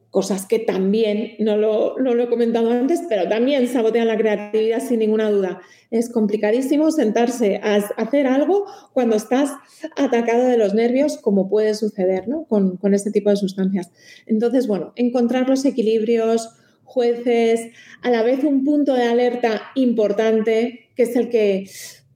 cosas 0.09 0.47
que 0.47 0.57
también, 0.57 1.33
no 1.39 1.55
lo, 1.57 1.97
he 1.97 2.29
comentado 2.29 2.71
antes, 2.71 3.01
pero 3.07 3.29
también 3.29 3.67
sabotean 3.67 4.07
la 4.07 4.17
creatividad 4.17 4.79
sin 4.79 4.99
ninguna 4.99 5.29
duda. 5.29 5.61
Es 5.91 6.09
complicadísimo 6.09 6.89
sentarse 6.91 7.59
a 7.63 7.75
hacer 7.75 8.25
algo 8.25 8.65
cuando 8.93 9.15
estás 9.15 9.51
atacado 9.95 10.47
de 10.47 10.57
los 10.57 10.73
nervios, 10.73 11.17
como 11.17 11.49
puede 11.49 11.75
suceder 11.75 12.27
¿no? 12.27 12.45
con, 12.45 12.77
con 12.77 12.93
este 12.93 13.11
tipo 13.11 13.29
de 13.29 13.35
sustancias. 13.35 13.91
Entonces, 14.25 14.67
bueno, 14.67 14.93
encontrar 14.95 15.47
los 15.47 15.63
equilibrios, 15.65 16.49
jueces, 16.83 17.71
a 18.01 18.09
la 18.09 18.23
vez 18.23 18.43
un 18.43 18.63
punto 18.63 18.95
de 18.95 19.03
alerta 19.03 19.61
importante, 19.75 20.89
que 20.95 21.03
es 21.03 21.15
el 21.15 21.29
que 21.29 21.69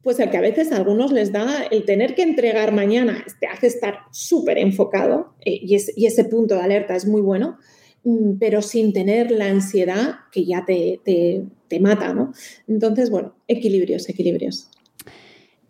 pues 0.03 0.19
el 0.19 0.29
que 0.29 0.37
a 0.37 0.41
veces 0.41 0.71
a 0.71 0.77
algunos 0.77 1.11
les 1.11 1.31
da 1.31 1.63
el 1.71 1.85
tener 1.85 2.13
que 2.13 2.23
entregar 2.23 2.73
mañana, 2.73 3.23
te 3.39 3.47
hace 3.47 3.67
estar 3.67 3.99
súper 4.11 4.57
enfocado 4.57 5.33
eh, 5.45 5.59
y, 5.61 5.75
ese 5.75 6.25
punto 6.25 6.55
de 6.55 6.61
alerta 6.61 6.95
es 6.95 7.07
muy 7.07 7.21
bueno, 7.21 7.57
mm, 8.03 8.33
pero 8.39 8.61
sin 8.61 8.93
tener 8.93 9.31
la 9.31 9.47
ansiedad 9.47 10.15
que 10.31 10.45
ya 10.45 10.65
te, 10.65 10.99
te 11.05 11.79
mata, 11.79 12.13
¿no? 12.13 12.33
Entonces, 12.67 13.09
bueno, 13.09 13.33
equilibrios, 13.47 14.07
equilibrios. 14.09 14.69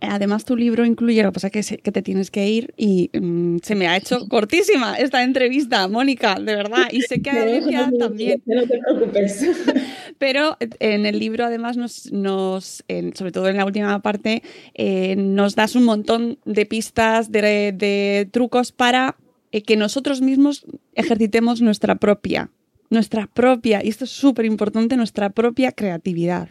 Además, 0.10 0.44
tu 0.44 0.56
libro 0.56 0.86
incluye, 0.86 1.24
lo 1.24 1.30
que 1.30 1.34
pasa 1.34 1.50
es 1.54 1.78
que, 1.82 1.92
te 1.92 2.02
tienes 2.02 2.30
que 2.30 2.48
ir 2.50 2.74
y 2.76 3.10
mm, 3.14 3.60
se 3.64 3.76
me 3.76 3.88
ha 3.88 3.96
hecho 3.96 4.28
cortísima 4.28 4.96
esta 4.96 5.24
entrevista, 5.24 5.88
Mónica, 5.88 6.36
de 6.36 6.56
verdad. 6.56 6.88
Y 6.92 7.02
sé 7.02 7.22
que 7.22 7.30
a 7.30 7.44
Alicia 7.44 7.90
también. 7.98 8.42
No 8.46 8.68
te 8.68 8.80
preocupes. 8.80 9.48
Pero 10.18 10.58
en 10.60 11.06
el 11.06 11.20
libro, 11.20 11.46
además, 11.46 11.78
nos, 11.78 12.12
nos 12.12 12.84
sobre 13.14 13.32
todo 13.32 13.48
en 13.48 13.58
la 13.58 13.66
última 13.66 14.02
parte, 14.02 14.44
eh, 14.74 15.16
nos 15.16 15.56
das 15.56 15.76
un 15.76 15.84
montón 15.84 16.40
de 16.46 16.66
pistas, 16.66 17.32
de, 17.32 18.28
trucos 18.32 18.72
para 18.72 19.18
eh, 19.52 19.64
que 19.64 19.78
nosotros 19.78 20.22
mismos 20.22 20.66
ejercitemos 20.96 21.62
nuestra 21.62 21.96
propia, 21.96 22.52
nuestra 22.90 23.28
propia, 23.28 23.84
y 23.84 23.90
esto 23.90 24.06
es 24.06 24.12
súper 24.12 24.46
importante, 24.46 24.98
nuestra 24.98 25.30
propia 25.30 25.72
creatividad. 25.72 26.50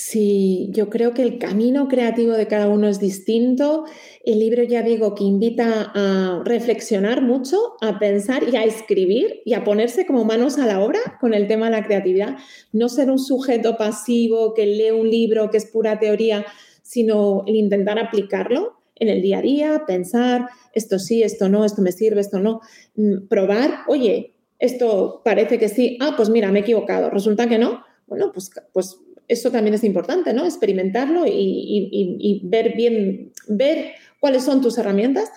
Sí, 0.00 0.68
yo 0.70 0.90
creo 0.90 1.12
que 1.12 1.22
el 1.22 1.40
camino 1.40 1.88
creativo 1.88 2.34
de 2.34 2.46
cada 2.46 2.68
uno 2.68 2.86
es 2.86 3.00
distinto. 3.00 3.84
El 4.24 4.38
libro, 4.38 4.62
ya 4.62 4.84
digo, 4.84 5.16
que 5.16 5.24
invita 5.24 5.90
a 5.92 6.40
reflexionar 6.44 7.20
mucho, 7.20 7.74
a 7.80 7.98
pensar 7.98 8.44
y 8.48 8.54
a 8.54 8.62
escribir 8.62 9.42
y 9.44 9.54
a 9.54 9.64
ponerse 9.64 10.06
como 10.06 10.24
manos 10.24 10.56
a 10.56 10.66
la 10.66 10.80
obra 10.80 11.00
con 11.20 11.34
el 11.34 11.48
tema 11.48 11.66
de 11.66 11.72
la 11.72 11.84
creatividad. 11.84 12.36
No 12.70 12.88
ser 12.88 13.10
un 13.10 13.18
sujeto 13.18 13.76
pasivo 13.76 14.54
que 14.54 14.66
lee 14.66 14.92
un 14.92 15.10
libro 15.10 15.50
que 15.50 15.56
es 15.56 15.66
pura 15.66 15.98
teoría, 15.98 16.46
sino 16.82 17.42
el 17.48 17.56
intentar 17.56 17.98
aplicarlo 17.98 18.74
en 18.94 19.08
el 19.08 19.20
día 19.20 19.38
a 19.38 19.42
día, 19.42 19.82
pensar, 19.84 20.46
esto 20.74 21.00
sí, 21.00 21.24
esto 21.24 21.48
no, 21.48 21.64
esto 21.64 21.82
me 21.82 21.90
sirve, 21.90 22.20
esto 22.20 22.38
no. 22.38 22.60
Mm, 22.94 23.26
probar, 23.26 23.80
oye, 23.88 24.36
esto 24.60 25.22
parece 25.24 25.58
que 25.58 25.68
sí, 25.68 25.98
ah, 26.00 26.14
pues 26.16 26.30
mira, 26.30 26.52
me 26.52 26.60
he 26.60 26.62
equivocado, 26.62 27.10
resulta 27.10 27.48
que 27.48 27.58
no. 27.58 27.82
Bueno, 28.06 28.30
pues, 28.32 28.50
pues 28.72 29.00
eso 29.28 29.50
también 29.50 29.74
es 29.74 29.84
importante, 29.84 30.32
¿no? 30.32 30.44
Experimentarlo 30.44 31.24
y, 31.26 32.40
ver 32.44 32.74
bien, 32.74 33.32
ver 33.46 33.92
cuáles 34.20 34.42
son 34.42 34.60
tus 34.62 34.78
herramientas. 34.78 35.30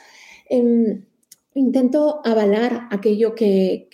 Em, 0.50 1.04
intento 1.54 2.22
avalar 2.24 2.88
aquello 2.90 3.36
que, 3.36 3.88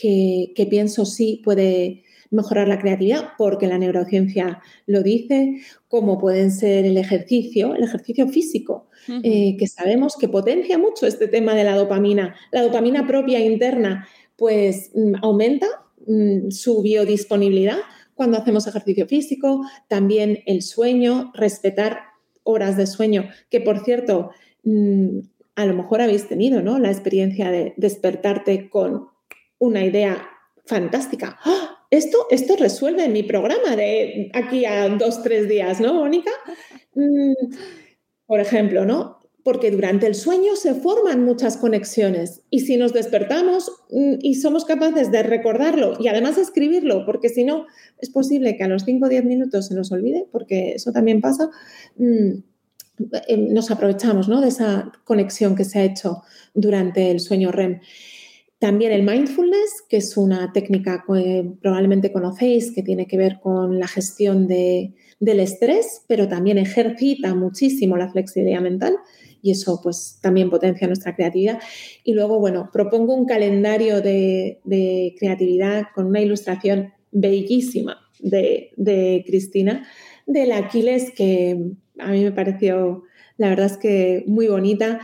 pienso 0.69 1.05
sí 1.05 1.41
puede 1.43 2.03
mejorar 2.29 2.67
la 2.67 2.77
creatividad, 2.77 3.29
porque 3.37 3.67
la 3.67 3.77
neurociencia 3.77 4.61
lo 4.85 5.01
dice, 5.01 5.61
como 5.87 6.19
pueden 6.19 6.51
ser 6.51 6.85
el 6.85 6.97
ejercicio, 6.97 7.73
el 7.73 7.83
ejercicio 7.83 8.27
físico, 8.27 8.87
eh, 9.23 9.55
que 9.57 9.67
sabemos 9.67 10.17
que 10.17 10.27
potencia 10.27 10.77
mucho 10.77 11.07
este 11.07 11.27
tema 11.27 11.55
de 11.55 11.63
la 11.63 11.75
dopamina. 11.75 12.35
La 12.51 12.61
dopamina 12.61 13.07
propia 13.07 13.39
interna, 13.39 14.07
pues 14.35 14.91
mm, 14.93 15.15
aumenta 15.23 15.67
mm, 16.05 16.51
su 16.51 16.81
biodisponibilidad 16.81 17.77
cuando 18.17 18.37
hacemos 18.37 18.67
ejercicio 18.67 19.07
físico, 19.07 19.61
también 19.87 20.39
el 20.45 20.61
sueño, 20.63 21.31
respetar 21.33 22.01
horas 22.43 22.75
de 22.75 22.87
sueño, 22.87 23.29
que 23.49 23.61
por 23.61 23.83
cierto, 23.85 24.31
mm, 24.63 25.19
a 25.55 25.65
lo 25.65 25.73
mejor 25.73 26.01
habéis 26.01 26.27
tenido 26.27 26.61
¿no? 26.61 26.79
la 26.79 26.89
experiencia 26.89 27.51
de 27.51 27.73
despertarte 27.77 28.69
con 28.69 29.07
una 29.59 29.85
idea 29.85 30.27
fantástica. 30.65 31.39
¡Ah! 31.45 31.85
Esto, 31.89 32.27
esto 32.29 32.55
resuelve 32.57 33.07
mi 33.07 33.23
programa 33.23 33.77
de 33.77 34.29
aquí 34.33 34.65
a 34.65 34.89
dos, 34.89 35.23
tres 35.23 35.47
días, 35.47 35.79
¿no, 35.79 35.93
Mónica? 35.93 36.31
Mm, 36.95 37.55
por 38.25 38.41
ejemplo, 38.41 38.83
¿no? 38.83 39.16
Porque 39.47 39.71
durante 39.71 40.07
el 40.07 40.13
sueño 40.13 40.57
se 40.57 40.75
forman 40.75 41.23
muchas 41.23 41.55
conexiones 41.55 42.41
y 42.49 42.59
si 42.59 42.75
nos 42.75 42.91
despertamos 42.91 43.71
mm, 43.91 44.15
y 44.19 44.35
somos 44.35 44.65
capaces 44.65 45.09
de 45.09 45.23
recordarlo 45.23 45.93
y 46.01 46.09
además 46.09 46.37
escribirlo, 46.37 47.05
porque 47.05 47.29
si 47.29 47.45
no 47.45 47.65
es 47.97 48.09
posible 48.09 48.57
que 48.57 48.65
a 48.65 48.67
los 48.67 48.83
5 48.83 49.05
o 49.05 49.07
10 49.07 49.23
minutos 49.23 49.67
se 49.67 49.73
nos 49.73 49.89
olvide, 49.93 50.27
porque 50.33 50.73
eso 50.73 50.91
también 50.91 51.21
pasa, 51.21 51.49
mm, 51.95 52.31
eh, 53.29 53.37
nos 53.37 53.71
aprovechamos 53.71 54.27
¿no? 54.27 54.41
de 54.41 54.49
esa 54.49 54.91
conexión 55.05 55.55
que 55.55 55.63
se 55.63 55.79
ha 55.79 55.85
hecho 55.85 56.23
durante 56.53 57.09
el 57.09 57.21
sueño 57.21 57.53
REM. 57.53 57.79
También 58.59 58.91
el 58.91 59.03
mindfulness, 59.03 59.81
que 59.87 59.95
es 59.95 60.17
una 60.17 60.51
técnica 60.51 61.05
que 61.07 61.49
probablemente 61.61 62.11
conocéis, 62.11 62.73
que 62.73 62.83
tiene 62.83 63.07
que 63.07 63.17
ver 63.17 63.39
con 63.39 63.79
la 63.79 63.87
gestión 63.87 64.45
del 65.19 65.39
estrés, 65.39 66.03
pero 66.07 66.27
también 66.27 66.57
ejercita 66.57 67.33
muchísimo 67.33 67.97
la 67.97 68.11
flexibilidad 68.11 68.61
mental 68.61 68.97
y 69.41 69.51
eso 69.51 69.79
pues 69.81 70.19
también 70.21 70.49
potencia 70.49 70.87
nuestra 70.87 71.15
creatividad. 71.15 71.59
Y 72.03 72.13
luego, 72.13 72.39
bueno, 72.39 72.69
propongo 72.71 73.13
un 73.13 73.25
calendario 73.25 74.01
de, 74.01 75.15
creatividad 75.19 75.85
con 75.93 76.07
una 76.07 76.21
ilustración 76.21 76.93
bellísima 77.11 77.97
de, 78.19 79.23
Cristina, 79.25 79.87
del 80.25 80.51
Aquiles, 80.51 81.11
que 81.11 81.71
a 81.99 82.11
mí 82.11 82.23
me 82.23 82.31
pareció, 82.31 83.03
la 83.37 83.49
verdad 83.49 83.67
es 83.67 83.77
que 83.77 84.23
muy 84.27 84.47
bonita, 84.47 84.99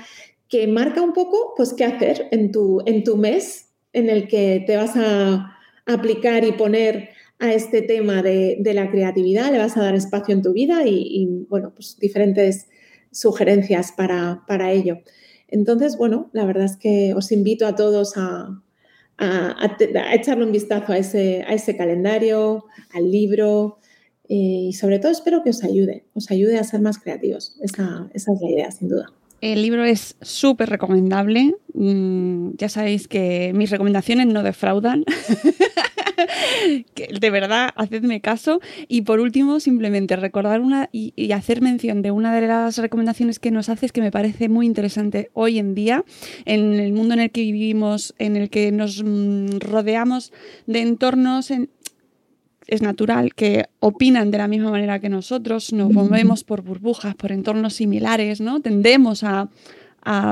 que 0.49 0.67
marca 0.67 1.01
un 1.01 1.13
poco, 1.13 1.53
pues, 1.55 1.73
qué 1.73 1.85
hacer 1.85 2.27
en 2.31 2.51
tu, 2.51 2.81
en 2.85 3.03
tu 3.03 3.17
mes 3.17 3.69
en 3.93 4.09
el 4.09 4.27
que 4.27 4.63
te 4.65 4.75
vas 4.75 4.95
a 4.95 5.57
aplicar 5.85 6.43
y 6.43 6.51
poner 6.51 7.09
a 7.43 7.53
este 7.53 7.81
tema 7.81 8.23
de, 8.23 8.57
la 8.73 8.89
creatividad, 8.89 9.51
le 9.51 9.57
vas 9.57 9.75
a 9.75 9.81
dar 9.81 9.95
espacio 9.95 10.33
en 10.33 10.41
tu 10.41 10.53
vida 10.53 10.87
y, 10.87 11.45
bueno, 11.49 11.73
pues 11.75 11.97
diferentes 11.99 12.67
sugerencias 13.11 13.91
para, 13.91 14.43
para, 14.47 14.71
ello. 14.71 14.99
Entonces, 15.49 15.97
bueno, 15.97 16.29
la 16.31 16.45
verdad 16.45 16.63
es 16.63 16.77
que 16.77 17.13
os 17.13 17.33
invito 17.33 17.67
a 17.67 17.75
todos 17.75 18.13
a, 18.15 18.61
a, 19.17 19.77
echarle 20.13 20.45
un 20.45 20.53
vistazo 20.53 20.93
a 20.93 20.97
ese, 20.97 21.43
a 21.45 21.53
ese 21.53 21.75
calendario, 21.75 22.63
al 22.93 23.11
libro 23.11 23.77
y 24.25 24.71
sobre 24.71 24.99
todo 24.99 25.11
espero 25.11 25.43
que 25.43 25.49
os 25.49 25.65
ayude, 25.65 26.05
os 26.13 26.31
ayude 26.31 26.57
a 26.57 26.63
ser 26.63 26.79
más 26.79 26.97
creativos. 26.97 27.57
Esa, 27.61 28.09
esa 28.13 28.31
es 28.31 28.39
la 28.41 28.49
idea, 28.49 28.71
sin 28.71 28.87
duda. 28.87 29.11
El 29.41 29.61
libro 29.61 29.83
es 29.83 30.15
súper 30.21 30.69
recomendable. 30.69 31.55
Mm, 31.73 32.51
ya 32.55 32.69
sabéis 32.69 33.09
que 33.09 33.51
mis 33.53 33.69
recomendaciones 33.69 34.27
no 34.27 34.43
defraudan. 34.43 35.03
de 37.19 37.29
verdad, 37.29 37.69
hacedme 37.75 38.21
caso. 38.21 38.59
Y 38.87 39.01
por 39.01 39.19
último, 39.19 39.59
simplemente 39.59 40.15
recordar 40.15 40.61
una 40.61 40.89
y, 40.91 41.31
hacer 41.33 41.61
mención 41.61 42.01
de 42.01 42.11
una 42.11 42.33
de 42.33 42.47
las 42.47 42.77
recomendaciones 42.77 43.39
que 43.39 43.51
nos 43.51 43.69
haces 43.69 43.91
que 43.91 44.01
me 44.01 44.11
parece 44.11 44.49
muy 44.49 44.65
interesante 44.65 45.29
hoy 45.33 45.59
en 45.59 45.73
día, 45.73 46.03
en 46.45 46.73
el 46.73 46.93
mundo 46.93 47.13
en 47.15 47.21
el 47.21 47.31
que 47.31 47.41
vivimos, 47.41 48.13
en 48.19 48.35
el 48.35 48.49
que 48.49 48.71
nos 48.71 49.03
mm, 49.03 49.59
rodeamos 49.59 50.31
de 50.67 50.81
entornos 50.81 51.51
es 52.67 52.81
natural 52.81 53.33
que 53.33 53.65
opinan 53.79 54.31
de 54.31 54.37
la 54.37 54.47
misma 54.47 54.71
manera 54.71 54.99
que 54.99 55.09
nosotros, 55.09 55.73
nos 55.73 55.91
movemos 55.91 56.43
por 56.43 56.61
burbujas, 56.61 57.15
por 57.15 57.31
entornos 57.31 57.73
similares, 57.73 58.41
¿no? 58.41 58.61
Tendemos 58.61 59.23
a, 59.23 59.49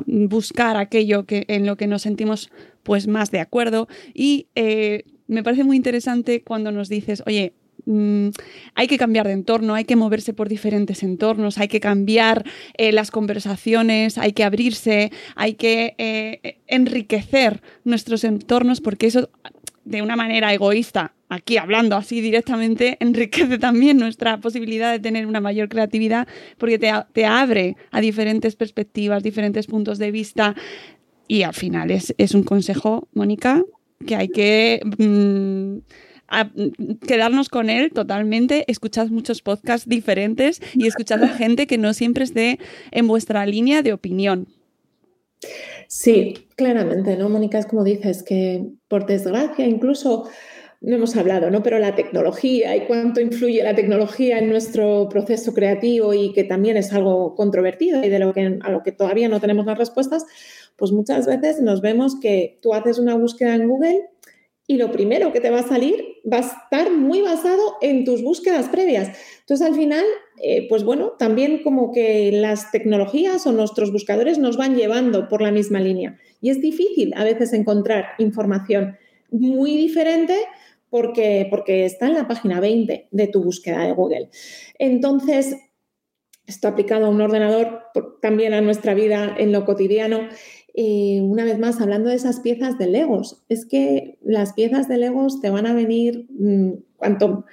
buscar 0.06 0.76
aquello 0.76 1.26
que, 1.26 1.46
en 1.48 1.66
lo 1.66 1.78
que 1.78 1.88
nos 1.88 2.02
sentimos 2.02 2.50
pues 2.84 3.08
más 3.08 3.32
de 3.32 3.40
acuerdo 3.40 3.88
y 4.14 4.48
eh, 4.56 5.06
me 5.32 5.44
parece 5.44 5.64
muy 5.64 5.78
interesante 5.78 6.44
cuando 6.44 6.72
nos 6.72 6.90
dices, 6.90 7.24
oye, 7.26 7.54
mm, 7.86 8.30
hay 8.76 8.88
que 8.88 8.98
cambiar 8.98 9.28
de 9.28 9.34
entorno, 9.34 9.76
hay 9.76 9.86
que 9.86 9.96
moverse 9.96 10.34
por 10.34 10.50
diferentes 10.50 11.04
entornos, 11.04 11.58
hay 11.58 11.70
que 11.70 11.80
cambiar 11.80 12.44
eh, 12.78 12.92
las 12.92 13.12
conversaciones, 13.12 14.18
hay 14.18 14.34
que 14.34 14.44
abrirse, 14.44 15.12
hay 15.36 15.54
que 15.54 15.96
eh, 15.98 16.60
enriquecer 16.68 17.62
nuestros 17.86 18.26
entornos 18.26 18.82
porque 18.82 19.08
eso 19.08 19.30
de 19.86 20.02
una 20.02 20.18
manera 20.18 20.54
egoísta, 20.54 21.14
aquí 21.30 21.56
hablando 21.56 21.96
así 21.96 22.20
directamente, 22.20 22.98
enriquece 23.00 23.58
también 23.58 23.98
nuestra 23.98 24.42
posibilidad 24.42 24.92
de 24.92 25.00
tener 25.00 25.28
una 25.28 25.40
mayor 25.40 25.70
creatividad 25.70 26.28
porque 26.58 26.78
te, 26.78 27.26
abre 27.26 27.78
a 27.92 28.02
diferentes 28.02 28.58
perspectivas, 28.58 29.24
diferentes 29.24 29.66
puntos 29.66 29.98
de 29.98 30.12
vista. 30.12 30.56
Y 31.28 31.44
al 31.44 31.54
final 31.54 31.90
es, 31.90 32.14
es 32.18 32.36
un 32.36 32.44
consejo, 32.44 33.08
Mónica, 33.14 33.64
que 34.06 34.16
hay 34.16 34.28
que 34.30 34.82
mm, 34.98 35.78
quedarnos 37.08 37.50
con 37.50 37.70
él 37.70 37.92
totalmente. 37.92 38.66
Escuchad 38.68 39.08
muchos 39.08 39.42
podcasts 39.42 39.88
diferentes 39.88 40.62
y 40.74 40.88
escuchad 40.88 41.24
a 41.24 41.28
gente 41.38 41.68
que 41.68 41.78
no 41.78 41.94
siempre 41.94 42.24
esté 42.24 42.60
en 42.92 43.08
vuestra 43.08 43.46
línea 43.46 43.82
de 43.82 43.94
opinión. 43.94 44.48
Sí, 45.88 46.48
claramente, 46.56 47.18
¿no, 47.18 47.30
Mónica? 47.30 47.58
Es 47.58 47.66
como 47.66 47.84
dices, 47.84 48.24
que 48.24 48.66
por 48.88 49.06
desgracia, 49.06 49.66
incluso 49.66 50.30
no 50.82 50.96
hemos 50.96 51.16
hablado, 51.16 51.52
¿no? 51.52 51.62
Pero 51.62 51.78
la 51.78 51.96
tecnología 51.96 52.76
y 52.76 52.86
cuánto 52.86 53.22
influye 53.22 53.62
la 53.64 53.76
tecnología 53.76 54.40
en 54.40 54.50
nuestro 54.50 55.08
proceso 55.10 55.54
creativo 55.54 56.14
y 56.14 56.34
que 56.34 56.44
también 56.44 56.76
es 56.76 56.92
algo 56.92 57.36
controvertido 57.36 58.04
y 58.04 58.10
de 58.10 58.18
lo 58.18 58.34
que, 58.34 58.58
a 58.62 58.72
lo 58.72 58.82
que 58.82 58.92
todavía 58.92 59.30
no 59.30 59.40
tenemos 59.40 59.66
las 59.68 59.78
respuestas, 59.78 60.26
pues 60.78 60.92
muchas 60.92 61.28
veces 61.28 61.62
nos 61.62 61.82
vemos 61.82 62.20
que 62.20 62.60
tú 62.62 62.74
haces 62.74 63.00
una 63.00 63.16
búsqueda 63.16 63.56
en 63.56 63.68
Google 63.68 64.10
y 64.68 64.78
lo 64.78 64.92
primero 64.92 65.34
que 65.34 65.42
te 65.42 65.50
va 65.50 65.60
a 65.60 65.68
salir 65.68 66.06
va 66.32 66.38
a 66.38 66.42
estar 66.42 66.92
muy 66.92 67.22
basado 67.22 67.76
en 67.82 68.06
tus 68.06 68.24
búsquedas 68.24 68.70
previas. 68.70 69.10
Entonces, 69.42 69.68
al 69.68 69.76
final, 69.76 70.06
eh, 70.42 70.68
pues 70.70 70.84
bueno, 70.84 71.14
también 71.20 71.62
como 71.64 71.92
que 71.92 72.32
las 72.32 72.72
tecnologías 72.72 73.46
o 73.48 73.52
nuestros 73.52 73.92
buscadores 73.92 74.38
nos 74.38 74.56
van 74.56 74.76
llevando 74.76 75.28
por 75.28 75.42
la 75.42 75.52
misma 75.52 75.80
línea. 75.80 76.18
Y 76.40 76.52
es 76.52 76.62
difícil 76.62 77.14
a 77.18 77.24
veces 77.24 77.52
encontrar 77.54 78.10
información 78.18 78.98
muy 79.30 79.76
diferente 79.76 80.36
porque, 80.90 81.48
porque 81.50 81.86
está 81.86 82.08
en 82.08 82.14
la 82.14 82.28
página 82.28 82.60
20 82.60 83.08
de 83.12 83.28
tu 83.28 83.44
búsqueda 83.44 83.86
de 83.86 83.94
Google. 83.94 84.30
Entonces, 84.80 85.58
esto 86.46 86.68
aplicado 86.68 87.06
a 87.06 87.10
un 87.10 87.22
ordenador, 87.22 87.84
también 88.22 88.54
a 88.54 88.62
nuestra 88.62 88.94
vida 88.94 89.36
en 89.38 89.52
lo 89.52 89.64
cotidiano, 89.64 90.28
y 90.74 91.20
una 91.20 91.44
vez 91.44 91.60
más, 91.60 91.82
hablando 91.82 92.10
de 92.10 92.16
esas 92.16 92.40
piezas 92.40 92.78
de 92.78 92.88
Legos, 92.88 93.44
es 93.50 93.66
que 93.66 94.18
las 94.24 94.54
piezas 94.54 94.88
de 94.88 94.98
Legos 94.98 95.42
te 95.42 95.50
van 95.50 95.66
a 95.66 95.74
venir 95.74 96.28
mm, 96.30 96.72
cuanto 96.96 97.46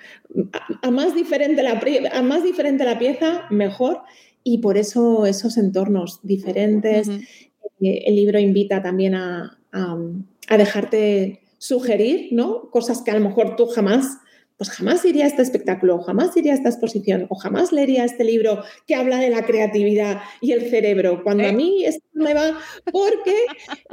a, 0.83 0.91
más 0.91 1.15
diferente 1.15 1.63
la, 1.63 1.81
a 2.13 2.23
más 2.23 2.45
diferente 2.45 2.85
la 2.85 2.99
pieza, 2.99 3.43
mejor. 3.51 4.03
Y 4.45 4.59
por 4.59 4.79
eso 4.79 5.27
esos 5.27 5.59
entornos 5.59 6.21
diferentes. 6.23 7.09
Eh, 7.09 8.05
el 8.07 8.15
libro 8.15 8.39
invita 8.39 8.83
también 8.83 9.15
a, 9.15 9.59
a, 9.73 10.57
dejarte 10.57 11.41
sugerir, 11.59 12.29
¿no? 12.33 12.71
Cosas 12.71 13.03
que 13.03 13.11
a 13.11 13.19
lo 13.19 13.29
mejor 13.29 13.57
tú 13.57 13.67
jamás 13.67 14.19
pues 14.59 14.71
jamás 14.71 15.05
iría 15.05 15.25
a 15.25 15.29
este 15.29 15.43
espectáculo, 15.43 16.01
jamás 16.01 16.37
iría 16.37 16.53
a 16.53 16.57
esta 16.57 16.69
exposición 16.69 17.27
o 17.31 17.37
jamás 17.37 17.73
leería 17.73 18.05
este 18.05 18.25
libro 18.25 18.65
que 18.89 18.97
habla 18.97 19.19
de 19.19 19.31
la 19.31 19.47
creatividad 19.47 20.21
y 20.41 20.51
el 20.51 20.69
cerebro, 20.69 21.23
cuando 21.23 21.45
a 21.45 21.51
¿Eh? 21.51 21.53
mí 21.53 21.85
esto 21.85 22.05
me 22.13 22.35
va 22.35 22.59
porque, 22.91 23.37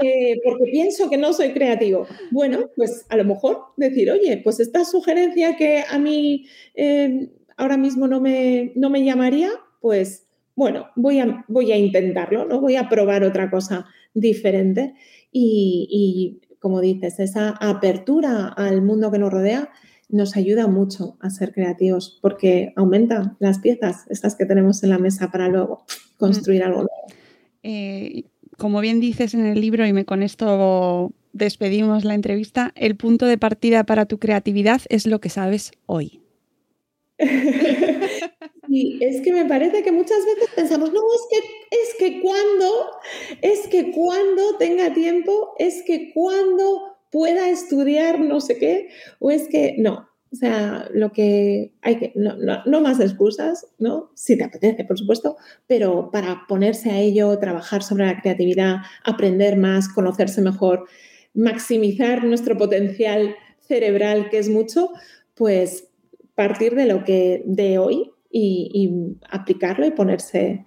eh, 0.02 0.42
porque 0.44 0.72
pienso 0.72 1.08
que 1.08 1.18
no 1.18 1.34
soy 1.34 1.52
creativo. 1.52 2.08
Bueno, 2.32 2.72
pues 2.76 3.06
a 3.10 3.16
lo 3.16 3.26
mejor 3.26 3.60
decir, 3.78 4.10
oye, 4.10 4.42
pues 4.44 4.60
esta 4.60 4.84
sugerencia 4.86 5.56
que 5.56 5.84
a 5.88 6.00
mí 6.00 6.48
eh, 6.74 7.30
ahora 7.58 7.78
mismo 7.78 8.08
no 8.08 8.20
me, 8.20 8.72
no 8.76 8.90
me 8.90 9.06
llamaría, 9.06 9.52
pues 9.82 10.26
bueno, 10.56 10.88
voy 10.96 11.20
a, 11.20 11.46
voy 11.48 11.72
a 11.74 11.78
intentarlo, 11.78 12.46
¿no? 12.46 12.60
Voy 12.60 12.76
a 12.76 12.90
probar 12.90 13.24
otra 13.24 13.52
cosa 13.52 13.86
diferente 14.16 14.96
y, 15.32 15.88
y 16.42 16.58
como 16.58 16.82
dices, 16.82 17.20
esa 17.20 17.50
apertura 17.60 18.48
al 18.48 18.82
mundo 18.82 19.12
que 19.12 19.20
nos 19.20 19.32
rodea 19.32 19.70
nos 20.10 20.36
ayuda 20.36 20.68
mucho 20.68 21.18
a 21.20 21.30
ser 21.30 21.52
creativos 21.52 22.20
porque 22.22 22.74
aumenta 22.76 23.36
las 23.40 23.60
piezas, 23.60 24.06
estas 24.10 24.36
que 24.36 24.46
tenemos 24.46 24.84
en 24.84 24.92
la 24.92 24.98
mesa 24.98 25.32
para 25.32 25.48
luego 25.48 25.86
construir 26.18 26.64
algo 26.64 26.78
nuevo. 26.78 27.08
Eh, 27.64 28.26
como 28.58 28.80
bien 28.82 29.00
dices 29.00 29.34
en 29.34 29.46
el 29.46 29.60
libro, 29.60 29.86
y 29.86 30.06
con 30.06 30.24
esto 30.24 31.12
despedimos 31.34 32.06
la 32.06 32.14
entrevista, 32.14 32.72
el 32.76 32.96
punto 32.96 33.26
de 33.26 33.38
partida 33.38 33.84
para 33.84 34.06
tu 34.06 34.20
creatividad 34.20 34.82
es 34.90 35.06
lo 35.06 35.20
que 35.20 35.30
sabes 35.30 35.72
hoy. 35.86 36.22
y 38.70 39.04
es 39.04 39.22
que 39.22 39.32
me 39.32 39.46
parece 39.46 39.84
que 39.84 39.92
muchas 39.92 40.20
veces 40.26 40.50
pensamos, 40.56 40.92
no, 40.92 41.00
es 41.00 41.22
que, 41.30 41.38
es 41.72 41.96
que 41.98 42.22
cuando, 42.22 42.92
es 43.42 43.68
que 43.68 43.92
cuando 43.92 44.58
tenga 44.58 44.94
tiempo, 44.94 45.54
es 45.60 45.84
que 45.86 46.12
cuando 46.14 46.95
pueda 47.16 47.48
estudiar 47.48 48.20
no 48.20 48.42
sé 48.42 48.58
qué, 48.58 48.90
o 49.20 49.32
es 49.32 49.48
que 49.48 49.76
no. 49.78 50.10
O 50.34 50.36
sea, 50.36 50.90
lo 50.94 51.14
que 51.14 51.72
hay 51.82 51.96
que, 51.96 52.12
no, 52.14 52.36
no, 52.66 52.82
más 52.82 53.00
excusas, 53.00 53.68
¿no? 53.80 54.12
Si 54.16 54.38
te 54.38 54.44
apetece, 54.44 54.84
por 54.84 55.00
supuesto, 55.00 55.38
pero 55.66 56.12
para 56.12 56.42
ponerse 56.46 56.92
a 56.92 57.00
ello, 57.00 57.40
trabajar 57.40 57.84
sobre 57.84 58.06
la 58.06 58.20
creatividad, 58.22 58.80
aprender 59.06 59.56
más, 59.56 59.88
conocerse 59.88 60.42
mejor, 60.42 60.90
maximizar 61.34 62.26
nuestro 62.26 62.58
potencial 62.58 63.34
cerebral, 63.62 64.30
que 64.30 64.40
es 64.40 64.50
mucho, 64.50 64.90
pues 65.36 65.88
partir 66.34 66.76
de 66.76 66.86
lo 66.86 67.06
que 67.06 67.44
de 67.46 67.78
hoy 67.78 68.12
y, 68.30 68.72
y 68.74 69.18
aplicarlo 69.30 69.86
y 69.86 69.92
ponerse 69.92 70.66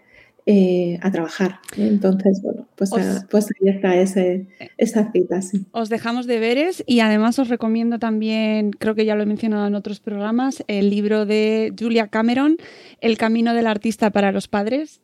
eh, 0.51 0.99
a 1.03 1.11
trabajar. 1.11 1.61
Entonces, 1.77 2.41
bueno, 2.43 2.67
pues, 2.75 2.91
pues 3.29 3.45
ahí 3.45 3.69
está 3.69 3.95
ese, 3.97 4.47
esa 4.79 5.13
cita. 5.13 5.41
Os 5.73 5.91
dejamos 5.91 6.27
deberes 6.27 6.83
y 6.87 7.01
además 7.01 7.39
os 7.39 7.51
recomiendo 7.51 7.99
también, 7.99 8.71
creo 8.71 8.95
que 8.95 9.05
ya 9.05 9.15
lo 9.15 9.25
he 9.25 9.27
mencionado 9.27 9.67
en 9.67 9.75
otros 9.75 10.01
programas, 10.01 10.65
el 10.67 10.89
libro 10.89 11.27
de 11.27 11.75
Julia 11.79 12.09
Cameron, 12.09 12.57
El 13.03 13.19
camino 13.19 13.53
del 13.53 13.67
artista 13.67 14.09
para 14.09 14.33
los 14.33 14.49
padres 14.49 15.03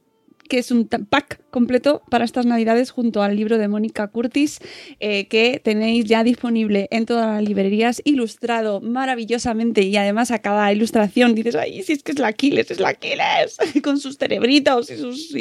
que 0.48 0.58
es 0.58 0.70
un 0.70 0.86
pack 0.86 1.40
completo 1.50 2.02
para 2.10 2.24
estas 2.24 2.46
navidades 2.46 2.90
junto 2.90 3.22
al 3.22 3.36
libro 3.36 3.58
de 3.58 3.68
Mónica 3.68 4.08
Curtis 4.08 4.58
eh, 5.00 5.26
que 5.28 5.60
tenéis 5.62 6.04
ya 6.04 6.24
disponible 6.24 6.88
en 6.90 7.06
todas 7.06 7.26
las 7.26 7.48
librerías, 7.48 8.02
ilustrado 8.04 8.80
maravillosamente 8.80 9.82
y 9.82 9.96
además 9.96 10.30
a 10.30 10.40
cada 10.40 10.72
ilustración 10.72 11.34
dices, 11.34 11.54
ay, 11.54 11.82
si 11.82 11.92
es 11.92 12.02
que 12.02 12.12
es 12.12 12.18
la 12.18 12.28
Aquiles, 12.28 12.70
es 12.70 12.80
la 12.80 12.88
Aquiles, 12.90 13.56
con 13.82 13.98
sus 13.98 14.18
cerebritos 14.18 14.90
y 14.90 14.96
sus, 14.96 15.34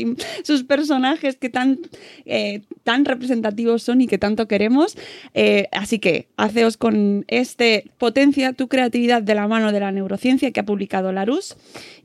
sus 0.43 0.63
personajes 0.63 1.35
que 1.35 1.49
tan, 1.49 1.79
eh, 2.25 2.61
tan 2.83 3.05
representativos 3.05 3.83
son 3.83 4.01
y 4.01 4.07
que 4.07 4.17
tanto 4.17 4.47
queremos. 4.47 4.95
Eh, 5.33 5.67
así 5.71 5.99
que 5.99 6.27
haceos 6.37 6.77
con 6.77 7.25
este 7.27 7.85
Potencia 7.97 8.53
tu 8.53 8.67
creatividad 8.67 9.21
de 9.23 9.35
la 9.35 9.47
mano 9.47 9.71
de 9.71 9.79
la 9.79 9.91
neurociencia 9.91 10.51
que 10.51 10.59
ha 10.59 10.65
publicado 10.65 11.11
Larus 11.11 11.55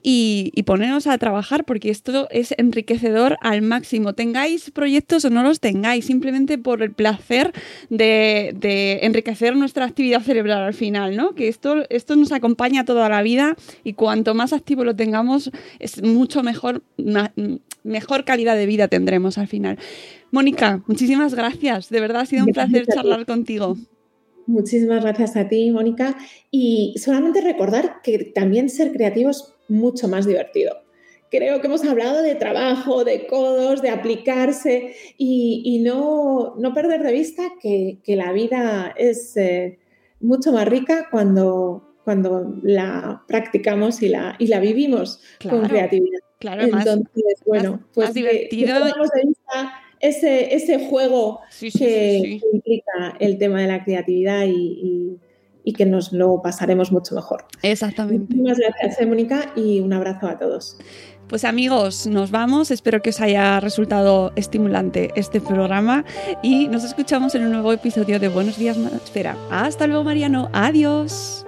y, 0.03 0.53
y 0.55 0.65
a 0.69 1.19
trabajar 1.19 1.65
porque 1.65 1.91
esto 1.91 2.29
es 2.31 2.55
enriquecedor 2.57 2.88
al 3.41 3.63
máximo. 3.63 4.15
Tengáis 4.15 4.71
proyectos 4.71 5.25
o 5.25 5.31
no 5.31 5.43
los 5.43 5.61
tengáis, 5.61 6.07
simplemente 6.07 6.59
por 6.59 6.83
el 6.83 6.93
placer 6.93 7.53
de, 7.91 8.99
enriquecer 9.03 9.57
nuestra 9.57 9.85
actividad 9.85 10.23
cerebral 10.23 10.63
al 10.63 10.75
final, 10.75 11.17
¿no? 11.17 11.35
Que 11.35 11.49
esto, 11.49 11.85
esto 11.91 12.17
nos 12.17 12.33
acompaña 12.33 12.85
toda 12.85 13.09
la 13.09 13.23
vida 13.23 13.57
y 13.85 13.95
cuanto 13.95 14.35
más 14.35 14.53
activo 14.53 14.85
lo 14.85 14.95
tengamos, 14.95 15.51
es 15.79 16.03
mucho 16.03 16.43
mejor, 16.43 16.83
mejor 17.85 18.25
calidad 18.25 18.57
de 18.57 18.67
vida 18.67 18.89
tendremos 18.89 19.39
al 19.39 19.49
final. 19.49 19.79
Mónica, 20.31 20.83
muchísimas 20.87 21.35
gracias. 21.35 21.89
De 21.91 22.01
verdad 22.01 22.23
ha 22.23 22.27
sido 22.27 22.45
un 22.45 22.53
placer 22.53 22.87
charlar 22.87 23.27
contigo. 23.27 23.77
Muchísimas 24.47 25.03
gracias 25.03 25.37
a 25.37 25.49
ti, 25.49 25.71
Mónica. 25.71 26.17
Y 26.51 26.95
solamente 26.97 27.41
recordar 27.43 28.01
que 28.03 28.19
también 28.35 28.71
ser 28.71 28.93
creativos 28.93 29.55
mucho 29.69 30.09
más 30.09 30.27
divertido. 30.27 30.88
Creo 31.31 31.61
que 31.61 31.67
hemos 31.67 31.85
hablado 31.85 32.23
de 32.23 32.35
trabajo, 32.35 33.05
de 33.05 33.27
codos, 33.27 33.83
de 33.83 33.91
aplicarse 33.91 34.95
y, 35.17 35.81
no, 35.85 36.55
no, 36.57 36.75
perder 36.75 37.03
de 37.03 37.13
vista 37.13 37.43
que, 37.61 37.99
la 38.07 38.33
vida 38.33 38.95
es 38.97 39.37
eh, 39.37 39.79
mucho 40.21 40.53
más 40.53 40.67
rica 40.67 41.09
cuando, 41.11 41.97
cuando 42.05 42.55
la 42.63 43.25
practicamos 43.29 44.03
y 44.03 44.09
la, 44.09 44.37
y 44.39 44.47
la 44.47 44.61
vivimos 44.61 45.21
con 45.49 45.69
creatividad. 45.69 46.21
Claro, 46.39 46.63
Entonces, 46.63 47.43
bueno, 47.47 47.81
pues 47.93 48.15
divertido. 48.15 48.85
de 48.85 48.93
vista 49.27 49.73
ese, 50.01 50.55
ese 50.55 50.89
juego 50.89 51.41
que, 51.61 52.41
implica 52.53 53.17
el 53.19 53.39
tema 53.39 53.61
de 53.61 53.67
la 53.67 53.85
creatividad 53.85 54.45
y 54.47 55.19
y 55.69 55.75
que 55.75 55.85
nos 55.85 56.15
lo 56.15 56.41
pasaremos 56.41 56.91
mucho 56.93 57.15
mejor. 57.15 57.45
Exactamente. 57.61 58.35
Muchas 58.35 58.59
gracias, 58.59 59.07
Mónica, 59.07 59.53
y 59.55 59.81
un 59.81 59.93
abrazo 59.93 60.27
a 60.27 60.39
todos. 60.39 60.79
Pues 61.29 61.45
amigos, 61.45 62.07
nos 62.07 62.31
vamos. 62.31 62.71
Espero 62.71 63.03
que 63.03 63.11
os 63.11 63.21
haya 63.21 63.61
resultado 63.61 64.33
estimulante 64.35 65.11
este 65.15 65.41
programa 65.41 66.05
y 66.43 66.69
nos 66.69 66.85
escuchamos 66.85 67.35
en 67.35 67.45
un 67.45 67.53
nuevo 67.53 67.73
episodio 67.73 68.19
de 68.19 68.29
Buenos 68.29 68.57
Días 68.57 68.79
Espera. 68.79 69.37
Hasta 69.51 69.87
luego, 69.87 70.05
Mariano. 70.05 70.49
Adiós. 70.53 71.48